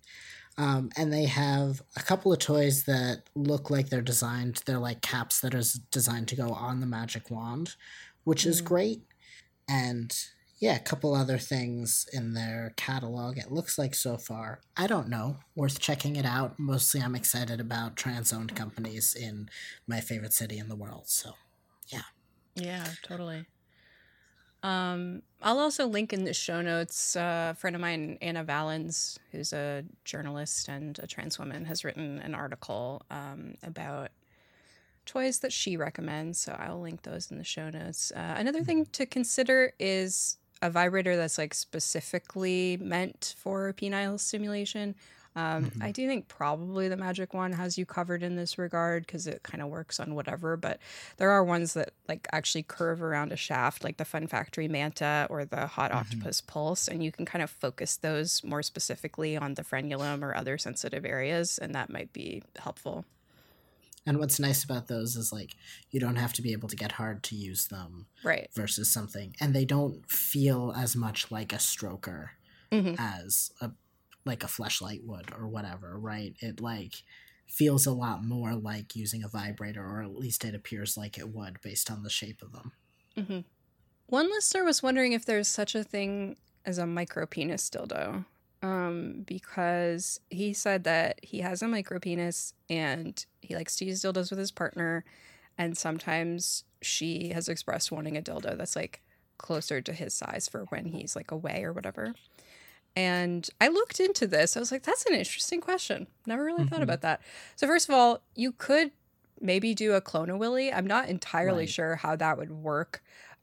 Um, 0.60 0.90
and 0.98 1.12
they 1.12 1.24
have 1.24 1.82
a 1.96 2.02
couple 2.02 2.34
of 2.34 2.40
toys 2.40 2.84
that 2.84 3.24
look 3.34 3.70
like 3.70 3.88
they're 3.88 4.02
designed, 4.02 4.62
they're 4.66 4.78
like 4.78 5.02
caps 5.02 5.40
that 5.40 5.56
are 5.56 5.64
designed 5.90 6.28
to 6.28 6.36
go 6.36 6.50
on 6.50 6.82
the 6.82 6.86
magic 6.86 7.32
wand, 7.32 7.76
which 8.26 8.44
mm. 8.44 8.48
is 8.48 8.60
great. 8.60 9.04
And 9.70 10.14
yeah, 10.60 10.76
a 10.76 10.80
couple 10.80 11.16
other 11.16 11.38
things 11.38 12.06
in 12.12 12.34
their 12.34 12.74
catalog, 12.76 13.38
it 13.38 13.54
looks 13.54 13.78
like 13.78 13.96
so 13.96 14.18
far. 14.18 14.60
I 14.76 14.88
don't 14.88 15.08
know. 15.08 15.38
Worth 15.56 15.80
checking 15.80 16.18
it 16.18 16.26
out. 16.26 16.60
Mostly, 16.60 17.00
I'm 17.00 17.16
excited 17.16 17.62
about 17.62 17.96
trans 17.96 18.34
owned 18.34 18.54
companies 18.54 19.16
in 19.16 19.50
my 19.88 20.02
favorite 20.02 20.34
city 20.34 20.58
in 20.58 20.68
the 20.68 20.76
world. 20.76 21.08
So, 21.08 21.36
yeah. 21.88 22.02
Yeah, 22.56 22.86
totally. 23.02 23.46
Um, 24.62 25.22
I'll 25.42 25.60
also 25.60 25.88
link 25.88 26.12
in 26.12 26.26
the 26.26 26.34
show 26.34 26.62
notes. 26.62 27.16
Uh, 27.16 27.50
a 27.52 27.56
friend 27.56 27.76
of 27.76 27.82
mine, 27.82 28.18
Ana 28.22 28.44
Valens, 28.44 29.18
who's 29.32 29.54
a 29.54 29.84
journalist 30.04 30.68
and 30.68 31.00
a 31.00 31.08
trans 31.08 31.40
woman, 31.40 31.66
has 31.66 31.86
written 31.86 32.20
an 32.20 32.36
article 32.36 33.04
um, 33.10 33.56
about 33.64 34.10
toys 35.06 35.40
that 35.40 35.54
she 35.54 35.78
recommends. 35.78 36.40
So 36.40 36.56
I'll 36.60 36.82
link 36.82 37.04
those 37.04 37.32
in 37.32 37.38
the 37.38 37.44
show 37.44 37.70
notes. 37.70 38.12
Uh, 38.16 38.36
another 38.38 38.64
thing 38.64 38.86
to 38.88 39.06
consider 39.06 39.74
is 39.80 40.38
a 40.62 40.70
vibrator 40.70 41.16
that's 41.16 41.38
like 41.38 41.54
specifically 41.54 42.78
meant 42.82 43.36
for 43.38 43.74
penile 43.74 44.20
stimulation. 44.20 44.94
Um, 45.40 45.66
mm-hmm. 45.66 45.84
I 45.84 45.92
do 45.92 46.08
think 46.08 46.28
probably 46.28 46.90
the 46.90 46.98
Magic 46.98 47.34
Wand 47.34 47.56
has 47.56 47.78
you 47.78 47.86
covered 47.86 48.24
in 48.24 48.36
this 48.36 48.58
regard 48.58 49.06
because 49.06 49.26
it 49.26 49.42
kind 49.44 49.64
of 49.64 49.70
works 49.70 50.00
on 50.00 50.16
whatever. 50.16 50.58
But 50.58 50.80
there 51.18 51.32
are 51.32 51.44
ones 51.44 51.74
that 51.76 51.94
like 52.08 52.28
actually 52.34 52.64
curve 52.64 53.02
around 53.02 53.32
a 53.32 53.38
shaft, 53.38 53.84
like 53.84 53.98
the 53.98 54.06
Fun 54.06 54.28
Factory 54.28 54.68
Manta 54.68 55.28
or 55.30 55.46
the 55.46 55.68
Hot 55.68 55.92
mm-hmm. 55.92 56.00
Octopuss 56.00 56.46
Pulse, 56.46 56.88
and 56.88 57.04
you 57.04 57.12
can 57.12 57.26
kind 57.26 57.42
of 57.42 57.50
focus 57.50 57.96
those 57.96 58.44
more 58.44 58.62
specifically 58.62 59.38
on 59.38 59.54
the 59.54 59.64
frenulum 59.64 60.24
or 60.24 60.36
other 60.36 60.58
sensitive 60.58 61.06
areas, 61.06 61.58
and 61.58 61.74
that 61.74 61.90
might 61.90 62.12
be 62.12 62.44
helpful. 62.58 63.06
And 64.06 64.18
what's 64.18 64.40
nice 64.40 64.64
about 64.64 64.88
those 64.88 65.16
is 65.16 65.32
like 65.32 65.56
you 65.92 66.00
don't 66.00 66.16
have 66.16 66.34
to 66.34 66.42
be 66.42 66.52
able 66.52 66.68
to 66.70 66.76
get 66.76 66.94
hard 66.94 67.24
to 67.24 67.36
use 67.36 67.68
them, 67.68 68.08
right? 68.24 68.50
Versus 68.54 68.92
something, 68.92 69.36
and 69.40 69.54
they 69.54 69.66
don't 69.66 70.10
feel 70.10 70.74
as 70.76 70.96
much 70.96 71.32
like 71.32 71.54
a 71.54 71.58
stroker 71.58 72.30
mm-hmm. 72.72 72.96
as 72.98 73.52
a 73.62 73.72
like 74.30 74.44
a 74.44 74.48
fleshlight 74.48 75.04
would 75.04 75.34
or 75.38 75.48
whatever, 75.48 75.98
right? 75.98 76.36
It 76.40 76.62
like 76.62 77.04
feels 77.48 77.86
a 77.88 77.92
lot 77.92 78.24
more 78.24 78.54
like 78.54 78.96
using 78.96 79.24
a 79.24 79.28
vibrator, 79.28 79.84
or 79.84 80.04
at 80.04 80.16
least 80.16 80.46
it 80.46 80.54
appears 80.54 80.96
like 80.96 81.18
it 81.18 81.30
would 81.30 81.60
based 81.62 81.90
on 81.90 82.04
the 82.04 82.10
shape 82.10 82.42
of 82.42 82.52
them. 82.52 82.72
Mm-hmm. 83.18 83.40
One 84.06 84.30
listener 84.30 84.64
was 84.64 84.84
wondering 84.84 85.14
if 85.14 85.26
there's 85.26 85.48
such 85.48 85.76
a 85.76 85.84
thing 85.84 86.38
as 86.66 86.78
a 86.78 86.86
micro 86.86 87.26
penis 87.26 87.70
dildo, 87.70 88.26
um, 88.62 89.24
because 89.26 90.20
he 90.30 90.54
said 90.54 90.84
that 90.84 91.20
he 91.24 91.40
has 91.40 91.62
a 91.62 91.68
micro 91.68 92.00
penis 92.00 92.54
and 92.70 93.26
he 93.42 93.56
likes 93.56 93.76
to 93.78 93.86
use 93.86 94.02
dildos 94.02 94.30
with 94.30 94.40
his 94.40 94.52
partner, 94.52 95.04
and 95.58 95.78
sometimes 95.78 96.66
she 96.82 97.30
has 97.30 97.50
expressed 97.50 97.92
wanting 97.92 98.16
a 98.16 98.22
dildo 98.22 98.58
that's 98.58 98.76
like 98.76 99.02
closer 99.38 99.82
to 99.82 99.94
his 99.94 100.14
size 100.14 100.48
for 100.48 100.66
when 100.70 100.86
he's 100.86 101.16
like 101.16 101.32
away 101.32 101.64
or 101.64 101.74
whatever. 101.74 102.14
And 103.00 103.50
I 103.62 103.70
looked 103.70 104.02
into 104.02 104.28
this. 104.28 104.58
I 104.58 104.60
was 104.60 104.74
like, 104.74 104.84
that's 104.84 105.06
an 105.06 105.16
interesting 105.16 105.62
question. 105.62 106.06
Never 106.26 106.44
really 106.44 106.66
mm-hmm. 106.66 106.68
thought 106.68 106.82
about 106.82 107.00
that. 107.00 107.22
So, 107.56 107.66
first 107.66 107.88
of 107.88 107.96
all, 107.96 108.20
you 108.36 108.52
could 108.52 108.92
maybe 109.40 109.74
do 109.74 109.94
a 109.94 110.02
clone 110.02 110.30
of 110.30 110.38
Willy. 110.38 110.74
I'm 110.74 110.86
not 110.86 111.08
entirely 111.08 111.60
right. 111.60 111.70
sure 111.70 111.96
how 111.96 112.18
that 112.18 112.38
would 112.38 112.52
work, 112.52 113.02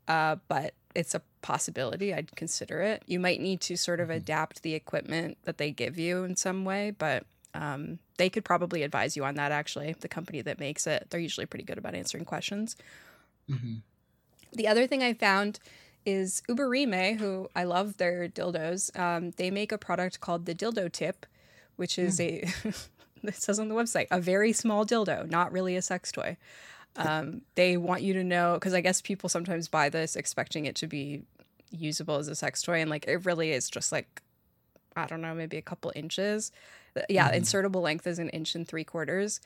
uh, 0.08 0.36
but 0.48 0.74
it's 0.94 1.14
a 1.14 1.22
possibility. 1.40 2.12
I'd 2.12 2.36
consider 2.36 2.82
it. 2.82 3.02
You 3.06 3.18
might 3.18 3.40
need 3.40 3.62
to 3.62 3.78
sort 3.78 3.98
of 3.98 4.08
mm-hmm. 4.08 4.18
adapt 4.18 4.60
the 4.60 4.74
equipment 4.74 5.38
that 5.44 5.56
they 5.56 5.70
give 5.70 5.98
you 5.98 6.24
in 6.24 6.36
some 6.36 6.66
way, 6.66 6.90
but 6.90 7.24
um, 7.54 7.98
they 8.18 8.28
could 8.28 8.44
probably 8.44 8.82
advise 8.82 9.16
you 9.16 9.24
on 9.24 9.36
that, 9.36 9.52
actually. 9.52 9.96
The 9.98 10.08
company 10.08 10.42
that 10.42 10.60
makes 10.60 10.86
it, 10.86 11.06
they're 11.08 11.18
usually 11.18 11.46
pretty 11.46 11.64
good 11.64 11.78
about 11.78 11.94
answering 11.94 12.26
questions. 12.26 12.76
Mm-hmm. 13.50 13.76
The 14.52 14.68
other 14.68 14.86
thing 14.86 15.02
I 15.02 15.14
found 15.14 15.60
is 16.06 16.42
Uberrime, 16.48 17.18
who 17.18 17.48
I 17.54 17.64
love 17.64 17.96
their 17.96 18.28
dildos. 18.28 18.96
Um, 18.98 19.32
they 19.32 19.50
make 19.50 19.72
a 19.72 19.78
product 19.78 20.20
called 20.20 20.46
the 20.46 20.54
Dildo 20.54 20.90
Tip, 20.90 21.26
which 21.74 21.98
is 21.98 22.18
mm. 22.18 22.48
a, 22.64 23.26
it 23.26 23.34
says 23.34 23.58
on 23.58 23.68
the 23.68 23.74
website, 23.74 24.06
a 24.10 24.20
very 24.20 24.52
small 24.52 24.86
dildo, 24.86 25.28
not 25.28 25.52
really 25.52 25.76
a 25.76 25.82
sex 25.82 26.12
toy. 26.12 26.36
Um, 26.98 27.42
they 27.56 27.76
want 27.76 28.00
you 28.00 28.14
to 28.14 28.24
know, 28.24 28.54
because 28.54 28.72
I 28.72 28.80
guess 28.80 29.02
people 29.02 29.28
sometimes 29.28 29.68
buy 29.68 29.90
this 29.90 30.16
expecting 30.16 30.64
it 30.64 30.76
to 30.76 30.86
be 30.86 31.24
usable 31.70 32.16
as 32.16 32.28
a 32.28 32.34
sex 32.34 32.62
toy, 32.62 32.80
and 32.80 32.88
like 32.88 33.06
it 33.06 33.26
really 33.26 33.52
is 33.52 33.68
just 33.68 33.92
like, 33.92 34.22
I 34.96 35.06
don't 35.06 35.20
know, 35.20 35.34
maybe 35.34 35.58
a 35.58 35.62
couple 35.62 35.92
inches. 35.94 36.52
Yeah, 37.10 37.30
mm. 37.30 37.40
insertable 37.40 37.82
length 37.82 38.06
is 38.06 38.18
an 38.18 38.30
inch 38.30 38.54
and 38.54 38.66
three 38.66 38.84
quarters. 38.84 39.40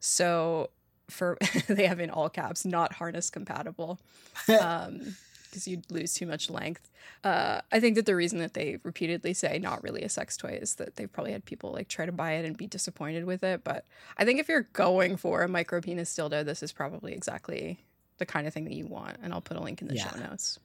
So 0.00 0.70
for 1.10 1.36
they 1.68 1.86
have 1.86 2.00
in 2.00 2.10
all 2.10 2.30
caps, 2.30 2.64
not 2.64 2.94
harness 2.94 3.30
compatible. 3.30 3.98
Um, 4.48 5.16
because 5.54 5.68
you'd 5.68 5.88
lose 5.88 6.12
too 6.12 6.26
much 6.26 6.50
length. 6.50 6.90
Uh, 7.22 7.60
I 7.70 7.78
think 7.78 7.94
that 7.94 8.06
the 8.06 8.16
reason 8.16 8.40
that 8.40 8.54
they 8.54 8.78
repeatedly 8.82 9.32
say 9.34 9.60
not 9.60 9.84
really 9.84 10.02
a 10.02 10.08
sex 10.08 10.36
toy 10.36 10.58
is 10.60 10.74
that 10.74 10.96
they've 10.96 11.10
probably 11.10 11.30
had 11.30 11.44
people 11.44 11.70
like 11.70 11.86
try 11.86 12.06
to 12.06 12.12
buy 12.12 12.32
it 12.32 12.44
and 12.44 12.56
be 12.56 12.66
disappointed 12.66 13.24
with 13.24 13.44
it. 13.44 13.62
But 13.62 13.86
I 14.18 14.24
think 14.24 14.40
if 14.40 14.48
you're 14.48 14.66
going 14.72 15.16
for 15.16 15.42
a 15.42 15.48
micro 15.48 15.80
penis 15.80 16.12
dildo, 16.14 16.44
this 16.44 16.62
is 16.62 16.72
probably 16.72 17.12
exactly 17.12 17.78
the 18.18 18.26
kind 18.26 18.48
of 18.48 18.52
thing 18.52 18.64
that 18.64 18.74
you 18.74 18.86
want. 18.86 19.18
And 19.22 19.32
I'll 19.32 19.40
put 19.40 19.56
a 19.56 19.60
link 19.60 19.80
in 19.80 19.86
the 19.86 19.94
yeah. 19.94 20.10
show 20.10 20.18
notes. 20.18 20.58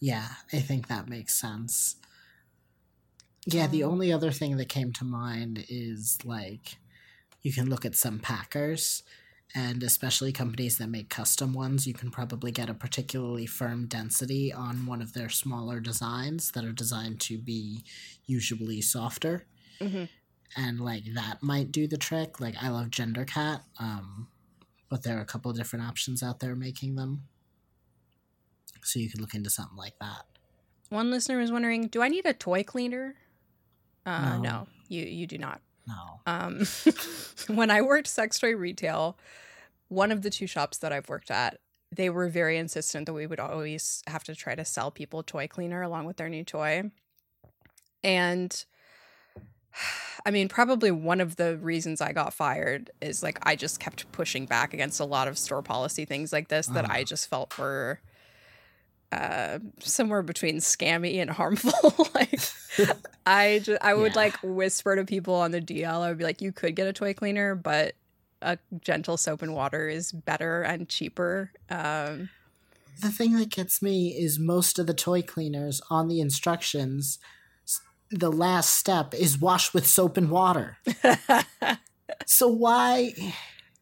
Yeah, 0.00 0.26
I 0.52 0.58
think 0.58 0.88
that 0.88 1.08
makes 1.08 1.34
sense. 1.34 1.96
Yeah, 3.46 3.68
the 3.68 3.84
only 3.84 4.12
other 4.12 4.32
thing 4.32 4.56
that 4.56 4.68
came 4.68 4.92
to 4.94 5.04
mind 5.04 5.64
is 5.68 6.18
like 6.24 6.76
you 7.42 7.52
can 7.52 7.70
look 7.70 7.84
at 7.84 7.94
some 7.94 8.18
packers 8.18 9.04
and 9.54 9.82
especially 9.82 10.32
companies 10.32 10.78
that 10.78 10.88
make 10.88 11.08
custom 11.08 11.52
ones, 11.52 11.86
you 11.86 11.94
can 11.94 12.10
probably 12.10 12.52
get 12.52 12.70
a 12.70 12.74
particularly 12.74 13.46
firm 13.46 13.86
density 13.86 14.52
on 14.52 14.86
one 14.86 15.02
of 15.02 15.12
their 15.12 15.28
smaller 15.28 15.80
designs 15.80 16.52
that 16.52 16.64
are 16.64 16.72
designed 16.72 17.20
to 17.22 17.38
be 17.38 17.84
usually 18.26 18.80
softer. 18.80 19.46
Mm-hmm. 19.80 20.04
And 20.56 20.80
like 20.80 21.02
that 21.14 21.42
might 21.42 21.72
do 21.72 21.88
the 21.88 21.96
trick. 21.96 22.40
Like 22.40 22.54
I 22.62 22.68
love 22.68 22.90
Gender 22.90 23.24
Cat, 23.24 23.62
um, 23.78 24.28
but 24.88 25.02
there 25.02 25.18
are 25.18 25.22
a 25.22 25.26
couple 25.26 25.52
different 25.52 25.84
options 25.84 26.22
out 26.22 26.40
there 26.40 26.54
making 26.54 26.94
them. 26.96 27.22
So 28.82 28.98
you 28.98 29.10
could 29.10 29.20
look 29.20 29.34
into 29.34 29.50
something 29.50 29.76
like 29.76 29.98
that. 30.00 30.22
One 30.88 31.10
listener 31.10 31.38
was 31.38 31.52
wondering, 31.52 31.86
do 31.88 32.02
I 32.02 32.08
need 32.08 32.26
a 32.26 32.32
toy 32.32 32.62
cleaner? 32.64 33.14
Uh, 34.06 34.38
No. 34.38 34.42
no, 34.42 34.68
you 34.88 35.04
you 35.04 35.26
do 35.26 35.38
not. 35.38 35.60
No. 35.90 36.20
Um, 36.26 36.66
when 37.56 37.70
I 37.70 37.82
worked 37.82 38.06
sex 38.08 38.38
toy 38.38 38.54
retail, 38.54 39.18
one 39.88 40.12
of 40.12 40.22
the 40.22 40.30
two 40.30 40.46
shops 40.46 40.78
that 40.78 40.92
I've 40.92 41.08
worked 41.08 41.30
at, 41.30 41.58
they 41.92 42.10
were 42.10 42.28
very 42.28 42.56
insistent 42.58 43.06
that 43.06 43.12
we 43.14 43.26
would 43.26 43.40
always 43.40 44.02
have 44.06 44.24
to 44.24 44.34
try 44.34 44.54
to 44.54 44.64
sell 44.64 44.90
people 44.90 45.22
toy 45.22 45.48
cleaner 45.48 45.82
along 45.82 46.06
with 46.06 46.16
their 46.18 46.28
new 46.28 46.44
toy. 46.44 46.90
And 48.02 48.64
I 50.26 50.30
mean, 50.30 50.48
probably 50.48 50.90
one 50.90 51.20
of 51.20 51.36
the 51.36 51.56
reasons 51.58 52.00
I 52.00 52.12
got 52.12 52.34
fired 52.34 52.90
is 53.00 53.22
like 53.22 53.38
I 53.42 53.56
just 53.56 53.80
kept 53.80 54.10
pushing 54.12 54.46
back 54.46 54.74
against 54.74 55.00
a 55.00 55.04
lot 55.04 55.28
of 55.28 55.38
store 55.38 55.62
policy 55.62 56.04
things 56.04 56.32
like 56.32 56.48
this 56.48 56.68
that 56.68 56.88
I 56.90 57.02
Uh-huh. 57.02 57.04
just 57.04 57.28
felt 57.28 57.56
were 57.58 58.00
uh 59.12 59.58
somewhere 59.80 60.22
between 60.22 60.56
scammy 60.58 61.20
and 61.20 61.30
harmful 61.30 61.72
like 62.14 62.40
i 63.26 63.60
just 63.62 63.82
i 63.82 63.92
would 63.94 64.12
Yeah. 64.12 64.16
like 64.16 64.38
whisper 64.42 64.96
to 64.96 65.04
people 65.04 65.34
on 65.34 65.50
the 65.50 65.60
dl 65.60 66.00
i 66.02 66.08
would 66.08 66.18
be 66.18 66.24
like 66.24 66.40
you 66.40 66.52
could 66.52 66.76
get 66.76 66.86
a 66.86 66.92
toy 66.92 67.12
cleaner 67.12 67.54
but 67.54 67.94
a 68.42 68.56
gentle 68.80 69.16
soap 69.16 69.42
and 69.42 69.54
water 69.54 69.88
is 69.88 70.12
better 70.12 70.62
and 70.62 70.88
cheaper 70.88 71.50
um 71.70 72.28
The 73.02 73.10
thing 73.10 73.36
that 73.38 73.50
gets 73.50 73.82
me 73.82 74.10
is 74.16 74.38
most 74.38 74.78
of 74.78 74.86
the 74.86 74.94
toy 74.94 75.22
cleaners 75.22 75.80
on 75.90 76.08
the 76.08 76.20
instructions, 76.20 77.18
the 78.10 78.30
last 78.30 78.70
step 78.78 79.14
is 79.14 79.38
wash 79.40 79.72
with 79.74 79.86
soap 79.86 80.16
and 80.16 80.30
water. 80.30 80.78
So 82.26 82.48
why 82.48 83.12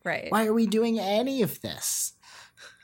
right 0.04 0.28
why 0.30 0.46
are 0.46 0.52
we 0.54 0.66
doing 0.66 0.98
any 0.98 1.42
of 1.42 1.60
this? 1.60 2.12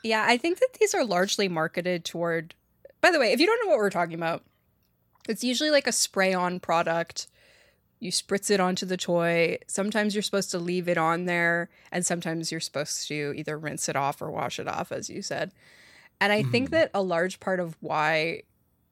Yeah, 0.05 0.23
I 0.27 0.37
think 0.37 0.59
that 0.59 0.77
these 0.79 0.93
are 0.93 1.03
largely 1.03 1.47
marketed 1.47 2.05
toward. 2.05 2.53
By 3.01 3.09
the 3.09 3.19
way, 3.19 3.31
if 3.31 3.39
you 3.39 3.47
don't 3.47 3.59
know 3.65 3.71
what 3.71 3.79
we're 3.79 3.89
talking 3.89 4.13
about, 4.13 4.43
it's 5.27 5.43
usually 5.43 5.71
like 5.71 5.87
a 5.87 5.91
spray 5.91 6.31
on 6.31 6.59
product. 6.59 7.25
You 7.99 8.11
spritz 8.11 8.51
it 8.51 8.59
onto 8.59 8.85
the 8.85 8.97
toy. 8.97 9.57
Sometimes 9.67 10.13
you're 10.13 10.21
supposed 10.21 10.51
to 10.51 10.59
leave 10.59 10.87
it 10.87 10.99
on 10.99 11.25
there, 11.25 11.69
and 11.91 12.05
sometimes 12.05 12.51
you're 12.51 12.61
supposed 12.61 13.07
to 13.07 13.33
either 13.35 13.57
rinse 13.57 13.89
it 13.89 13.95
off 13.95 14.21
or 14.21 14.29
wash 14.29 14.59
it 14.59 14.67
off, 14.67 14.91
as 14.91 15.09
you 15.09 15.23
said. 15.23 15.51
And 16.21 16.31
I 16.31 16.43
think 16.43 16.67
Mhm. 16.67 16.71
that 16.73 16.91
a 16.93 17.01
large 17.01 17.39
part 17.39 17.59
of 17.59 17.75
why 17.79 18.43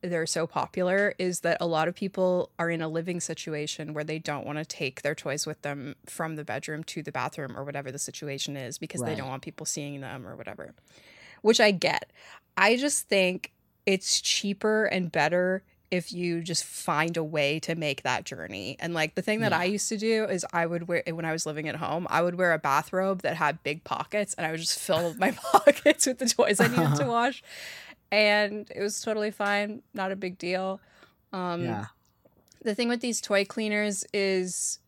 they're 0.04 0.26
so 0.26 0.46
popular 0.46 1.16
is 1.18 1.40
that 1.40 1.58
a 1.62 1.66
lot 1.66 1.88
of 1.88 1.96
people 1.96 2.52
are 2.60 2.70
in 2.70 2.82
a 2.82 2.88
living 2.90 3.20
situation 3.20 3.94
where 3.94 4.04
they 4.04 4.20
don't 4.20 4.46
want 4.46 4.58
to 4.60 4.66
take 4.66 5.02
their 5.02 5.16
toys 5.16 5.48
with 5.48 5.62
them 5.62 5.96
from 6.06 6.36
the 6.36 6.44
bedroom 6.44 6.84
to 6.84 7.02
the 7.02 7.12
bathroom 7.12 7.58
or 7.58 7.64
whatever 7.64 7.92
the 7.92 7.98
situation 8.00 8.58
is 8.58 8.78
because 8.78 9.02
they 9.02 9.16
don't 9.16 9.30
want 9.30 9.42
people 9.42 9.66
seeing 9.66 10.02
them 10.02 10.28
or 10.28 10.36
whatever. 10.36 10.74
Which 11.42 11.60
I 11.60 11.72
get. 11.72 12.12
I 12.58 12.76
just 12.78 13.08
think 13.08 13.52
it's 13.86 14.22
cheaper 14.22 14.86
and 14.86 15.12
better 15.12 15.64
if 15.92 16.12
you 16.12 16.42
just 16.42 16.64
find 16.64 17.18
a 17.18 17.24
way 17.24 17.60
to 17.60 17.76
make 17.76 18.02
that 18.02 18.24
journey. 18.24 18.76
And 18.80 18.96
like 18.96 19.14
the 19.14 19.22
thing 19.22 19.42
that 19.42 19.52
Yeah. 19.52 19.60
I 19.60 19.64
used 19.66 19.90
to 19.90 19.98
do 19.98 20.24
is 20.26 20.44
I 20.52 20.66
would 20.66 20.88
wear 20.88 21.04
when 21.12 21.24
I 21.24 21.32
was 21.32 21.46
living 21.46 21.70
at 21.70 21.76
home, 21.76 22.08
I 22.10 22.24
would 22.24 22.34
wear 22.36 22.52
a 22.52 22.58
bathrobe 22.58 23.22
that 23.22 23.36
had 23.36 23.62
big 23.62 23.84
pockets 23.84 24.34
and 24.34 24.46
I 24.48 24.52
would 24.52 24.60
just 24.60 24.80
fill 24.80 25.14
my 25.20 25.32
pockets 25.52 26.08
with 26.08 26.18
the 26.18 26.26
toys 26.28 26.60
I 26.60 26.68
needed 26.68 26.96
to 26.96 27.06
wash. 27.08 27.44
And 28.14 28.70
it 28.76 28.80
was 28.80 29.02
totally 29.02 29.32
fine, 29.32 29.82
not 29.96 30.12
a 30.12 30.16
big 30.16 30.38
deal. 30.38 30.80
Um 31.32 31.64
yeah. 31.64 31.86
the 32.62 32.76
thing 32.76 32.88
with 32.88 33.02
these 33.02 33.20
toy 33.20 33.44
cleaners 33.44 34.06
is 34.14 34.80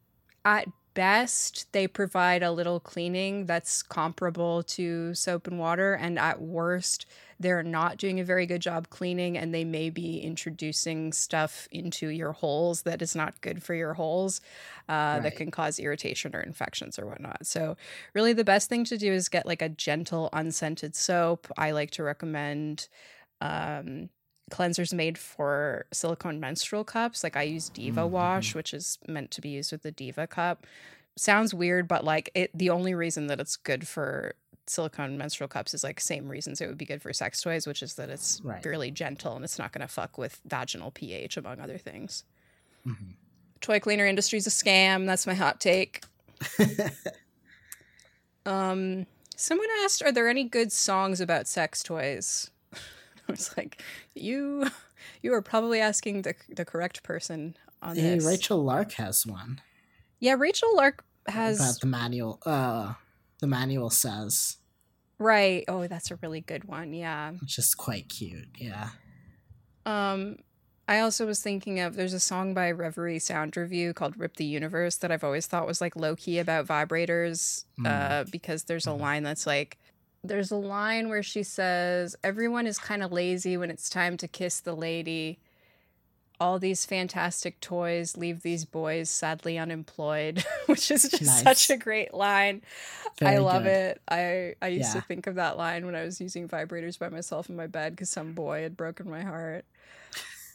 at 0.44 0.68
best 0.96 1.72
they 1.74 1.88
provide 1.88 2.42
a 2.42 2.52
little 2.52 2.80
cleaning 2.80 3.46
that's 3.46 3.84
comparable 3.84 4.64
to 4.64 5.14
soap 5.14 5.46
and 5.46 5.60
water 5.60 5.94
and 5.94 6.18
at 6.18 6.42
worst 6.42 7.06
they're 7.40 7.64
not 7.64 7.98
doing 7.98 8.20
a 8.20 8.24
very 8.24 8.46
good 8.46 8.62
job 8.62 8.90
cleaning 8.90 9.38
and 9.38 9.54
they 9.54 9.64
may 9.64 9.90
be 9.90 10.20
introducing 10.20 11.12
stuff 11.12 11.68
into 11.70 12.08
your 12.08 12.32
holes 12.32 12.84
that 12.84 13.02
is 13.02 13.16
not 13.16 13.40
good 13.42 13.62
for 13.62 13.74
your 13.74 13.94
holes 13.94 14.42
uh, 14.88 15.20
that 15.20 15.36
can 15.36 15.52
cause 15.52 15.80
irritation 15.80 16.36
or 16.36 16.42
infections 16.42 16.98
or 16.98 17.06
whatnot. 17.06 17.46
So 17.46 17.76
really 18.14 18.34
the 18.34 18.44
best 18.44 18.70
thing 18.70 18.86
to 18.86 18.98
do 18.98 19.12
is 19.12 19.30
get 19.30 19.46
like 19.46 19.62
a 19.62 19.70
gentle 19.70 20.30
unscented 20.32 20.96
soap. 20.96 21.48
I 21.58 21.72
like 21.72 21.92
to 21.92 22.04
recommend 22.04 22.88
um, 23.42 24.10
cleansers 24.52 24.94
made 24.94 25.18
for 25.18 25.86
silicone 25.92 26.40
menstrual 26.40 26.84
cups. 26.84 27.24
Like 27.24 27.36
I 27.36 27.44
use 27.44 27.70
Diva 27.70 28.02
Mhm. 28.02 28.10
Wash, 28.10 28.54
which 28.56 28.74
is 28.74 29.00
meant 29.08 29.32
to 29.32 29.42
be 29.42 29.50
used 29.50 29.72
with 29.72 29.82
the 29.82 29.92
Diva 29.92 30.28
cup. 30.28 30.66
Sounds 31.18 31.54
weird, 31.54 31.88
but 31.88 32.04
like 32.04 32.30
it 32.36 32.52
the 32.54 32.70
only 32.70 32.94
reason 32.94 33.28
that 33.28 33.40
it's 33.40 33.56
good 33.56 33.88
for 33.88 34.36
silicone 34.68 35.18
menstrual 35.18 35.48
cups 35.48 35.74
is 35.74 35.84
like 35.84 36.00
same 36.00 36.28
reasons 36.28 36.60
it 36.60 36.68
would 36.68 36.78
be 36.78 36.86
good 36.86 37.02
for 37.02 37.14
sex 37.14 37.42
toys, 37.42 37.66
which 37.68 37.82
is 37.84 37.96
that 37.96 38.10
it's 38.10 38.42
Right. 38.44 38.64
really 38.66 38.92
gentle 38.92 39.36
and 39.36 39.44
it's 39.46 39.58
not 39.60 39.72
gonna 39.72 39.88
fuck 39.88 40.18
with 40.18 40.42
vaginal 40.46 40.92
pH 40.92 41.38
among 41.38 41.60
other 41.60 41.78
things. 41.78 42.24
Mhm. 42.86 43.14
Toy 43.62 43.80
cleaner 43.80 44.06
industry's 44.06 44.46
a 44.48 44.52
scam. 44.52 45.06
That's 45.06 45.26
my 45.26 45.34
hot 45.34 45.60
take. 45.62 46.04
Um, 48.46 49.08
someone 49.36 49.68
asked, 49.84 50.04
"Are 50.04 50.12
there 50.12 50.28
any 50.28 50.44
good 50.44 50.72
songs 50.72 51.20
about 51.20 51.48
sex 51.48 51.82
toys?" 51.82 52.52
I 53.30 53.32
was 53.32 53.56
like, 53.58 53.82
"You, 54.14 54.68
you 55.22 55.34
are 55.34 55.42
probably 55.42 55.80
asking 55.82 56.22
the 56.24 56.36
the 56.50 56.66
correct 56.66 57.04
person 57.04 57.56
on 57.82 57.96
Hey, 57.96 58.16
this." 58.16 58.26
Rachel 58.26 58.64
Lark 58.64 58.94
has 58.94 59.26
one 59.26 59.62
Yeah, 60.20 60.36
Rachel 60.38 60.76
Lark 60.76 61.04
has 61.28 61.60
about 61.60 61.80
the 61.80 61.88
manual. 61.88 62.40
Uh, 62.46 62.94
the 63.40 63.48
manual 63.48 63.90
says, 63.90 64.58
right. 65.20 65.64
Oh, 65.68 65.88
that's 65.88 66.12
a 66.12 66.16
really 66.22 66.42
good 66.42 66.64
one. 66.66 66.94
Yeah. 66.94 67.32
which 67.32 67.58
is 67.58 67.74
quite 67.74 68.08
cute. 68.10 68.48
Yeah. 68.58 68.90
Um, 69.86 70.38
I 70.88 71.00
also 71.00 71.26
was 71.26 71.42
thinking 71.42 71.80
of 71.80 71.96
there's 71.96 72.14
a 72.14 72.20
song 72.20 72.54
by 72.54 72.72
Reverie 72.72 73.20
Sound 73.20 73.58
Revue 73.58 73.94
called 73.94 74.18
"Rip 74.20 74.36
the 74.38 74.46
Universe" 74.46 74.98
that 74.98 75.12
I've 75.12 75.24
always 75.24 75.48
thought 75.48 75.66
was 75.68 75.82
like 75.82 75.96
low 75.96 76.16
key 76.16 76.38
about 76.40 76.68
vibrators, 76.68 77.66
Mm. 77.80 77.88
uh, 77.88 78.24
because 78.32 78.64
there's 78.66 78.86
a 78.88 78.92
Mhm. 78.92 79.00
line 79.00 79.24
that's 79.24 79.46
like, 79.48 79.78
there's 80.28 80.52
a 80.52 80.56
line 80.58 81.10
where 81.10 81.24
she 81.24 81.44
says, 81.44 82.16
"Everyone 82.24 82.68
is 82.68 82.78
kind 82.78 83.02
of 83.04 83.12
lazy 83.12 83.58
when 83.58 83.70
it's 83.70 83.90
time 83.90 84.18
to 84.18 84.28
kiss 84.28 84.60
the 84.60 84.76
lady." 84.76 85.40
All 86.38 86.60
these 86.60 86.86
fantastic 86.86 87.62
toys 87.62 88.18
leave 88.18 88.42
these 88.42 88.66
boys 88.66 89.10
sadly 89.10 89.58
unemployed, 89.58 90.44
which 90.66 90.92
is 90.92 91.04
just 91.10 91.22
Nice. 91.24 91.44
such 91.44 91.70
a 91.70 91.78
great 91.78 92.14
line. 92.14 92.62
I 93.22 93.38
love 93.38 93.64
good. 93.64 93.70
it. 93.72 94.02
I 94.10 94.56
I 94.62 94.68
used 94.68 94.92
to 94.92 95.02
think 95.02 95.28
of 95.28 95.36
that 95.36 95.58
line 95.58 95.86
when 95.86 95.96
I 95.96 96.04
was 96.04 96.20
using 96.20 96.50
vibrators 96.50 97.00
by 97.00 97.08
myself 97.08 97.50
in 97.50 97.56
my 97.56 97.68
bed 97.68 97.94
because 97.94 98.10
some 98.10 98.34
boy 98.34 98.64
had 98.64 98.76
broken 98.76 99.10
my 99.10 99.22
heart. 99.24 99.64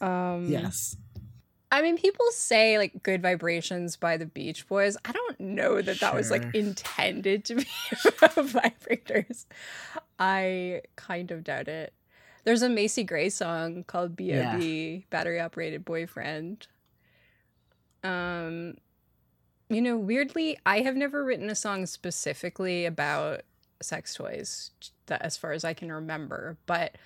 Um, 0.01 0.47
Yes. 0.49 0.95
I 1.71 1.81
mean, 1.81 1.97
people 1.97 2.25
say 2.31 2.77
like 2.77 3.01
"Good 3.01 3.21
Vibrations" 3.21 3.95
by 3.95 4.17
the 4.17 4.25
Beach 4.25 4.67
Boys. 4.67 4.97
I 5.05 5.13
don't 5.13 5.39
know 5.39 5.81
that 5.81 6.01
that 6.01 6.13
was 6.13 6.29
like 6.29 6.53
intended 6.53 7.45
to 7.45 7.55
be 7.55 7.63
vibrators. 7.91 9.45
I 10.19 10.81
kind 10.97 11.31
of 11.31 11.45
doubt 11.45 11.69
it. 11.69 11.93
There's 12.43 12.61
a 12.61 12.69
Macy 12.69 13.03
Gray 13.03 13.29
song 13.29 13.85
called 13.85 14.17
"B.O.B." 14.17 15.05
Battery 15.09 15.39
Operated 15.39 15.85
Boyfriend. 15.85 16.67
Um, 18.03 18.75
you 19.69 19.81
know, 19.81 19.95
weirdly, 19.95 20.57
I 20.65 20.81
have 20.81 20.97
never 20.97 21.23
written 21.23 21.49
a 21.49 21.55
song 21.55 21.85
specifically 21.85 22.85
about 22.85 23.43
sex 23.81 24.13
toys, 24.13 24.71
that 25.05 25.21
as 25.21 25.37
far 25.37 25.53
as 25.53 25.63
I 25.63 25.73
can 25.73 25.91
remember, 25.91 26.57
but 26.65 26.97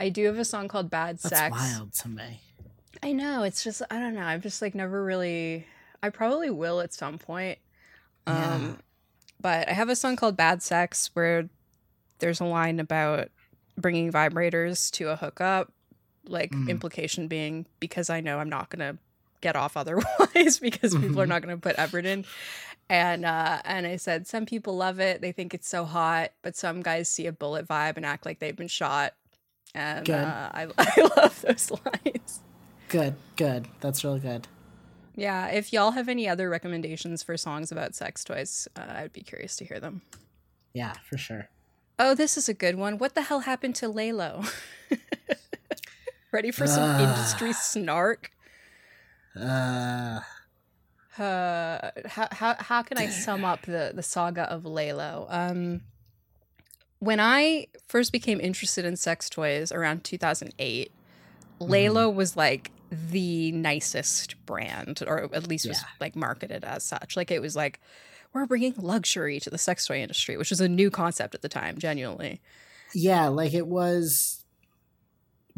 I 0.00 0.08
do 0.08 0.24
have 0.26 0.38
a 0.38 0.44
song 0.44 0.66
called 0.66 0.90
"Bad 0.90 1.18
That's 1.18 1.28
Sex." 1.28 1.52
wild 1.52 1.92
to 1.94 2.08
me. 2.08 2.40
I 3.02 3.12
know. 3.12 3.42
It's 3.44 3.62
just 3.64 3.82
I 3.90 3.98
don't 3.98 4.14
know. 4.14 4.24
I've 4.24 4.42
just 4.42 4.60
like 4.62 4.74
never 4.74 5.02
really 5.04 5.66
I 6.02 6.10
probably 6.10 6.50
will 6.50 6.80
at 6.80 6.92
some 6.92 7.18
point. 7.18 7.58
Um 8.26 8.36
Yeah. 8.36 8.74
but 9.40 9.68
I 9.68 9.72
have 9.72 9.88
a 9.88 9.96
song 9.96 10.16
called 10.16 10.36
Bad 10.36 10.62
Sex 10.62 11.10
where 11.14 11.48
there's 12.18 12.40
a 12.40 12.44
line 12.44 12.80
about 12.80 13.28
bringing 13.76 14.10
vibrators 14.10 14.90
to 14.92 15.08
a 15.10 15.16
hookup, 15.16 15.72
like 16.26 16.50
Mm. 16.52 16.68
implication 16.68 17.28
being 17.28 17.66
because 17.78 18.10
I 18.10 18.20
know 18.20 18.38
I'm 18.40 18.48
not 18.48 18.70
going 18.70 18.80
to 18.94 18.98
get 19.40 19.54
off 19.54 19.76
otherwise 19.82 20.58
because 20.58 20.96
people 20.96 21.20
are 21.20 21.26
Mhm. 21.26 21.28
not 21.28 21.42
going 21.42 21.54
to 21.56 21.60
put 21.60 21.78
effort 21.78 22.04
in. 22.04 22.24
And 22.90 23.24
uh 23.24 23.60
and 23.64 23.86
I 23.86 23.96
said 23.96 24.26
some 24.26 24.46
people 24.46 24.76
love 24.76 24.98
it. 24.98 25.20
They 25.20 25.30
think 25.30 25.52
it's 25.54 25.68
so 25.68 25.84
hot, 25.84 26.32
but 26.42 26.56
some 26.56 26.80
guys 26.82 27.08
see 27.08 27.26
a 27.26 27.32
bullet 27.32 27.68
vibe 27.68 27.96
and 27.98 28.04
act 28.06 28.24
like 28.26 28.38
they've 28.40 28.56
been 28.56 28.66
shot. 28.66 29.14
And 29.74 30.08
uh, 30.10 30.50
I 30.52 30.66
I 30.78 31.08
love 31.16 31.40
those 31.42 31.70
lines. 32.04 32.40
Good, 32.88 33.16
good. 33.36 33.68
That's 33.80 34.02
really 34.04 34.20
good. 34.20 34.48
Yeah, 35.14 35.48
if 35.48 35.72
y'all 35.72 35.90
have 35.92 36.08
any 36.08 36.28
other 36.28 36.48
recommendations 36.48 37.22
for 37.22 37.36
songs 37.36 37.72
about 37.72 37.94
sex 37.94 38.22
toys, 38.24 38.68
uh, 38.76 38.84
I'd 38.88 39.12
be 39.12 39.20
curious 39.22 39.56
to 39.56 39.64
hear 39.64 39.80
them. 39.80 40.02
Yeah, 40.72 40.92
for 41.08 41.18
sure. 41.18 41.48
Oh, 41.98 42.14
this 42.14 42.36
is 42.36 42.48
a 42.48 42.54
good 42.54 42.76
one. 42.76 42.98
What 42.98 43.14
the 43.14 43.22
hell 43.22 43.40
happened 43.40 43.74
to 43.76 43.86
Lelo? 43.88 44.48
Ready 46.32 46.50
for 46.50 46.66
some 46.66 46.84
Ah. 46.84 47.00
industry 47.02 47.52
snark? 47.52 48.30
Uh, 49.38 50.20
Uh, 51.18 51.90
how, 52.06 52.28
how, 52.30 52.54
how 52.60 52.82
can 52.82 52.96
I 52.96 53.08
sum 53.08 53.44
up 53.44 53.62
the, 53.62 53.90
the 53.92 54.04
saga 54.04 54.42
of 54.42 54.62
Lelo? 54.62 55.26
Um, 55.28 55.80
when 57.00 57.18
I 57.18 57.66
first 57.88 58.12
became 58.12 58.40
interested 58.40 58.84
in 58.84 58.94
sex 58.96 59.28
toys 59.28 59.72
around 59.72 60.04
2008, 60.04 60.92
Mm-hmm. 61.60 62.14
Was 62.16 62.36
like 62.36 62.70
the 62.90 63.52
nicest 63.52 64.34
brand, 64.46 65.02
or 65.06 65.28
at 65.34 65.46
least 65.48 65.66
was 65.68 65.82
like 66.00 66.16
marketed 66.16 66.64
as 66.64 66.84
such. 66.84 67.16
Like 67.16 67.30
it 67.30 67.40
was 67.42 67.54
like, 67.56 67.80
we're 68.32 68.46
bringing 68.46 68.74
luxury 68.76 69.40
to 69.40 69.50
the 69.50 69.58
sex 69.58 69.86
toy 69.86 70.00
industry, 70.00 70.36
which 70.36 70.50
was 70.50 70.60
a 70.60 70.68
new 70.68 70.90
concept 70.90 71.34
at 71.34 71.42
the 71.42 71.48
time, 71.48 71.78
genuinely. 71.78 72.40
yeah, 72.94 73.28
like 73.28 73.54
it 73.54 73.66
was 73.66 74.44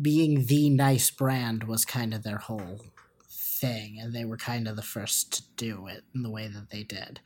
being 0.00 0.46
the 0.46 0.70
nice 0.70 1.10
brand 1.10 1.64
was 1.64 1.84
kind 1.84 2.14
of 2.14 2.22
their 2.22 2.38
whole 2.38 2.80
thing, 3.28 3.98
and 4.00 4.14
they 4.14 4.24
were 4.24 4.36
kind 4.36 4.66
of 4.66 4.76
the 4.76 4.82
first 4.82 5.32
to 5.32 5.42
do 5.56 5.86
it 5.86 6.04
in 6.14 6.22
the 6.22 6.30
way 6.30 6.48
that 6.48 6.70
they 6.70 6.82
did. 6.82 7.20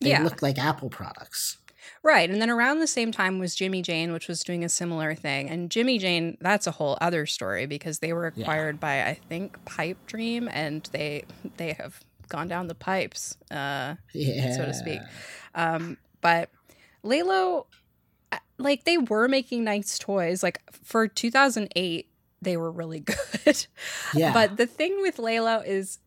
They 0.00 0.10
Yeah. 0.10 0.22
looked 0.22 0.42
like 0.42 0.58
Apple 0.58 0.88
products. 0.90 1.58
Right. 2.02 2.28
And 2.30 2.40
then 2.40 2.50
around 2.50 2.78
the 2.80 2.86
same 2.86 3.12
time 3.12 3.38
was 3.38 3.54
Jimmy 3.54 3.82
Jane, 3.82 4.12
which 4.12 4.28
was 4.28 4.42
doing 4.42 4.64
a 4.64 4.68
similar 4.68 5.14
thing. 5.14 5.48
And 5.50 5.70
Jimmy 5.70 5.98
Jane, 5.98 6.36
that's 6.40 6.66
a 6.66 6.70
whole 6.72 6.96
other 7.00 7.26
story 7.26 7.66
because 7.66 7.98
they 8.00 8.12
were 8.12 8.32
Yeah. 8.34 8.42
acquired 8.42 8.80
by 8.80 9.02
I 9.04 9.14
think 9.28 9.64
Pipe 9.64 9.98
Dream 10.06 10.48
and 10.52 10.88
they 10.92 11.24
they 11.56 11.72
have 11.74 12.00
gone 12.28 12.48
down 12.48 12.66
the 12.68 12.74
pipes, 12.74 13.36
uh, 13.50 13.96
Yeah, 14.14 14.56
so 14.56 14.64
to 14.64 14.72
speak. 14.74 15.00
Um, 15.54 15.98
but 16.20 16.48
Lelo 17.04 17.66
uh, 18.30 18.38
like 18.58 18.84
they 18.84 18.96
were 18.98 19.28
making 19.28 19.64
nice 19.64 19.98
toys. 19.98 20.42
Like 20.42 20.60
for 20.72 21.06
2008, 21.08 22.08
they 22.40 22.56
were 22.56 22.70
really 22.70 23.00
good. 23.44 23.66
Yeah, 24.14 24.32
But 24.32 24.56
the 24.56 24.66
thing 24.66 25.02
with 25.02 25.16
Lelo 25.18 25.66
is, 25.66 25.98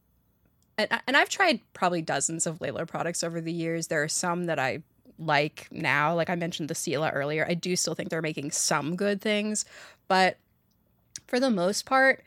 and, 0.77 0.89
and 1.07 1.15
I've 1.15 1.29
tried 1.29 1.59
probably 1.73 2.01
dozens 2.01 2.47
of 2.47 2.59
Lelo 2.59 2.87
products 2.87 3.23
over 3.23 3.39
the 3.39 3.53
years. 3.53 3.87
There 3.87 4.01
are 4.03 4.07
some 4.07 4.45
that 4.45 4.57
I 4.59 4.81
like 5.17 5.67
now. 5.71 6.13
Like 6.15 6.29
I 6.29 6.35
mentioned 6.35 6.69
the 6.69 6.75
Sila 6.75 7.09
earlier. 7.11 7.45
I 7.47 7.53
do 7.53 7.75
still 7.75 7.95
think 7.95 8.09
they're 8.09 8.21
making 8.21 8.51
some 8.51 8.95
good 8.95 9.21
things, 9.21 9.65
but 10.07 10.37
for 11.27 11.39
the 11.39 11.49
most 11.49 11.85
part, 11.85 12.23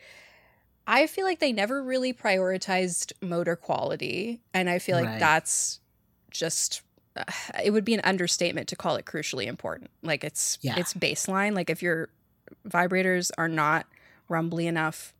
I 0.86 1.06
feel 1.06 1.24
like 1.24 1.38
they 1.38 1.52
never 1.52 1.82
really 1.82 2.12
prioritized 2.14 3.12
motor 3.20 3.56
quality. 3.56 4.40
And 4.54 4.70
I 4.70 4.78
feel 4.78 4.96
like 4.96 5.06
Right. 5.06 5.20
that's 5.20 5.80
just. 6.30 6.82
uh, 7.16 7.24
It 7.62 7.72
would 7.72 7.84
be 7.84 7.94
an 7.94 8.00
understatement 8.04 8.68
to 8.68 8.76
call 8.76 8.96
it 8.96 9.04
crucially 9.04 9.46
important. 9.46 9.90
Like 10.02 10.24
it's 10.24 10.58
Yeah. 10.62 10.74
it's 10.78 10.94
baseline. 10.94 11.54
Like 11.54 11.68
if 11.70 11.82
your 11.82 12.08
vibrators 12.66 13.30
are 13.36 13.48
not 13.48 13.86
rumbly 14.28 14.66
enough, 14.66 15.12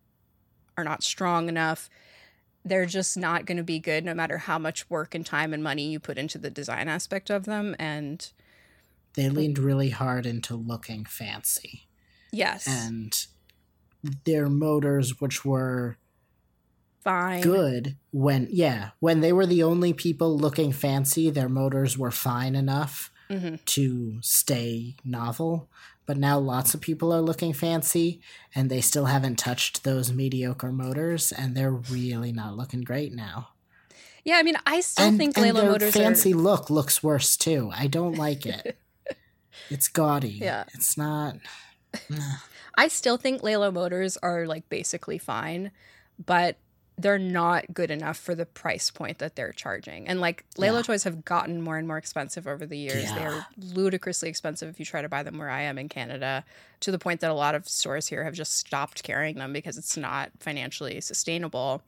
are 0.77 0.85
not 0.85 1.03
strong 1.03 1.49
enough, 1.49 1.91
they're 2.69 2.87
just 2.87 3.16
not 3.16 3.47
going 3.47 3.57
to 3.57 3.64
be 3.64 3.79
good 3.79 4.05
no 4.05 4.14
matter 4.14 4.39
how 4.39 4.59
much 4.59 4.89
work 4.91 5.14
and 5.14 5.25
time 5.25 5.53
and 5.53 5.62
money 5.62 5.91
you 5.91 5.99
put 5.99 6.19
into 6.19 6.39
the 6.39 6.51
design 6.51 6.89
aspect 6.89 7.31
of 7.31 7.45
them. 7.45 7.75
And 7.79 8.31
they 9.14 9.29
leaned 9.29 9.59
really 9.59 9.91
hard 9.91 10.27
into 10.27 10.55
looking 10.55 11.05
fancy, 11.05 11.89
yes, 12.31 12.66
and 12.66 13.27
their 14.25 14.49
motors, 14.49 15.21
which 15.21 15.45
were 15.45 15.99
fine. 17.03 17.41
good 17.41 17.97
when 18.11 18.49
yeah 18.51 18.91
when 19.01 19.21
they 19.21 19.33
were 19.33 19.47
the 19.47 19.62
only 19.62 19.93
people 19.93 20.37
looking 20.37 20.73
fancy 20.73 21.31
their 21.31 21.49
motors 21.49 21.97
were 21.97 22.11
fine 22.11 22.55
enough 22.55 23.11
hmm 23.31 23.55
to 23.64 24.19
stay 24.23 24.97
novel 25.05 25.69
but 26.09 26.17
now 26.17 26.39
lots 26.39 26.73
of 26.75 26.81
people 26.81 27.13
are 27.13 27.21
looking 27.21 27.53
fancy 27.53 28.21
and 28.55 28.71
they 28.71 28.81
still 28.81 29.05
haven't 29.05 29.37
touched 29.37 29.85
those 29.85 30.11
mediocre 30.11 30.73
motors 30.73 31.31
and 31.33 31.55
they're 31.55 31.71
really 31.71 32.33
not 32.33 32.57
looking 32.57 32.81
great 32.81 33.13
now 33.13 33.49
Yeah, 34.25 34.39
I 34.39 34.43
mean, 34.43 34.57
I 34.67 34.81
still 34.81 35.07
and, 35.07 35.19
think 35.19 35.37
and 35.37 35.47
Lelo 35.47 35.55
their 35.61 35.71
motors 35.73 35.95
fancy 35.95 36.33
are. 36.33 36.37
look 36.37 36.71
looks 36.71 37.03
worse 37.03 37.37
too 37.37 37.71
i 37.77 37.87
don't 37.87 38.17
like 38.17 38.47
it 38.47 38.79
it's 39.71 39.87
gaudy 39.89 40.31
Yeah. 40.31 40.65
it's 40.75 40.97
not 40.97 41.37
I 42.77 42.89
still 42.89 43.17
think 43.17 43.43
Lelo 43.43 43.73
motors 43.73 44.17
are 44.19 44.47
like 44.47 44.69
basically 44.69 45.19
fine, 45.19 45.73
but 46.25 46.57
they're 46.99 47.18
not 47.18 47.72
good 47.72 47.90
enough 47.90 48.16
for 48.18 48.34
the 48.34 48.44
price 48.44 48.90
point 48.90 49.18
that 49.18 49.36
they're 49.36 49.53
charging. 49.53 50.09
And 50.09 50.20
like 50.20 50.44
Lelo 50.57 50.76
Yeah. 50.78 50.82
toys 50.82 51.05
have 51.05 51.24
gotten 51.24 51.62
more 51.62 51.78
and 51.78 51.86
more 51.86 51.96
expensive 51.99 52.46
over 52.46 52.66
the 52.66 52.76
years. 52.76 53.05
They 53.14 53.24
are 53.24 53.46
ludicrously 53.57 54.28
expensive 54.28 54.68
if 54.68 54.80
you 54.80 54.84
try 54.84 55.01
to 55.03 55.09
buy 55.09 55.22
them 55.22 55.38
where 55.38 55.49
I 55.51 55.62
am 55.62 55.78
in 55.78 55.88
Canada, 55.88 56.44
to 56.80 56.90
the 56.90 56.99
point 56.99 57.20
that 57.20 57.30
a 57.30 57.34
lot 57.34 57.55
of 57.55 57.68
stores 57.68 58.09
here 58.09 58.24
have 58.24 58.34
just 58.34 58.57
stopped 58.57 59.03
carrying 59.05 59.36
them 59.36 59.53
because 59.53 59.78
it's 59.78 59.96
not 59.96 60.30
financially 60.40 61.01
sustainable. 61.01 61.82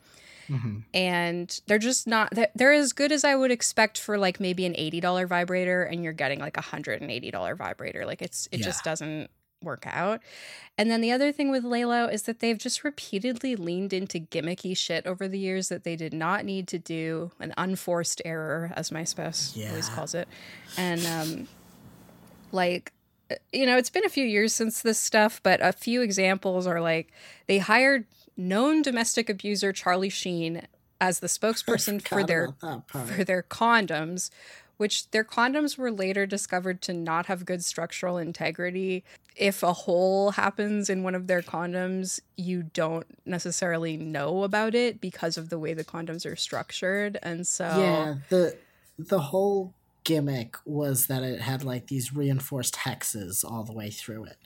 Mhm. 0.49 0.83
and 0.93 1.61
they're 1.69 1.79
just 1.79 2.09
not 2.09 2.29
they're, 2.35 2.49
they're 2.57 2.73
as 2.73 2.93
good 2.93 3.13
as 3.13 3.23
i 3.23 3.37
would 3.37 3.53
expect 3.53 3.97
for 4.01 4.19
like 4.19 4.41
maybe 4.41 4.67
an 4.67 4.75
$80 4.75 5.29
vibrator 5.29 5.85
and 5.85 6.03
you're 6.03 6.13
getting 6.13 6.41
like 6.41 6.57
a 6.57 6.61
$180 6.61 7.55
vibrator 7.57 8.05
like 8.05 8.21
it's 8.21 8.49
it 8.51 8.59
Yeah. 8.59 8.65
just 8.67 8.83
doesn't 8.83 9.31
work 9.63 9.85
out 9.87 10.21
and 10.79 10.91
then 10.91 11.01
the 11.01 11.13
other 11.13 11.33
thing 11.33 11.51
with 11.51 11.65
lelo 11.65 12.13
is 12.13 12.23
that 12.23 12.41
they've 12.41 12.59
just 12.59 12.85
repeatedly 12.85 13.57
leaned 13.57 13.93
into 13.93 14.19
gimmicky 14.19 14.77
shit 14.77 15.07
over 15.07 15.29
the 15.29 15.39
years 15.39 15.69
that 15.69 15.85
they 15.85 15.97
did 15.97 16.13
not 16.13 16.45
need 16.45 16.67
to 16.69 16.79
do 16.79 17.31
an 17.41 17.53
unforced 17.57 18.23
error 18.25 18.73
as 18.77 18.91
my 18.91 19.05
spouse 19.05 19.57
always 19.69 19.89
calls 19.89 20.15
it. 20.15 20.29
And 20.77 21.07
um 21.07 21.49
like 22.53 22.93
uh, 23.31 23.37
you 23.53 23.67
know 23.67 23.77
it's 23.77 23.91
been 23.91 24.05
a 24.05 24.11
few 24.11 24.25
years 24.25 24.55
since 24.55 24.83
this 24.83 24.99
stuff 24.99 25.41
but 25.43 25.61
a 25.63 25.73
few 25.73 26.03
examples 26.03 26.67
are 26.67 26.81
like 26.81 27.13
they 27.47 27.59
hired 27.59 28.07
known 28.37 28.83
domestic 28.83 29.29
abuser 29.29 29.73
charlie 29.73 30.09
sheen 30.09 30.67
as 31.01 31.21
the 31.21 31.27
spokesperson 31.27 32.01
for 32.09 32.25
their 32.25 32.47
about 32.47 32.61
that 32.61 32.89
part. 32.89 33.09
for 33.09 33.25
their 33.25 33.43
condoms 33.43 34.31
which 34.77 35.11
their 35.11 35.25
condoms 35.25 35.77
were 35.77 35.93
later 35.93 36.25
discovered 36.25 36.81
to 36.81 36.93
not 36.93 37.27
have 37.27 37.45
good 37.45 37.63
structural 37.65 38.17
integrity 38.17 39.05
if 39.41 39.63
a 39.65 39.73
hole 39.73 40.33
happens 40.33 40.91
in 40.91 41.03
one 41.03 41.17
of 41.17 41.27
their 41.27 41.43
condoms 41.43 42.21
you 42.37 42.63
don't 42.63 43.07
necessarily 43.27 43.97
know 43.97 44.45
about 44.45 44.75
it 44.75 45.01
because 45.01 45.39
of 45.39 45.49
the 45.49 45.59
way 45.59 45.75
the 45.75 45.85
condoms 45.85 46.31
are 46.31 46.37
structured 46.37 47.19
and 47.23 47.47
so 47.47 47.67
Yeah, 47.69 48.17
the 48.29 48.59
the 48.99 49.21
whole 49.21 49.75
gimmick 50.05 50.57
was 50.65 51.07
that 51.07 51.23
it 51.23 51.41
had 51.41 51.65
like 51.65 51.87
these 51.87 52.13
reinforced 52.15 52.75
hexes 52.77 53.45
all 53.45 53.65
the 53.65 53.73
way 53.73 53.91
through 53.91 54.25
it. 54.25 54.39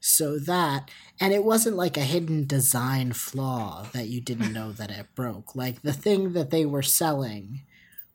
So 0.00 0.38
that 0.38 0.90
and 1.20 1.32
it 1.34 1.44
wasn't 1.44 1.76
like 1.76 1.96
a 1.96 2.00
hidden 2.00 2.46
design 2.46 3.12
flaw 3.12 3.86
that 3.92 4.08
you 4.08 4.20
didn't 4.20 4.52
know 4.52 4.72
that 4.72 4.90
it 4.90 5.14
broke. 5.14 5.54
Like 5.54 5.82
the 5.82 5.92
thing 5.92 6.32
that 6.32 6.50
they 6.50 6.64
were 6.64 6.82
selling 6.82 7.62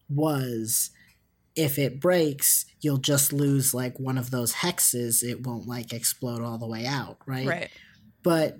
was 0.09 0.91
if 1.55 1.79
it 1.79 2.01
breaks, 2.01 2.65
you'll 2.81 2.97
just 2.97 3.31
lose 3.31 3.73
like 3.73 3.99
one 3.99 4.17
of 4.17 4.31
those 4.31 4.55
hexes. 4.55 5.23
It 5.23 5.45
won't 5.45 5.67
like 5.67 5.93
explode 5.93 6.41
all 6.41 6.57
the 6.57 6.67
way 6.67 6.85
out, 6.85 7.17
right? 7.25 7.47
right 7.47 7.69
but 8.25 8.57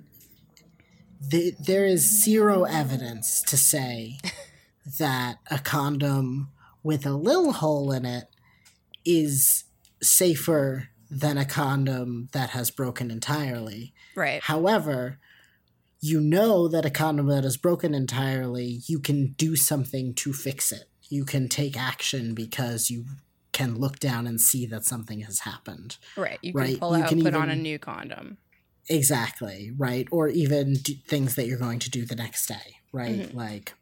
th- 1.28 1.56
there 1.58 1.84
is 1.84 2.22
zero 2.22 2.62
evidence 2.62 3.42
to 3.42 3.56
say 3.56 4.18
that 5.00 5.38
a 5.50 5.58
condom 5.58 6.52
with 6.84 7.04
a 7.04 7.10
little 7.10 7.52
hole 7.52 7.90
in 7.90 8.04
it 8.06 8.28
is 9.04 9.64
safer 10.00 10.90
than 11.10 11.36
a 11.36 11.44
condom 11.44 12.28
that 12.30 12.50
has 12.50 12.70
broken 12.70 13.10
entirely. 13.10 13.92
right 14.14 14.40
However, 14.44 15.18
you 16.00 16.20
know 16.20 16.68
that 16.68 16.84
a 16.86 16.90
condom 16.90 17.26
that 17.26 17.44
is 17.44 17.56
broken 17.56 17.92
entirely, 17.92 18.82
you 18.86 19.00
can 19.00 19.32
do 19.32 19.56
something 19.56 20.14
to 20.14 20.32
fix 20.32 20.70
it. 20.70 20.84
You 21.08 21.24
can 21.24 21.48
take 21.48 21.76
action 21.76 22.34
because 22.34 22.90
you 22.90 23.06
can 23.52 23.76
look 23.76 23.98
down 23.98 24.26
and 24.26 24.40
see 24.40 24.66
that 24.66 24.84
something 24.84 25.20
has 25.20 25.40
happened. 25.40 25.98
right 26.16 26.38
you 26.42 26.54
can 26.54 26.70
Right, 26.70 26.72
pull 26.72 26.94
you 26.94 27.04
out 27.04 27.18
can 27.18 27.18
put 27.18 27.34
on 27.34 27.48
a 27.50 27.56
new 27.56 27.78
condom 27.78 28.38
Exactly, 28.88 29.72
right? 29.76 30.06
Or 30.12 30.28
even 30.28 30.76
things 30.76 31.34
that 31.34 31.46
you're 31.46 31.58
going 31.58 31.80
to 31.80 31.90
do 31.90 32.04
the 32.06 32.14
next 32.14 32.46
day, 32.46 32.76
right? 32.92 33.26
Mhm. 33.26 33.32
Like, 33.32 33.74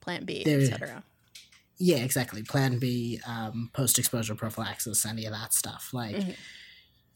plant 0.00 0.26
b 0.26 0.48
etc 0.54 1.04
yeah, 1.78 1.98
exactly. 1.98 2.42
Plan 2.42 2.78
B, 2.78 3.20
um, 3.26 3.70
post 3.74 3.98
exposure 3.98 4.34
prophylaxis, 4.34 5.04
any 5.04 5.26
of 5.26 5.32
that 5.32 5.52
stuff. 5.52 5.90
Like, 5.92 6.24
Mhm. 6.24 6.36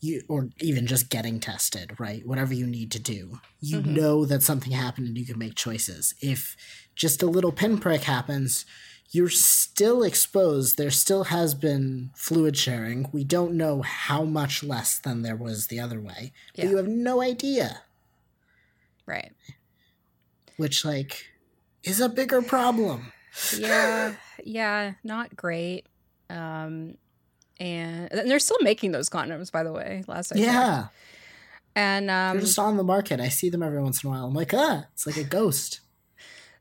you, 0.01 0.23
or 0.29 0.49
even 0.61 0.87
just 0.87 1.11
getting 1.11 1.41
tested, 1.41 1.99
right? 2.01 2.27
Whatever 2.27 2.55
you 2.55 2.67
need 2.67 2.93
to 2.93 3.01
do. 3.01 3.41
You 3.61 3.83
Mhm. 3.83 3.85
know 3.85 4.25
that 4.27 4.43
something 4.43 4.73
happened 4.73 5.09
and 5.09 5.19
you 5.19 5.27
can 5.27 5.39
make 5.39 5.57
choices. 5.57 6.15
If 6.23 6.57
just 6.97 7.23
a 7.23 7.27
little 7.27 7.53
pinprick 7.53 8.03
happens, 8.03 8.67
you're 9.11 9.29
still 9.29 10.03
exposed. 10.03 10.77
There 10.77 10.91
still 10.91 11.25
has 11.25 11.55
been 11.55 12.11
fluid 12.15 12.57
sharing. 12.57 13.09
We 13.13 13.25
don't 13.25 13.55
know 13.55 13.83
how 13.83 14.25
much 14.25 14.63
less 14.63 14.99
than 14.99 15.23
there 15.23 15.37
was 15.37 15.67
the 15.67 15.81
other 15.81 16.01
way, 16.01 16.33
but 16.55 16.67
you 16.67 16.77
have 16.77 16.89
no 16.89 17.21
idea. 17.21 17.83
right 19.07 19.33
which 20.57 20.85
like 20.85 21.25
is 21.83 22.01
a 22.01 22.09
bigger 22.09 22.43
problem. 22.43 23.13
yeah 23.57 24.15
yeah 24.45 24.93
not 25.03 25.35
great 25.35 25.87
um 26.29 26.97
and, 27.61 28.13
and 28.13 28.31
they're 28.31 28.39
still 28.39 28.59
making 28.63 28.93
those 28.93 29.11
condoms, 29.11 29.53
by 29.53 29.63
the 29.63 29.73
way. 29.73 30.03
Last 30.09 30.33
I 30.35 30.39
yeah. 30.39 30.83
checked. 30.83 30.95
And 31.77 32.11
um, 32.11 32.37
They're 32.37 32.47
just 32.47 32.59
on 32.59 32.79
the 32.79 32.83
market. 32.83 33.21
I 33.21 33.29
see 33.29 33.51
them 33.51 33.63
every 33.63 33.83
once 33.83 34.03
in 34.03 34.09
a 34.09 34.13
while. 34.13 34.27
I'm 34.27 34.35
like, 34.35 34.53
ah, 34.55 34.87
it's 34.95 35.07
like 35.07 35.19
a 35.19 35.25
ghost. 35.25 35.81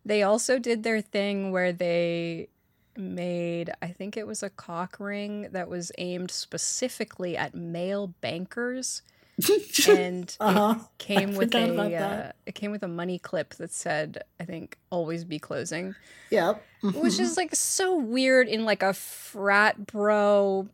They 0.10 0.24
also 0.24 0.58
did 0.58 0.82
their 0.82 1.02
thing 1.02 1.52
where 1.52 1.72
they 1.72 2.50
made, 2.98 3.70
I 3.80 3.90
think 3.90 4.18
it 4.18 4.26
was 4.26 4.42
a 4.42 4.50
cock 4.50 4.98
ring 5.00 5.50
that 5.52 5.70
was 5.70 5.92
aimed 6.00 6.32
specifically 6.32 7.38
at 7.38 7.54
male 7.54 8.08
bankers. 8.20 9.04
and 9.88 10.36
Uh-huh. 10.40 10.76
it 10.80 10.98
came 10.98 11.30
I 11.30 11.38
with 11.38 11.54
a 11.54 11.96
uh, 11.96 12.32
it 12.48 12.56
came 12.56 12.72
with 12.72 12.82
a 12.82 12.88
money 12.88 13.20
clip 13.20 13.54
that 13.56 13.72
said 13.72 14.24
I 14.40 14.46
think 14.46 14.80
always 14.90 15.24
be 15.26 15.38
closing, 15.38 15.94
Yep. 16.32 16.66
which 16.82 17.20
is 17.20 17.38
like 17.38 17.54
so 17.54 17.96
weird 17.96 18.48
in 18.48 18.66
like 18.66 18.82
a 18.82 18.94
frat 18.94 19.86
bro 19.86 20.68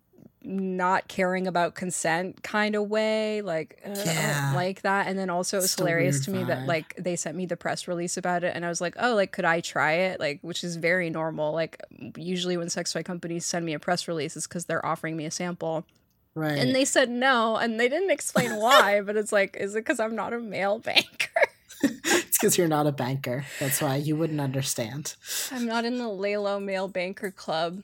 not 0.46 1.08
caring 1.08 1.48
about 1.48 1.74
consent 1.76 2.44
kind 2.44 2.76
of 2.76 2.88
way 2.90 3.42
like 3.42 3.80
uh, 3.86 3.90
I 3.90 3.94
don't 3.94 4.56
like 4.56 4.82
that. 4.84 5.08
And 5.08 5.18
then 5.18 5.30
also 5.30 5.58
it 5.58 5.62
was 5.62 5.66
It's 5.72 5.76
hilarious 5.76 6.26
to 6.26 6.32
me 6.32 6.44
that 6.44 6.68
like 6.68 6.96
they 6.98 7.16
sent 7.16 7.36
me 7.36 7.46
the 7.46 7.58
press 7.58 7.88
release 7.88 8.18
about 8.18 8.44
it. 8.44 8.56
And 8.56 8.66
I 8.66 8.70
was 8.70 8.80
like 8.82 8.96
oh 9.00 9.16
like 9.16 9.32
could 9.32 9.46
I 9.46 9.62
try 9.62 9.94
it? 9.94 10.20
Like 10.20 10.40
which 10.42 10.64
is 10.64 10.76
very 10.76 11.10
normal. 11.10 11.54
Like 11.54 11.82
usually 12.16 12.58
when 12.58 12.70
sex 12.70 12.94
toy 12.94 13.04
companies 13.04 13.46
send 13.46 13.66
me 13.66 13.74
a 13.74 13.80
press 13.80 14.08
release 14.08 14.36
it's 14.38 14.48
because 14.48 14.66
they're 14.66 14.86
offering 14.86 15.18
me 15.18 15.26
a 15.26 15.32
sample. 15.32 15.86
Right. 16.38 16.58
and 16.58 16.76
they 16.76 16.84
said 16.84 17.10
no 17.10 17.56
and 17.56 17.80
they 17.80 17.88
didn't 17.88 18.12
explain 18.12 18.58
why 18.58 19.00
but 19.06 19.16
it's 19.16 19.32
like 19.32 19.56
is 19.58 19.74
it 19.74 19.80
because 19.80 20.02
i'm 20.02 20.16
not 20.16 20.34
a 20.34 20.40
male 20.40 20.80
banker? 20.80 21.30
It's 21.82 22.38
because 22.38 22.58
you're 22.58 22.68
not 22.68 22.88
a 22.88 22.92
banker. 22.92 23.46
That's 23.60 23.82
why 23.82 23.96
you 23.96 24.18
wouldn't 24.18 24.42
understand. 24.42 25.16
i'm 25.52 25.66
not 25.66 25.86
in 25.86 25.98
the 25.98 26.04
lelo 26.06 26.62
male 26.62 26.90
banker 26.90 27.32
club 27.32 27.84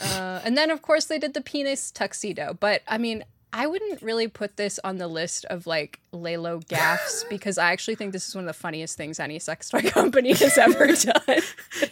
uh, 0.00 0.40
and 0.44 0.56
then 0.56 0.70
of 0.70 0.82
course 0.82 1.06
they 1.06 1.18
did 1.18 1.34
the 1.34 1.40
penis 1.40 1.90
tuxedo 1.90 2.56
but 2.58 2.82
i 2.88 2.96
mean 2.98 3.24
i 3.52 3.66
wouldn't 3.66 4.00
really 4.02 4.28
put 4.28 4.56
this 4.56 4.80
on 4.82 4.98
the 4.98 5.08
list 5.08 5.44
of 5.46 5.66
like 5.66 6.00
lelo 6.12 6.64
gaffes 6.66 7.28
because 7.30 7.58
i 7.58 7.72
actually 7.72 7.94
think 7.94 8.12
this 8.12 8.28
is 8.28 8.34
one 8.34 8.44
of 8.44 8.48
the 8.48 8.52
funniest 8.52 8.96
things 8.96 9.20
any 9.20 9.38
sex 9.38 9.68
toy 9.68 9.80
company 9.90 10.32
has 10.32 10.56
ever 10.58 10.86
done 10.94 11.40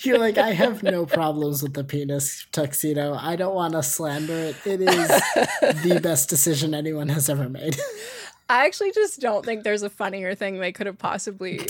You're 0.03 0.19
like, 0.19 0.39
I 0.39 0.53
have 0.53 0.83
no 0.83 1.07
problems 1.07 1.63
with 1.63 1.75
the 1.75 1.85
penis 1.85 2.47
tuxedo. 2.53 3.15
I 3.15 3.37
don't 3.37 3.55
want 3.55 3.75
to 3.75 3.83
slander 3.83 4.33
it. 4.33 4.57
It 4.65 4.81
is 4.81 5.09
the 5.83 6.01
best 6.03 6.29
decision 6.29 6.75
anyone 6.75 7.09
has 7.09 7.29
ever 7.29 7.49
made. 7.49 7.77
I 8.49 8.67
actually 8.67 8.93
just 8.93 9.21
don't 9.21 9.45
think 9.45 9.65
there's 9.65 9.83
a 9.83 9.91
funnier 9.91 10.35
thing 10.35 10.59
they 10.59 10.73
could 10.73 10.87
have 10.87 10.99
possibly 10.99 11.61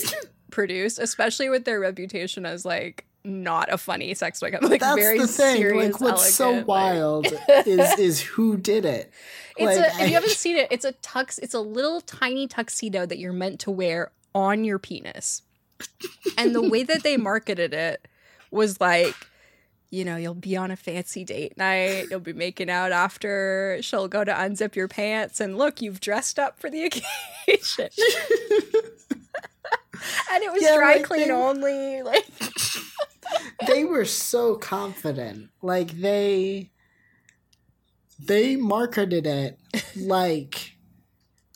produced, 0.50 0.98
especially 0.98 1.48
with 1.48 1.64
their 1.64 1.80
reputation 1.80 2.46
as 2.46 2.64
like 2.64 3.04
not 3.24 3.72
a 3.72 3.78
funny 3.78 4.14
sex 4.14 4.40
toy 4.40 4.50
company. 4.50 4.70
Like 4.72 4.80
That's 4.80 4.96
very 5.00 5.18
the 5.18 5.26
thing. 5.26 5.56
serious, 5.56 6.00
like, 6.00 6.12
what's 6.12 6.34
so 6.34 6.44
elegant, 6.46 6.68
like- 6.68 6.68
wild 6.68 7.26
is 7.66 7.98
is 7.98 8.20
who 8.20 8.56
did 8.56 8.84
it. 8.84 9.12
It's 9.56 9.78
Like, 9.78 9.92
a, 9.92 10.02
if 10.02 10.08
you 10.08 10.14
haven't 10.14 10.30
seen 10.30 10.56
it, 10.56 10.68
it's 10.70 10.84
a 10.84 10.92
tux. 10.94 11.38
It's 11.42 11.54
a 11.54 11.60
little 11.60 12.00
tiny 12.00 12.46
tuxedo 12.48 13.06
that 13.06 13.18
you're 13.18 13.32
meant 13.32 13.60
to 13.60 13.70
wear 13.70 14.10
on 14.34 14.64
your 14.64 14.78
penis, 14.78 15.42
and 16.38 16.54
the 16.54 16.62
way 16.68 16.82
that 16.84 17.02
they 17.02 17.16
marketed 17.16 17.72
it 17.74 18.06
was 18.50 18.80
like. 18.80 19.14
You 19.94 20.06
know, 20.06 20.16
you'll 20.16 20.32
be 20.32 20.56
on 20.56 20.70
a 20.70 20.76
fancy 20.76 21.22
date 21.22 21.58
night. 21.58 22.06
You'll 22.10 22.18
be 22.18 22.32
making 22.32 22.70
out 22.70 22.92
after. 22.92 23.76
She'll 23.82 24.08
go 24.08 24.24
to 24.24 24.32
unzip 24.32 24.74
your 24.74 24.88
pants, 24.88 25.38
and 25.38 25.58
look, 25.58 25.82
you've 25.82 26.00
dressed 26.00 26.38
up 26.38 26.58
for 26.58 26.70
the 26.70 26.84
occasion. 26.84 27.90
and 30.32 30.42
it 30.42 30.52
was 30.52 30.62
Yeah, 30.62 30.76
dry 30.76 30.94
like 30.96 31.04
clean 31.04 31.28
they- 31.28 31.34
only. 31.34 32.02
Like, 32.02 32.26
they 33.66 33.84
were 33.84 34.04
so 34.04 34.56
confident. 34.56 35.50
Like 35.62 35.92
they 35.92 36.70
they 38.18 38.56
marketed 38.56 39.26
it 39.26 39.58
like 39.96 40.72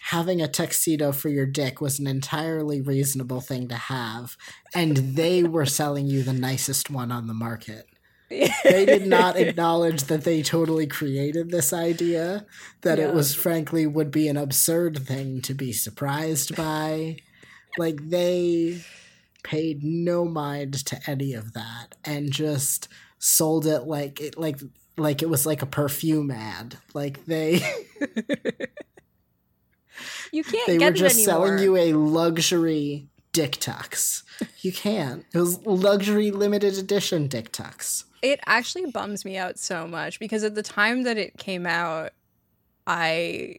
having 0.01 0.41
a 0.41 0.49
tuxedo 0.49 1.13
for 1.13 1.29
your 1.29 1.47
dick 1.47 1.81
was 1.81 1.99
an 1.99 2.07
entirely 2.07 2.81
reasonable 2.81 3.41
thing 3.41 3.69
to 3.69 3.75
have 3.75 4.37
and 4.75 4.97
they 4.97 5.43
were 5.43 5.67
selling 5.67 6.07
you 6.07 6.23
the 6.23 6.33
nicest 6.33 6.91
one 6.91 7.11
on 7.13 7.27
the 7.27 7.35
market. 7.35 7.87
They 8.29 8.85
did 8.87 9.07
not 9.07 9.37
acknowledge 9.37 10.05
that 10.05 10.25
they 10.25 10.43
totally 10.43 10.87
created 10.89 11.51
this 11.51 11.73
idea 11.73 12.47
that 12.83 12.99
Yeah. 12.99 13.09
it 13.09 13.15
was 13.15 13.35
frankly 13.35 13.87
would 13.87 14.11
be 14.11 14.27
an 14.29 14.37
absurd 14.37 15.07
thing 15.07 15.41
to 15.43 15.55
be 15.55 15.73
surprised 15.73 16.57
by. 16.57 17.19
Like 17.79 18.09
they 18.09 18.81
paid 19.43 19.85
no 19.85 20.25
mind 20.25 20.75
to 20.87 20.99
any 21.07 21.33
of 21.33 21.53
that 21.53 21.95
and 22.05 22.33
just 22.33 22.89
sold 23.19 23.67
it 23.67 23.83
like 23.83 24.21
it 24.21 24.37
like 24.37 24.59
like 24.97 25.23
it 25.23 25.31
was 25.31 25.47
like 25.47 25.63
a 25.63 25.67
perfume 25.67 26.31
ad. 26.31 26.77
Like 26.95 27.25
they 27.27 27.55
you 30.33 30.43
can't 30.43 30.67
they 30.67 30.79
were 30.79 30.91
just 30.91 31.25
selling 31.25 31.59
you 31.59 31.77
a 31.77 31.93
luxury 31.93 33.09
dick 33.33 33.53
tux. 33.53 34.23
You 34.61 34.73
can't. 34.73 35.25
It 35.33 35.39
was 35.39 35.65
luxury 35.67 36.31
limited 36.31 36.79
edition 36.79 37.29
dick 37.29 37.53
tux. 37.53 38.05
It 38.23 38.41
actually 38.47 38.91
bums 38.91 39.25
me 39.25 39.37
out 39.37 39.59
so 39.59 39.87
much 39.87 40.19
because 40.19 40.43
at 40.43 40.55
the 40.55 40.63
time 40.63 41.03
that 41.03 41.19
it 41.19 41.37
came 41.37 41.67
out, 41.67 42.13
I 42.87 43.59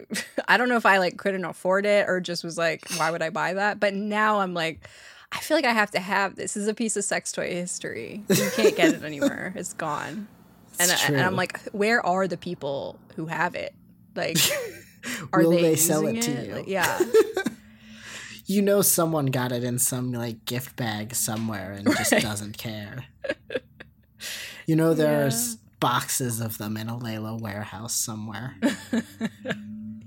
I 0.48 0.56
don't 0.56 0.68
know 0.68 0.76
if 0.76 0.86
I 0.86 0.98
like 0.98 1.16
couldn't 1.16 1.44
afford 1.44 1.86
it 1.86 2.08
or 2.08 2.20
just 2.20 2.44
was 2.44 2.58
like, 2.58 2.88
why 2.96 3.10
would 3.10 3.22
I 3.22 3.30
buy 3.30 3.54
that? 3.54 3.80
But 3.80 3.94
now 3.94 4.40
I'm 4.40 4.54
like, 4.54 4.88
I 5.30 5.38
feel 5.38 5.56
like 5.56 5.64
I 5.64 5.72
have 5.72 5.90
to 5.92 6.00
have 6.00 6.36
this. 6.36 6.54
This 6.54 6.62
is 6.62 6.68
a 6.68 6.74
piece 6.74 6.96
of 6.96 7.04
sex 7.04 7.32
toy 7.32 7.50
history. 7.50 8.22
You 8.28 8.50
can't 8.54 8.76
get 8.76 8.94
it 8.94 9.02
anymore. 9.02 9.52
It's 9.56 9.72
gone. 9.72 10.28
And, 10.78 10.90
I, 10.90 10.96
and 11.06 11.20
I'm 11.20 11.36
like, 11.36 11.60
where 11.72 12.04
are 12.04 12.26
the 12.26 12.36
people 12.36 12.98
who 13.16 13.26
have 13.26 13.54
it? 13.54 13.74
Like, 14.14 14.38
are 15.32 15.40
Will 15.40 15.50
they, 15.50 15.62
they 15.62 15.76
sell 15.76 16.02
using 16.02 16.16
it 16.16 16.22
to 16.22 16.46
you? 16.46 16.54
Like, 16.54 16.68
yeah. 16.68 16.98
You 18.46 18.60
know 18.60 18.82
someone 18.82 19.26
got 19.26 19.52
it 19.52 19.64
in 19.64 19.78
some 19.78 20.12
like 20.12 20.44
gift 20.44 20.76
bag 20.76 21.14
somewhere 21.14 21.72
and 21.72 21.86
just 21.86 22.10
doesn't 22.10 22.58
care. 22.58 23.04
You 24.66 24.76
know 24.76 24.94
there's 24.94 25.56
boxes 25.80 26.40
of 26.40 26.58
them 26.58 26.76
in 26.76 26.88
a 26.88 26.96
Lelo 26.96 27.40
warehouse 27.40 27.94
somewhere. 27.94 28.56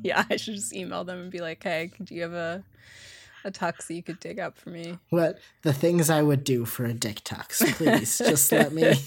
Yeah, 0.06 0.24
I 0.30 0.36
should 0.38 0.56
just 0.56 0.74
email 0.74 1.04
them 1.04 1.20
and 1.20 1.32
be 1.32 1.40
like, 1.40 1.64
"Hey, 1.64 1.92
do 2.04 2.14
you 2.14 2.22
have 2.22 2.34
a 2.34 2.64
a 3.44 3.52
tux 3.52 3.88
that 3.88 3.94
you 3.94 4.04
could 4.04 4.20
dig 4.20 4.40
up 4.40 4.58
for 4.58 4.70
me?" 4.70 5.00
What 5.10 5.40
the 5.64 5.74
things 5.74 6.10
I 6.10 6.22
would 6.22 6.44
do 6.44 6.64
for 6.66 6.86
a 6.86 6.94
dick 6.94 7.24
tux, 7.24 7.66
please. 7.76 8.18
just 8.20 8.52
let 8.52 8.72
me 8.72 8.94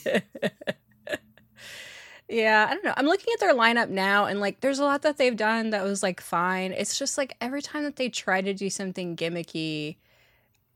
Yeah, 2.29 2.67
I 2.69 2.75
don't 2.75 2.85
know. 2.85 2.93
I'm 2.95 3.07
looking 3.07 3.33
at 3.33 3.41
their 3.41 3.55
lineup 3.55 3.89
now, 3.89 4.27
and 4.27 4.39
like, 4.39 4.61
there's 4.61 4.79
a 4.79 4.85
lot 4.85 5.01
that 5.03 5.17
they've 5.17 5.37
done 5.37 5.71
that 5.71 5.83
was 5.83 6.03
like 6.03 6.21
fine. 6.21 6.73
It's 6.73 6.99
just 6.99 7.17
like 7.17 7.35
every 7.41 7.63
time 7.63 7.85
that 7.85 7.97
they 7.97 8.11
try 8.11 8.43
to 8.43 8.53
do 8.53 8.69
something 8.69 9.17
gimmicky, 9.17 9.97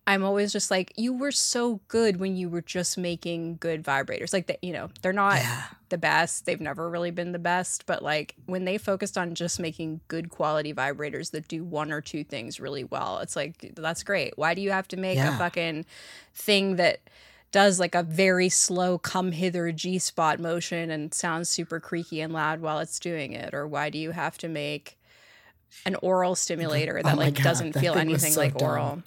I'm 0.07 0.25
always 0.25 0.53
just 0.53 0.71
like, 0.71 0.93
you 0.97 1.13
were 1.13 1.31
so 1.31 1.81
good 1.87 2.17
when 2.19 2.35
you 2.37 2.49
were 2.49 2.61
just 2.61 2.99
making 2.99 3.59
good 3.59 3.85
vibrators. 3.85 4.33
Like, 4.33 4.49
that, 4.49 4.63
you 4.63 4.73
know, 4.73 4.91
they're 5.01 5.13
not 5.13 5.37
Yeah. 5.37 5.63
the 5.91 5.99
best. 5.99 6.45
They've 6.45 6.61
never 6.61 6.91
really 6.91 7.13
been 7.13 7.31
the 7.31 7.39
best, 7.39 7.87
but 7.87 8.03
like 8.03 8.35
when 8.47 8.65
they 8.65 8.79
focused 8.79 9.17
on 9.17 9.35
just 9.37 9.61
making 9.61 10.01
good 10.09 10.29
quality 10.29 10.75
vibrators 10.75 11.31
that 11.31 11.47
do 11.47 11.63
one 11.63 11.93
or 11.93 12.01
two 12.01 12.25
things 12.25 12.59
really 12.59 12.83
well, 12.83 13.19
it's 13.19 13.37
like 13.37 13.75
that's 13.77 14.03
great. 14.03 14.33
Why 14.37 14.55
do 14.55 14.61
you 14.61 14.73
have 14.73 14.89
to 14.89 14.97
make 14.97 15.19
a 15.19 15.37
fucking 15.39 15.85
thing 16.35 16.77
that 16.77 17.01
does 17.53 17.79
like 17.79 17.95
a 17.95 18.03
very 18.03 18.49
slow 18.49 18.97
come 18.99 19.31
hither 19.33 19.71
G 19.71 19.99
spot 20.01 20.41
motion 20.41 20.91
and 20.91 21.13
sounds 21.15 21.49
super 21.51 21.79
creaky 21.79 22.21
and 22.23 22.33
loud 22.33 22.61
while 22.61 22.79
it's 22.81 22.99
doing 22.99 23.33
it? 23.35 23.53
Or 23.55 23.69
why 23.69 23.89
do 23.91 23.99
you 23.99 24.11
have 24.13 24.37
to 24.39 24.49
make 24.49 24.99
an 25.87 25.95
oral 26.03 26.35
stimulator 26.35 26.99
Oh 26.99 27.03
that 27.03 27.17
my 27.17 27.25
like 27.27 27.35
God, 27.35 27.45
doesn't 27.45 27.73
that 27.75 27.81
feel 27.81 27.95
anything 27.95 28.33
so 28.33 28.41
like 28.41 28.57
dumb. 28.57 28.69
oral? 28.69 29.03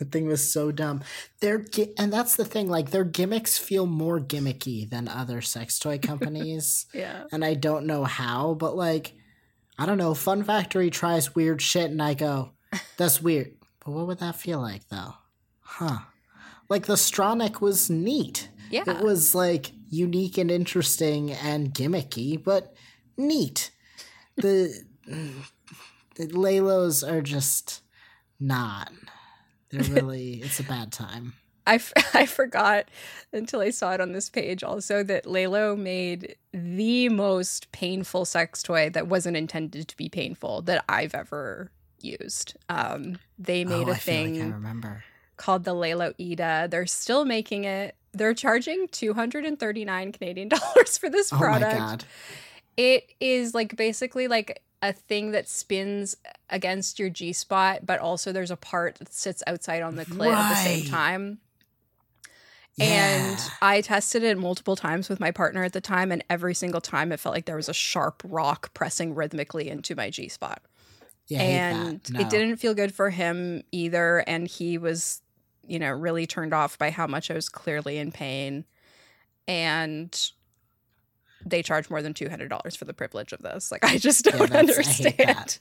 The 0.00 0.06
thing 0.06 0.26
was 0.26 0.50
so 0.50 0.72
dumb. 0.72 1.02
Their 1.40 1.64
and 1.98 2.10
that's 2.10 2.34
the 2.34 2.44
thing. 2.46 2.68
Like 2.70 2.90
their 2.90 3.04
gimmicks 3.04 3.58
feel 3.58 3.84
more 3.86 4.18
gimmicky 4.18 4.88
than 4.88 5.08
other 5.08 5.42
sex 5.42 5.78
toy 5.78 5.98
companies, 6.02 6.86
Yeah. 6.94 7.24
and 7.30 7.44
I 7.44 7.52
don't 7.54 7.84
know 7.86 8.04
how. 8.04 8.54
But 8.54 8.74
like, 8.76 9.12
I 9.78 9.84
don't 9.84 9.98
know. 9.98 10.14
Fun 10.14 10.42
Factory 10.42 10.88
tries 10.88 11.34
weird 11.34 11.60
shit, 11.60 11.90
and 11.90 12.02
I 12.02 12.14
go, 12.14 12.52
"That's 12.96 13.20
weird." 13.20 13.52
But 13.84 13.92
what 13.92 14.06
would 14.06 14.18
that 14.20 14.36
feel 14.36 14.58
like, 14.60 14.88
though? 14.88 15.14
Huh? 15.60 15.98
Like 16.70 16.86
the 16.86 16.94
Stronic 16.96 17.60
was 17.60 17.90
neat. 17.90 18.48
Yeah. 18.70 18.84
It 18.86 19.00
was 19.04 19.34
like 19.34 19.72
unique 19.90 20.38
and 20.38 20.50
interesting 20.50 21.30
and 21.32 21.74
gimmicky, 21.74 22.42
but 22.42 22.74
neat. 23.18 23.70
The, 24.36 24.82
the 26.16 26.26
Lelos 26.28 27.06
are 27.06 27.20
just 27.20 27.82
not. 28.38 28.90
They're 29.70 29.82
really. 29.94 30.34
it's 30.42 30.60
a 30.60 30.64
bad 30.64 30.92
time. 30.92 31.34
I, 31.66 31.74
f- 31.74 31.92
I 32.14 32.26
forgot 32.26 32.88
until 33.32 33.60
I 33.60 33.70
saw 33.70 33.92
it 33.92 34.00
on 34.00 34.12
this 34.12 34.28
page 34.30 34.64
also 34.64 35.02
that 35.04 35.24
Lelo 35.24 35.76
made 35.78 36.36
the 36.52 37.08
most 37.10 37.70
painful 37.70 38.24
sex 38.24 38.62
toy 38.62 38.90
that 38.90 39.06
wasn't 39.06 39.36
intended 39.36 39.86
to 39.88 39.96
be 39.96 40.08
painful 40.08 40.62
that 40.62 40.84
I've 40.88 41.14
ever 41.14 41.70
used. 42.00 42.56
Um, 42.68 43.18
they 43.38 43.64
made 43.64 43.86
oh, 43.88 43.90
a 43.90 43.94
I 43.94 43.98
thing 43.98 44.34
like 44.34 44.42
I 44.44 44.54
remember. 44.54 45.04
called 45.36 45.64
the 45.64 45.74
Lelo 45.74 46.14
Ida. 46.18 46.66
They're 46.70 46.86
still 46.86 47.24
making 47.24 47.64
it. 47.64 47.94
They're 48.12 48.34
charging 48.34 48.88
239 48.90 50.12
Canadian 50.12 50.48
dollars 50.56 50.98
for 50.98 51.08
this 51.10 51.32
Oh 51.32 51.36
product. 51.36 51.72
my 51.72 51.78
god! 51.78 52.04
It 52.80 53.12
is 53.20 53.54
like 53.54 53.76
basically 53.76 54.26
like 54.26 54.62
a 54.80 54.94
thing 54.94 55.32
that 55.32 55.46
spins 55.46 56.16
against 56.48 56.98
your 56.98 57.10
G 57.10 57.34
spot, 57.34 57.84
but 57.84 58.00
also 58.00 58.32
there's 58.32 58.50
a 58.50 58.56
part 58.56 58.94
that 58.94 59.12
sits 59.12 59.42
outside 59.46 59.82
on 59.82 59.96
the 59.96 60.06
clit 60.06 60.32
at 60.32 60.48
the 60.48 60.54
same 60.54 60.86
time. 60.86 61.40
Yeah. 62.76 62.86
And 62.86 63.38
I 63.60 63.82
tested 63.82 64.22
it 64.22 64.38
multiple 64.38 64.76
times 64.76 65.10
with 65.10 65.20
my 65.20 65.30
partner 65.30 65.62
at 65.62 65.74
the 65.74 65.82
time, 65.82 66.10
and 66.10 66.24
every 66.30 66.54
single 66.54 66.80
time 66.80 67.12
it 67.12 67.20
felt 67.20 67.34
like 67.34 67.44
there 67.44 67.56
was 67.56 67.68
a 67.68 67.74
sharp 67.74 68.22
rock 68.24 68.72
pressing 68.72 69.14
rhythmically 69.14 69.68
into 69.68 69.94
my 69.94 70.08
G 70.08 70.30
spot. 70.30 70.62
yeah, 71.26 71.42
and. 71.42 72.00
No. 72.10 72.20
it 72.20 72.30
didn't 72.30 72.56
feel 72.56 72.72
good 72.72 72.94
for 72.94 73.10
him 73.10 73.62
either. 73.72 74.24
And 74.26 74.48
he 74.48 74.78
was, 74.78 75.20
you 75.66 75.78
know, 75.78 75.90
really 75.90 76.26
turned 76.26 76.54
off 76.54 76.78
by 76.78 76.88
how 76.88 77.06
much 77.06 77.30
I 77.30 77.34
was 77.34 77.50
clearly 77.50 77.98
in 77.98 78.10
pain. 78.10 78.64
And 79.46 80.18
they 81.44 81.62
charge 81.62 81.90
more 81.90 82.02
than 82.02 82.14
$200 82.14 82.76
for 82.76 82.84
the 82.84 82.94
privilege 82.94 83.32
of 83.32 83.40
this. 83.42 83.70
Like, 83.72 83.84
I 83.84 83.98
just 83.98 84.24
don't 84.26 84.50
that's- 84.50 84.52
I 84.52 84.82
hate 84.82 85.10
understand. 85.10 85.14
that. 85.18 85.58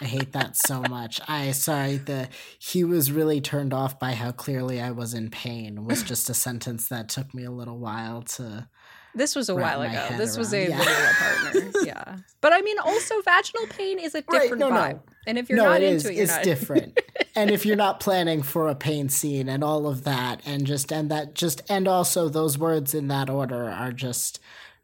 I 0.00 0.04
hate 0.04 0.32
that 0.32 0.56
so 0.56 0.80
much. 0.82 1.20
I 1.28 1.50
sorry 1.50 1.96
the 1.98 2.28
he 2.58 2.84
was 2.84 3.12
really 3.12 3.40
turned 3.40 3.74
off 3.74 3.98
by 3.98 4.12
how 4.12 4.32
clearly 4.32 4.80
I 4.80 4.92
was 4.92 5.12
in 5.12 5.28
pain 5.30 5.84
was 5.84 6.02
just 6.02 6.30
a 6.30 6.34
sentence 6.34 6.88
that 6.88 7.08
took 7.10 7.34
me 7.34 7.44
a 7.44 7.50
little 7.50 7.76
while 7.78 8.22
to 8.22 8.66
This 9.14 9.34
was 9.36 9.50
a 9.50 9.54
while 9.54 9.82
ago. 9.82 10.06
This 10.16 10.38
was 10.38 10.54
a 10.54 10.68
Yeah. 10.70 10.78
partner. 10.82 11.70
Yeah. 11.84 12.16
But 12.40 12.52
I 12.54 12.62
mean, 12.62 12.78
also, 12.78 13.20
vaginal 13.22 13.66
pain 13.66 13.98
is 13.98 14.14
a 14.14 14.22
different 14.22 14.58
no, 14.60 14.70
no. 14.70 14.76
vibe. 14.76 15.00
And 15.26 15.36
if 15.36 15.50
you're 15.50 15.58
no, 15.58 15.64
not 15.64 15.82
it 15.82 15.92
into 15.92 15.96
is. 15.96 16.06
it, 16.06 16.14
you're 16.14 16.22
it's 16.24 16.32
not. 16.36 16.44
different. 16.44 17.00
and 17.34 17.50
if 17.50 17.66
you're 17.66 17.76
not 17.76 18.00
planning 18.00 18.42
for 18.42 18.68
a 18.68 18.74
pain 18.74 19.08
scene 19.10 19.48
and 19.50 19.62
all 19.62 19.86
of 19.86 20.04
that, 20.04 20.40
and 20.46 20.66
just 20.66 20.90
and 20.92 21.10
that 21.10 21.34
just 21.34 21.60
and 21.68 21.86
also 21.88 22.28
those 22.28 22.56
words 22.56 22.94
in 22.94 23.08
that 23.08 23.28
order 23.28 23.68
are 23.68 23.92
just 23.92 24.38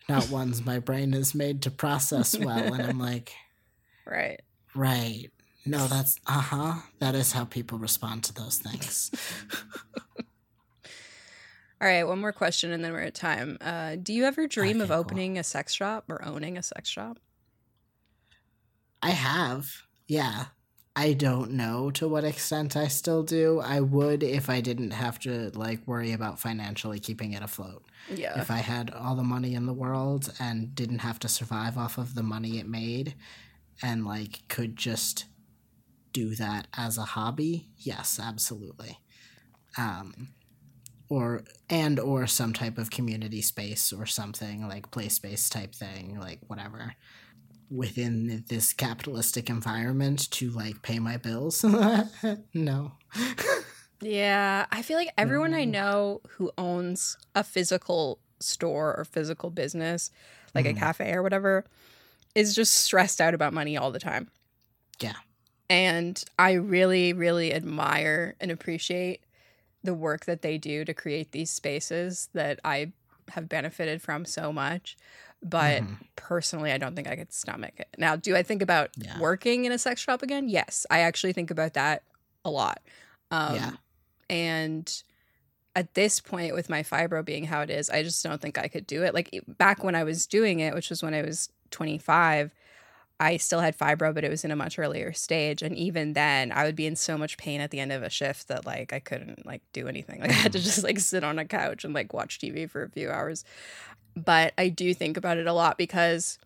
not 0.09 0.31
ones 0.31 0.65
my 0.65 0.79
brain 0.79 1.15
is 1.15 1.35
made 1.35 1.63
to 1.63 1.71
process 1.71 2.39
well. 2.39 2.73
And 2.75 2.83
I'm 2.83 2.99
like, 2.99 3.33
right. 4.07 4.41
right. 4.75 5.31
No, 5.65 5.87
that's 5.89 6.19
uh 6.27 6.41
huh. 6.41 6.75
That 7.01 7.15
is 7.17 7.33
how 7.33 7.45
people 7.45 7.79
respond 7.79 8.23
to 8.25 8.35
those 8.35 8.59
things. 8.59 9.11
All 11.81 11.87
right. 11.89 12.05
One 12.05 12.21
more 12.21 12.33
question 12.33 12.73
and 12.73 12.83
then 12.85 12.93
we're 12.93 13.01
at 13.01 13.15
time. 13.15 13.59
Uh, 13.61 13.97
do 13.97 14.13
you 14.15 14.25
ever 14.25 14.47
dream 14.47 14.81
of 14.81 14.91
Okay, 14.91 14.95
cool. 14.95 15.01
opening 15.01 15.39
a 15.39 15.45
sex 15.45 15.75
shop 15.75 16.05
or 16.09 16.25
owning 16.25 16.57
a 16.57 16.63
sex 16.63 16.89
shop? 16.89 17.19
I 19.03 19.11
have. 19.11 19.83
Yeah. 20.09 20.47
I 20.99 21.13
don't 21.13 21.51
know 21.53 21.91
to 21.93 22.09
what 22.09 22.25
extent 22.25 22.75
I 22.75 22.89
still 22.89 23.23
do. 23.23 23.61
I 23.61 23.81
would 23.81 24.23
if 24.23 24.49
I 24.49 24.63
didn't 24.63 24.93
have 24.93 25.19
to 25.21 25.51
like 25.51 25.87
worry 25.87 26.13
about 26.13 26.41
financially 26.41 26.99
keeping 26.99 27.35
it 27.35 27.43
afloat. 27.43 27.85
Yeah. 28.09 28.41
If 28.41 28.51
I 28.51 28.59
had 28.59 28.91
all 28.95 29.15
the 29.15 29.23
money 29.23 29.55
in 29.55 29.67
the 29.67 29.75
world 29.75 30.33
and 30.41 30.75
didn't 30.75 31.01
have 31.01 31.19
to 31.21 31.29
survive 31.29 31.77
off 31.77 31.99
of 31.99 32.15
the 32.15 32.23
money 32.23 32.59
it 32.59 32.67
made 32.67 33.15
and 33.83 34.07
like 34.07 34.49
could 34.49 34.75
just 34.75 35.27
do 36.13 36.35
that 36.37 36.67
as 36.75 36.97
a 36.97 37.03
hobby, 37.03 37.69
yes, 37.77 38.19
absolutely. 38.19 38.99
Um 39.77 40.29
or 41.11 41.45
and 41.69 42.01
or 42.01 42.27
some 42.27 42.55
type 42.55 42.79
of 42.79 42.91
community 42.91 43.43
space 43.43 43.93
or 43.93 44.07
something 44.07 44.67
like 44.67 44.91
play 44.91 45.11
space 45.11 45.51
type 45.51 45.75
thing, 45.75 46.19
like 46.19 46.41
whatever 46.47 46.95
within 47.71 48.45
this 48.49 48.73
capitalistic 48.73 49.51
environment 49.51 50.31
to 50.33 50.51
like 50.51 50.83
pay 50.83 50.99
my 50.99 51.17
bills. 51.17 51.65
no. 52.55 52.93
Yeah, 54.01 54.67
I 54.71 54.83
feel 54.83 54.99
like 54.99 55.13
everyone 55.17 55.55
I 55.55 55.65
Mm. 55.65 55.71
know 55.71 56.21
who 56.29 56.53
owns 56.59 57.17
a 57.35 57.43
physical 57.43 58.19
store 58.41 58.95
or 58.97 59.05
physical 59.05 59.51
business, 59.51 60.11
like 60.55 60.67
Mhm. 60.67 60.71
a 60.71 60.75
cafe 60.75 61.13
or 61.13 61.23
whatever, 61.23 61.65
is 62.35 62.55
just 62.55 62.75
stressed 62.75 63.21
out 63.21 63.35
about 63.35 63.55
money 63.55 63.77
all 63.77 63.93
the 63.93 64.01
time. 64.01 64.31
Yeah. 65.01 65.17
And 65.69 66.23
I 66.39 66.53
really, 66.53 67.13
really 67.13 67.53
admire 67.53 68.37
and 68.41 68.51
appreciate 68.51 69.25
the 69.83 69.95
work 69.95 70.27
that 70.27 70.43
they 70.43 70.59
do 70.59 70.85
to 70.85 70.95
create 70.95 71.33
these 71.33 71.51
spaces 71.51 72.29
that 72.35 72.61
I 72.65 72.93
have 73.31 73.49
benefited 73.49 74.03
from 74.03 74.25
so 74.25 74.53
much. 74.53 74.97
But 75.49 75.85
Mhm. 75.85 75.99
personally, 76.17 76.73
I 76.73 76.79
don't 76.79 76.97
think 76.97 77.07
I 77.07 77.15
could 77.17 77.33
stomach 77.33 77.75
it. 77.79 77.89
Now, 77.99 78.17
do 78.17 78.35
I 78.35 78.43
think 78.43 78.63
about 78.63 78.91
Yeah. 78.97 79.19
working 79.21 79.65
in 79.65 79.73
a 79.73 79.79
sex 79.79 80.01
shop 80.01 80.23
again? 80.23 80.49
Yes, 80.49 80.87
I 80.91 81.01
actually 81.01 81.33
think 81.33 81.51
about 81.53 81.75
that 81.75 82.03
a 82.45 82.51
lot. 82.51 82.83
Um, 83.31 83.55
Yeah. 83.55 83.73
And 84.29 85.03
at 85.77 85.95
this 85.95 86.19
point, 86.21 86.53
with 86.55 86.69
my 86.69 86.83
fibro 86.83 87.25
being 87.25 87.45
how 87.45 87.61
it 87.61 87.71
is, 87.71 87.91
I 87.91 88.03
just 88.03 88.25
don't 88.25 88.41
think 88.41 88.59
I 88.59 88.67
could 88.67 88.87
do 88.89 89.05
it. 89.05 89.15
Like 89.15 89.31
back 89.47 89.85
when 89.85 89.95
I 89.95 90.03
was 90.05 90.27
doing 90.27 90.59
it, 90.61 90.75
which 90.75 90.91
was 90.91 91.03
when 91.03 91.15
I 91.15 91.23
was 91.23 91.49
25, 91.71 92.53
I 93.19 93.39
still 93.39 93.61
had 93.61 93.79
fibro, 93.79 94.15
but 94.15 94.25
it 94.25 94.31
was 94.31 94.45
in 94.45 94.51
a 94.51 94.57
much 94.57 94.79
earlier 94.79 95.13
stage. 95.13 95.63
And 95.63 95.75
even 95.77 96.13
then, 96.13 96.53
I 96.53 96.65
would 96.65 96.77
be 96.77 96.87
in 96.87 96.97
so 96.97 97.17
much 97.17 97.39
pain 97.39 97.61
at 97.61 97.71
the 97.71 97.81
end 97.81 97.93
of 97.93 98.03
a 98.03 98.11
shift 98.11 98.49
that 98.49 98.67
like 98.67 98.93
I 98.93 99.01
couldn't 99.01 99.47
like 99.47 99.63
do 99.73 99.89
anything. 99.89 100.21
Like 100.27 100.31
I 100.31 100.35
had 100.35 100.53
to 100.53 100.59
just 100.59 100.83
like 100.83 100.99
sit 100.99 101.25
on 101.25 101.39
a 101.39 101.45
couch 101.45 101.85
and 101.85 101.95
like 101.95 102.13
watch 102.13 102.39
TV 102.39 102.69
for 102.69 102.83
a 102.83 102.89
few 102.89 103.11
hours. 103.11 103.45
But 104.17 104.55
I 104.57 104.69
do 104.69 104.93
think 104.95 105.17
about 105.17 105.37
it 105.37 105.47
a 105.47 105.53
lot 105.53 105.79
because 105.79 106.39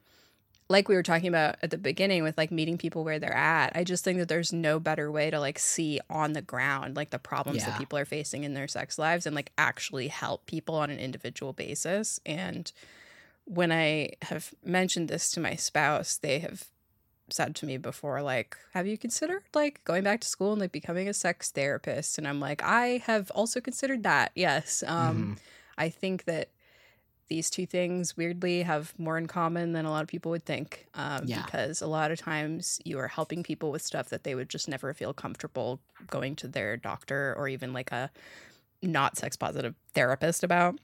like 0.69 0.89
we 0.89 0.95
were 0.95 1.03
talking 1.03 1.29
about 1.29 1.57
at 1.63 1.71
the 1.71 1.79
beginning 1.79 2.23
with 2.23 2.39
like 2.39 2.53
meeting 2.53 2.79
people 2.79 3.05
where 3.05 3.19
they're 3.19 3.35
at, 3.35 3.73
I 3.75 3.85
just 3.85 4.05
think 4.05 4.19
that 4.19 4.29
there's 4.29 4.53
no 4.53 4.79
better 4.79 5.11
way 5.11 5.31
to 5.31 5.41
like 5.41 5.59
see 5.59 6.01
on 6.09 6.33
the 6.33 6.43
ground 6.43 6.95
like 6.95 7.11
the 7.11 7.19
problems 7.19 7.65
that 7.65 7.79
people 7.79 7.99
are 7.99 8.05
facing 8.05 8.45
in 8.45 8.55
their 8.55 8.69
sex 8.69 8.99
lives 8.99 9.27
and 9.27 9.35
like 9.35 9.53
actually 9.59 10.09
help 10.09 10.47
people 10.47 10.77
on 10.77 10.91
an 10.91 10.99
individual 10.99 11.53
basis. 11.53 12.21
And 12.25 12.71
when 13.53 13.73
I 13.73 14.11
have 14.23 14.55
mentioned 14.65 15.09
this 15.09 15.31
to 15.33 15.41
my 15.41 15.57
spouse, 15.57 16.17
they 16.17 16.39
have 16.39 16.65
said 17.31 17.55
to 17.57 17.67
me 17.67 17.77
before 17.77 18.21
like 18.23 18.57
have 18.73 18.89
you 18.89 18.99
considered 18.99 19.43
like 19.55 19.85
going 19.85 20.03
back 20.03 20.21
to 20.21 20.27
school 20.27 20.51
and 20.51 20.61
like 20.61 20.73
becoming 20.73 21.09
a 21.09 21.15
sex 21.15 21.53
therapist 21.53 22.19
and 22.19 22.27
i'm 22.27 22.41
like 22.41 22.61
i 22.65 23.01
have 23.07 23.31
also 23.37 23.61
considered 23.61 24.03
that 24.03 24.33
yes 24.35 24.83
um 24.89 25.17
Mhm. 25.17 25.39
i 25.79 25.89
think 25.89 26.25
that 26.25 26.49
these 27.29 27.49
two 27.49 27.67
things 27.67 28.17
weirdly 28.17 28.63
have 28.63 28.93
more 28.99 29.17
in 29.17 29.29
common 29.29 29.71
than 29.75 29.85
a 29.87 29.91
lot 29.93 30.03
of 30.03 30.09
people 30.09 30.33
would 30.33 30.45
think 30.45 30.89
um, 30.95 31.23
Yeah. 31.25 31.45
because 31.45 31.81
a 31.81 31.87
lot 31.87 32.11
of 32.11 32.19
times 32.19 32.81
you 32.85 32.99
are 32.99 33.07
helping 33.07 33.45
people 33.45 33.71
with 33.71 33.83
stuff 33.83 34.09
that 34.09 34.25
they 34.25 34.35
would 34.35 34.49
just 34.51 34.67
never 34.69 34.93
feel 34.93 35.13
comfortable 35.15 35.79
going 36.09 36.35
to 36.35 36.49
their 36.49 36.77
doctor 36.77 37.33
or 37.39 37.47
even 37.47 37.73
like 37.73 37.93
a 37.93 38.11
not 38.83 39.17
sex 39.17 39.37
positive 39.37 39.77
therapist 39.95 40.43
about 40.43 40.81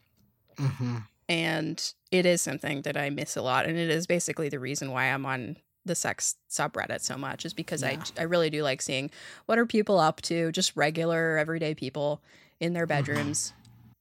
Mhm. 0.58 1.02
And 1.28 1.92
it 2.10 2.26
is 2.26 2.40
something 2.42 2.82
that 2.82 2.96
I 2.96 3.10
miss 3.10 3.36
a 3.36 3.42
lot, 3.42 3.66
and 3.66 3.76
it 3.78 3.90
is 3.90 4.06
basically 4.06 4.48
the 4.48 4.58
reason 4.58 4.90
why 4.90 5.06
I'm 5.06 5.26
on 5.26 5.56
the 5.84 5.94
sex 5.94 6.34
subreddit 6.50 7.00
so 7.00 7.16
much 7.16 7.44
is 7.44 7.54
because 7.54 7.82
Yeah. 7.82 8.00
I 8.16 8.22
I 8.22 8.24
really 8.24 8.50
do 8.50 8.62
like 8.62 8.82
seeing 8.82 9.10
what 9.46 9.58
are 9.58 9.66
people 9.66 9.98
up 10.00 10.20
to, 10.22 10.50
just 10.52 10.76
regular 10.76 11.36
everyday 11.38 11.74
people 11.74 12.20
in 12.60 12.72
their 12.72 12.86
Mm-hmm. 12.86 13.04
bedrooms 13.06 13.52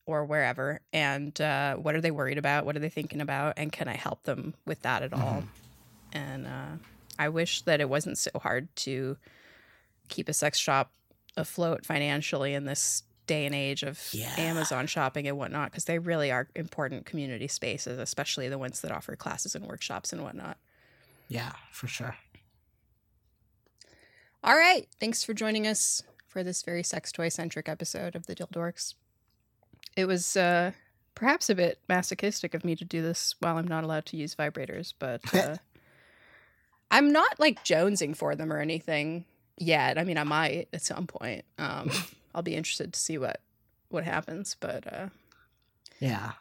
or 0.07 0.23
wherever, 0.25 0.81
and 0.93 1.39
uh, 1.41 1.75
what 1.75 1.95
are 1.95 2.01
they 2.01 2.11
worried 2.11 2.37
about, 2.37 2.65
what 2.65 2.75
are 2.75 2.79
they 2.79 2.89
thinking 2.89 3.21
about, 3.21 3.53
and 3.57 3.71
can 3.71 3.87
I 3.87 3.95
help 3.95 4.23
them 4.23 4.53
with 4.65 4.81
that 4.83 5.01
at 5.03 5.13
all? 5.13 5.43
Mm-hmm. 5.43 6.17
And 6.17 6.47
uh, 6.47 6.77
I 7.17 7.29
wish 7.29 7.63
that 7.63 7.81
it 7.81 7.89
wasn't 7.89 8.17
so 8.17 8.29
hard 8.35 8.67
to 8.77 9.17
keep 10.07 10.29
a 10.29 10.33
sex 10.33 10.57
shop 10.59 10.91
afloat 11.35 11.85
financially 11.85 12.53
in 12.53 12.65
this 12.65 13.03
day 13.27 13.45
and 13.45 13.53
age 13.55 13.83
of 13.83 13.99
Yeah. 14.11 14.33
Amazon 14.37 14.87
shopping 14.87 15.27
and 15.27 15.37
whatnot, 15.37 15.71
because 15.71 15.85
they 15.85 15.99
really 15.99 16.31
are 16.31 16.47
important 16.55 17.05
community 17.05 17.47
spaces, 17.47 17.99
especially 17.99 18.49
the 18.49 18.57
ones 18.57 18.81
that 18.81 18.91
offer 18.91 19.15
classes 19.15 19.55
and 19.55 19.65
workshops 19.65 20.11
and 20.13 20.23
whatnot. 20.23 20.57
Yeah, 21.27 21.53
for 21.71 21.87
sure. 21.87 22.15
All 24.43 24.55
right. 24.55 24.87
Thanks 24.99 25.23
for 25.23 25.33
joining 25.33 25.65
us 25.67 26.03
for 26.27 26.43
this 26.43 26.61
very 26.61 26.83
sex 26.83 27.11
toy 27.11 27.29
centric 27.29 27.67
episode 27.67 28.15
of 28.15 28.27
the 28.27 28.35
Dildorks. 28.35 28.93
It 29.95 30.05
was 30.05 30.37
uh, 30.37 30.71
perhaps 31.15 31.49
a 31.49 31.55
bit 31.55 31.79
masochistic 31.89 32.53
of 32.53 32.63
me 32.63 32.75
to 32.75 32.85
do 32.85 33.01
this 33.01 33.35
while 33.39 33.57
I'm 33.57 33.67
not 33.67 33.83
allowed 33.83 34.05
to 34.07 34.17
use 34.17 34.35
vibrators, 34.35 34.93
but 34.99 35.21
uh, 35.33 35.55
I'm 36.91 37.11
not 37.11 37.39
like 37.39 37.63
jonesing 37.63 38.15
for 38.15 38.35
them 38.35 38.53
or 38.53 38.59
anything 38.59 39.25
yet. 39.57 39.97
I 39.97 40.03
mean, 40.03 40.17
I 40.17 40.23
might 40.23 40.67
at 40.73 40.81
some 40.83 41.07
point. 41.07 41.45
Um, 41.57 41.89
I'll 42.35 42.43
be 42.43 42.55
interested 42.55 42.93
to 42.93 42.99
see 42.99 43.17
what 43.17 43.39
what 43.89 44.03
happens, 44.03 44.55
but 44.59 44.91
uh, 44.91 45.07
Yeah. 45.99 46.33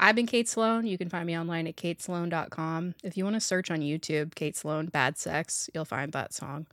I've 0.00 0.14
been 0.14 0.26
Kate 0.26 0.48
Sloan. 0.48 0.86
You 0.86 0.96
can 0.96 1.08
find 1.08 1.26
me 1.26 1.36
online 1.36 1.66
at 1.66 1.74
katesloan.com. 1.76 2.94
If 3.02 3.16
you 3.16 3.24
want 3.24 3.34
to 3.34 3.40
search 3.40 3.68
on 3.70 3.80
YouTube, 3.80 4.36
Kate 4.36 4.56
Sloan 4.56 4.86
Bad 4.86 5.18
Sex, 5.18 5.68
you'll 5.74 5.84
find 5.84 6.12
that 6.12 6.32
song. 6.32 6.66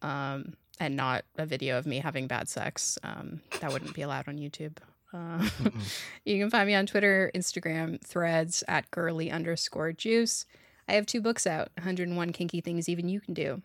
Um, 0.00 0.54
and 0.78 0.96
not 0.96 1.24
a 1.36 1.44
video 1.44 1.78
of 1.78 1.84
me 1.86 1.98
having 1.98 2.26
bad 2.26 2.48
sex. 2.48 2.98
Um, 3.02 3.40
that 3.60 3.72
wouldn't 3.72 3.94
be 3.94 4.02
allowed 4.02 4.28
on 4.28 4.38
YouTube. 4.38 4.76
Uh, 5.12 5.48
you 6.24 6.38
can 6.38 6.50
find 6.50 6.66
me 6.66 6.74
on 6.74 6.86
Twitter, 6.86 7.30
Instagram, 7.34 8.00
threads 8.02 8.62
at 8.68 8.90
girly 8.90 9.30
underscore 9.30 9.92
juice. 9.92 10.46
I 10.88 10.94
have 10.94 11.06
two 11.06 11.20
books 11.20 11.46
out 11.46 11.70
101 11.74 12.32
Kinky 12.32 12.60
Things 12.60 12.88
Even 12.88 13.08
You 13.08 13.20
Can 13.20 13.34
Do, 13.34 13.62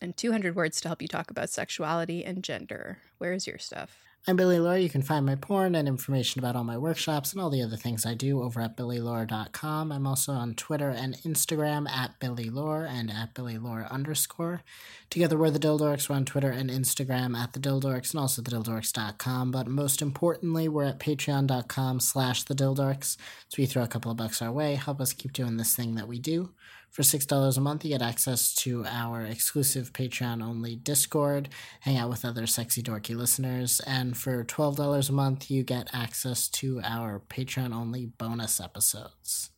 and 0.00 0.16
200 0.16 0.56
Words 0.56 0.80
to 0.80 0.88
Help 0.88 1.02
You 1.02 1.08
Talk 1.08 1.30
About 1.30 1.50
Sexuality 1.50 2.24
and 2.24 2.42
Gender. 2.42 2.98
Where's 3.18 3.46
your 3.46 3.58
stuff? 3.58 3.98
I'm 4.26 4.36
Billy 4.36 4.58
Lore. 4.58 4.76
You 4.76 4.90
can 4.90 5.00
find 5.00 5.24
my 5.24 5.36
porn 5.36 5.74
and 5.74 5.88
information 5.88 6.38
about 6.38 6.54
all 6.54 6.64
my 6.64 6.76
workshops 6.76 7.32
and 7.32 7.40
all 7.40 7.48
the 7.48 7.62
other 7.62 7.76
things 7.76 8.04
I 8.04 8.12
do 8.12 8.42
over 8.42 8.60
at 8.60 8.76
billylore.com. 8.76 9.90
I'm 9.90 10.06
also 10.06 10.32
on 10.32 10.54
Twitter 10.54 10.90
and 10.90 11.16
Instagram 11.22 11.88
at 11.88 12.20
Billy 12.20 12.50
Lore 12.50 12.84
and 12.84 13.10
at 13.10 13.32
Billy 13.32 13.56
Lore 13.56 13.86
underscore. 13.90 14.60
Together 15.08 15.38
we're 15.38 15.50
the 15.50 15.58
Dildorks. 15.58 16.10
We're 16.10 16.16
on 16.16 16.26
Twitter 16.26 16.50
and 16.50 16.68
Instagram 16.68 17.34
at 17.34 17.54
the 17.54 17.58
Dildorks 17.58 18.10
and 18.10 18.20
also 18.20 18.42
thedildorks.com. 18.42 19.50
But 19.50 19.66
most 19.66 20.02
importantly, 20.02 20.68
we're 20.68 20.84
at 20.84 21.00
patreon.com 21.00 22.00
slash 22.00 22.42
the 22.42 22.54
Dildorks. 22.54 23.16
So 23.48 23.62
you 23.62 23.66
throw 23.66 23.82
a 23.82 23.88
couple 23.88 24.10
of 24.10 24.18
bucks 24.18 24.42
our 24.42 24.52
way, 24.52 24.74
help 24.74 25.00
us 25.00 25.14
keep 25.14 25.32
doing 25.32 25.56
this 25.56 25.74
thing 25.74 25.94
that 25.94 26.08
we 26.08 26.18
do. 26.18 26.50
For 26.90 27.02
$6 27.02 27.56
a 27.56 27.60
month, 27.60 27.84
you 27.84 27.90
get 27.90 28.02
access 28.02 28.54
to 28.56 28.84
our 28.86 29.24
exclusive 29.24 29.92
Patreon 29.92 30.42
only 30.42 30.74
Discord, 30.74 31.48
hang 31.80 31.96
out 31.96 32.10
with 32.10 32.24
other 32.24 32.46
sexy 32.46 32.82
dorky 32.82 33.14
listeners, 33.16 33.80
and 33.86 34.16
for 34.16 34.44
$12 34.44 35.08
a 35.08 35.12
month, 35.12 35.50
you 35.50 35.62
get 35.62 35.90
access 35.92 36.48
to 36.48 36.80
our 36.82 37.20
Patreon 37.28 37.72
only 37.72 38.06
bonus 38.06 38.58
episodes. 38.60 39.50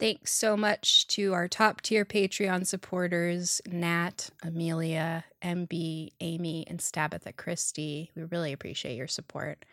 Thanks 0.00 0.32
so 0.32 0.56
much 0.56 1.06
to 1.08 1.34
our 1.34 1.46
top 1.46 1.82
tier 1.82 2.06
Patreon 2.06 2.66
supporters 2.66 3.60
Nat, 3.66 4.30
Amelia, 4.42 5.26
MB, 5.42 6.12
Amy, 6.20 6.66
and 6.66 6.80
Stabitha 6.80 7.36
Christie. 7.36 8.10
We 8.16 8.22
really 8.24 8.54
appreciate 8.54 8.96
your 8.96 9.08
support. 9.08 9.66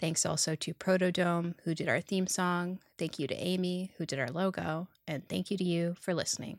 Thanks 0.00 0.24
also 0.24 0.54
to 0.54 0.72
Protodome, 0.72 1.56
who 1.64 1.74
did 1.74 1.86
our 1.86 2.00
theme 2.00 2.26
song. 2.26 2.78
Thank 2.96 3.18
you 3.18 3.26
to 3.26 3.34
Amy, 3.34 3.92
who 3.98 4.06
did 4.06 4.18
our 4.18 4.30
logo. 4.30 4.88
And 5.06 5.28
thank 5.28 5.50
you 5.50 5.58
to 5.58 5.64
you 5.64 5.94
for 6.00 6.14
listening. 6.14 6.58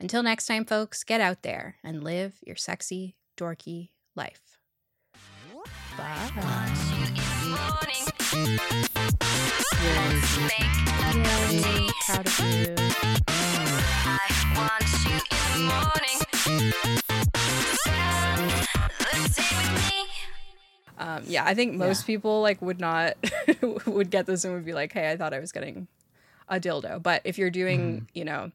Until 0.00 0.22
next 0.22 0.46
time, 0.46 0.64
folks, 0.64 1.04
get 1.04 1.20
out 1.20 1.42
there 1.42 1.76
and 1.84 2.02
live 2.02 2.38
your 2.42 2.56
sexy, 2.56 3.16
dorky 3.36 3.90
life. 4.16 4.58
Bye. 5.98 6.30
Um, 20.98 21.22
yeah, 21.26 21.44
I 21.44 21.54
think 21.54 21.74
most 21.74 22.02
yeah. 22.02 22.06
people 22.06 22.40
like 22.40 22.62
would 22.62 22.80
not 22.80 23.16
would 23.86 24.10
get 24.10 24.26
this 24.26 24.44
and 24.44 24.54
would 24.54 24.64
be 24.64 24.72
like, 24.72 24.92
"Hey, 24.92 25.10
I 25.10 25.16
thought 25.16 25.34
I 25.34 25.40
was 25.40 25.52
getting 25.52 25.88
a 26.48 26.60
dildo." 26.60 27.02
But 27.02 27.22
if 27.24 27.38
you're 27.38 27.50
doing, 27.50 28.00
mm. 28.00 28.06
you 28.14 28.24
know, 28.24 28.52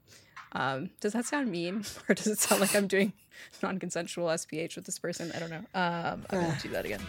um, 0.53 0.89
does 0.99 1.13
that 1.13 1.25
sound 1.25 1.51
mean 1.51 1.83
or 2.09 2.15
does 2.15 2.27
it 2.27 2.39
sound 2.39 2.61
like 2.61 2.75
I'm 2.75 2.87
doing 2.87 3.13
non-consensual 3.63 4.27
SPH 4.27 4.75
with 4.75 4.85
this 4.85 4.99
person? 4.99 5.31
I 5.35 5.39
don't 5.39 5.49
know. 5.49 5.65
Um, 5.73 6.25
I'm 6.29 6.41
gonna 6.41 6.57
do 6.61 6.69
that 6.69 6.85
again. 6.85 7.01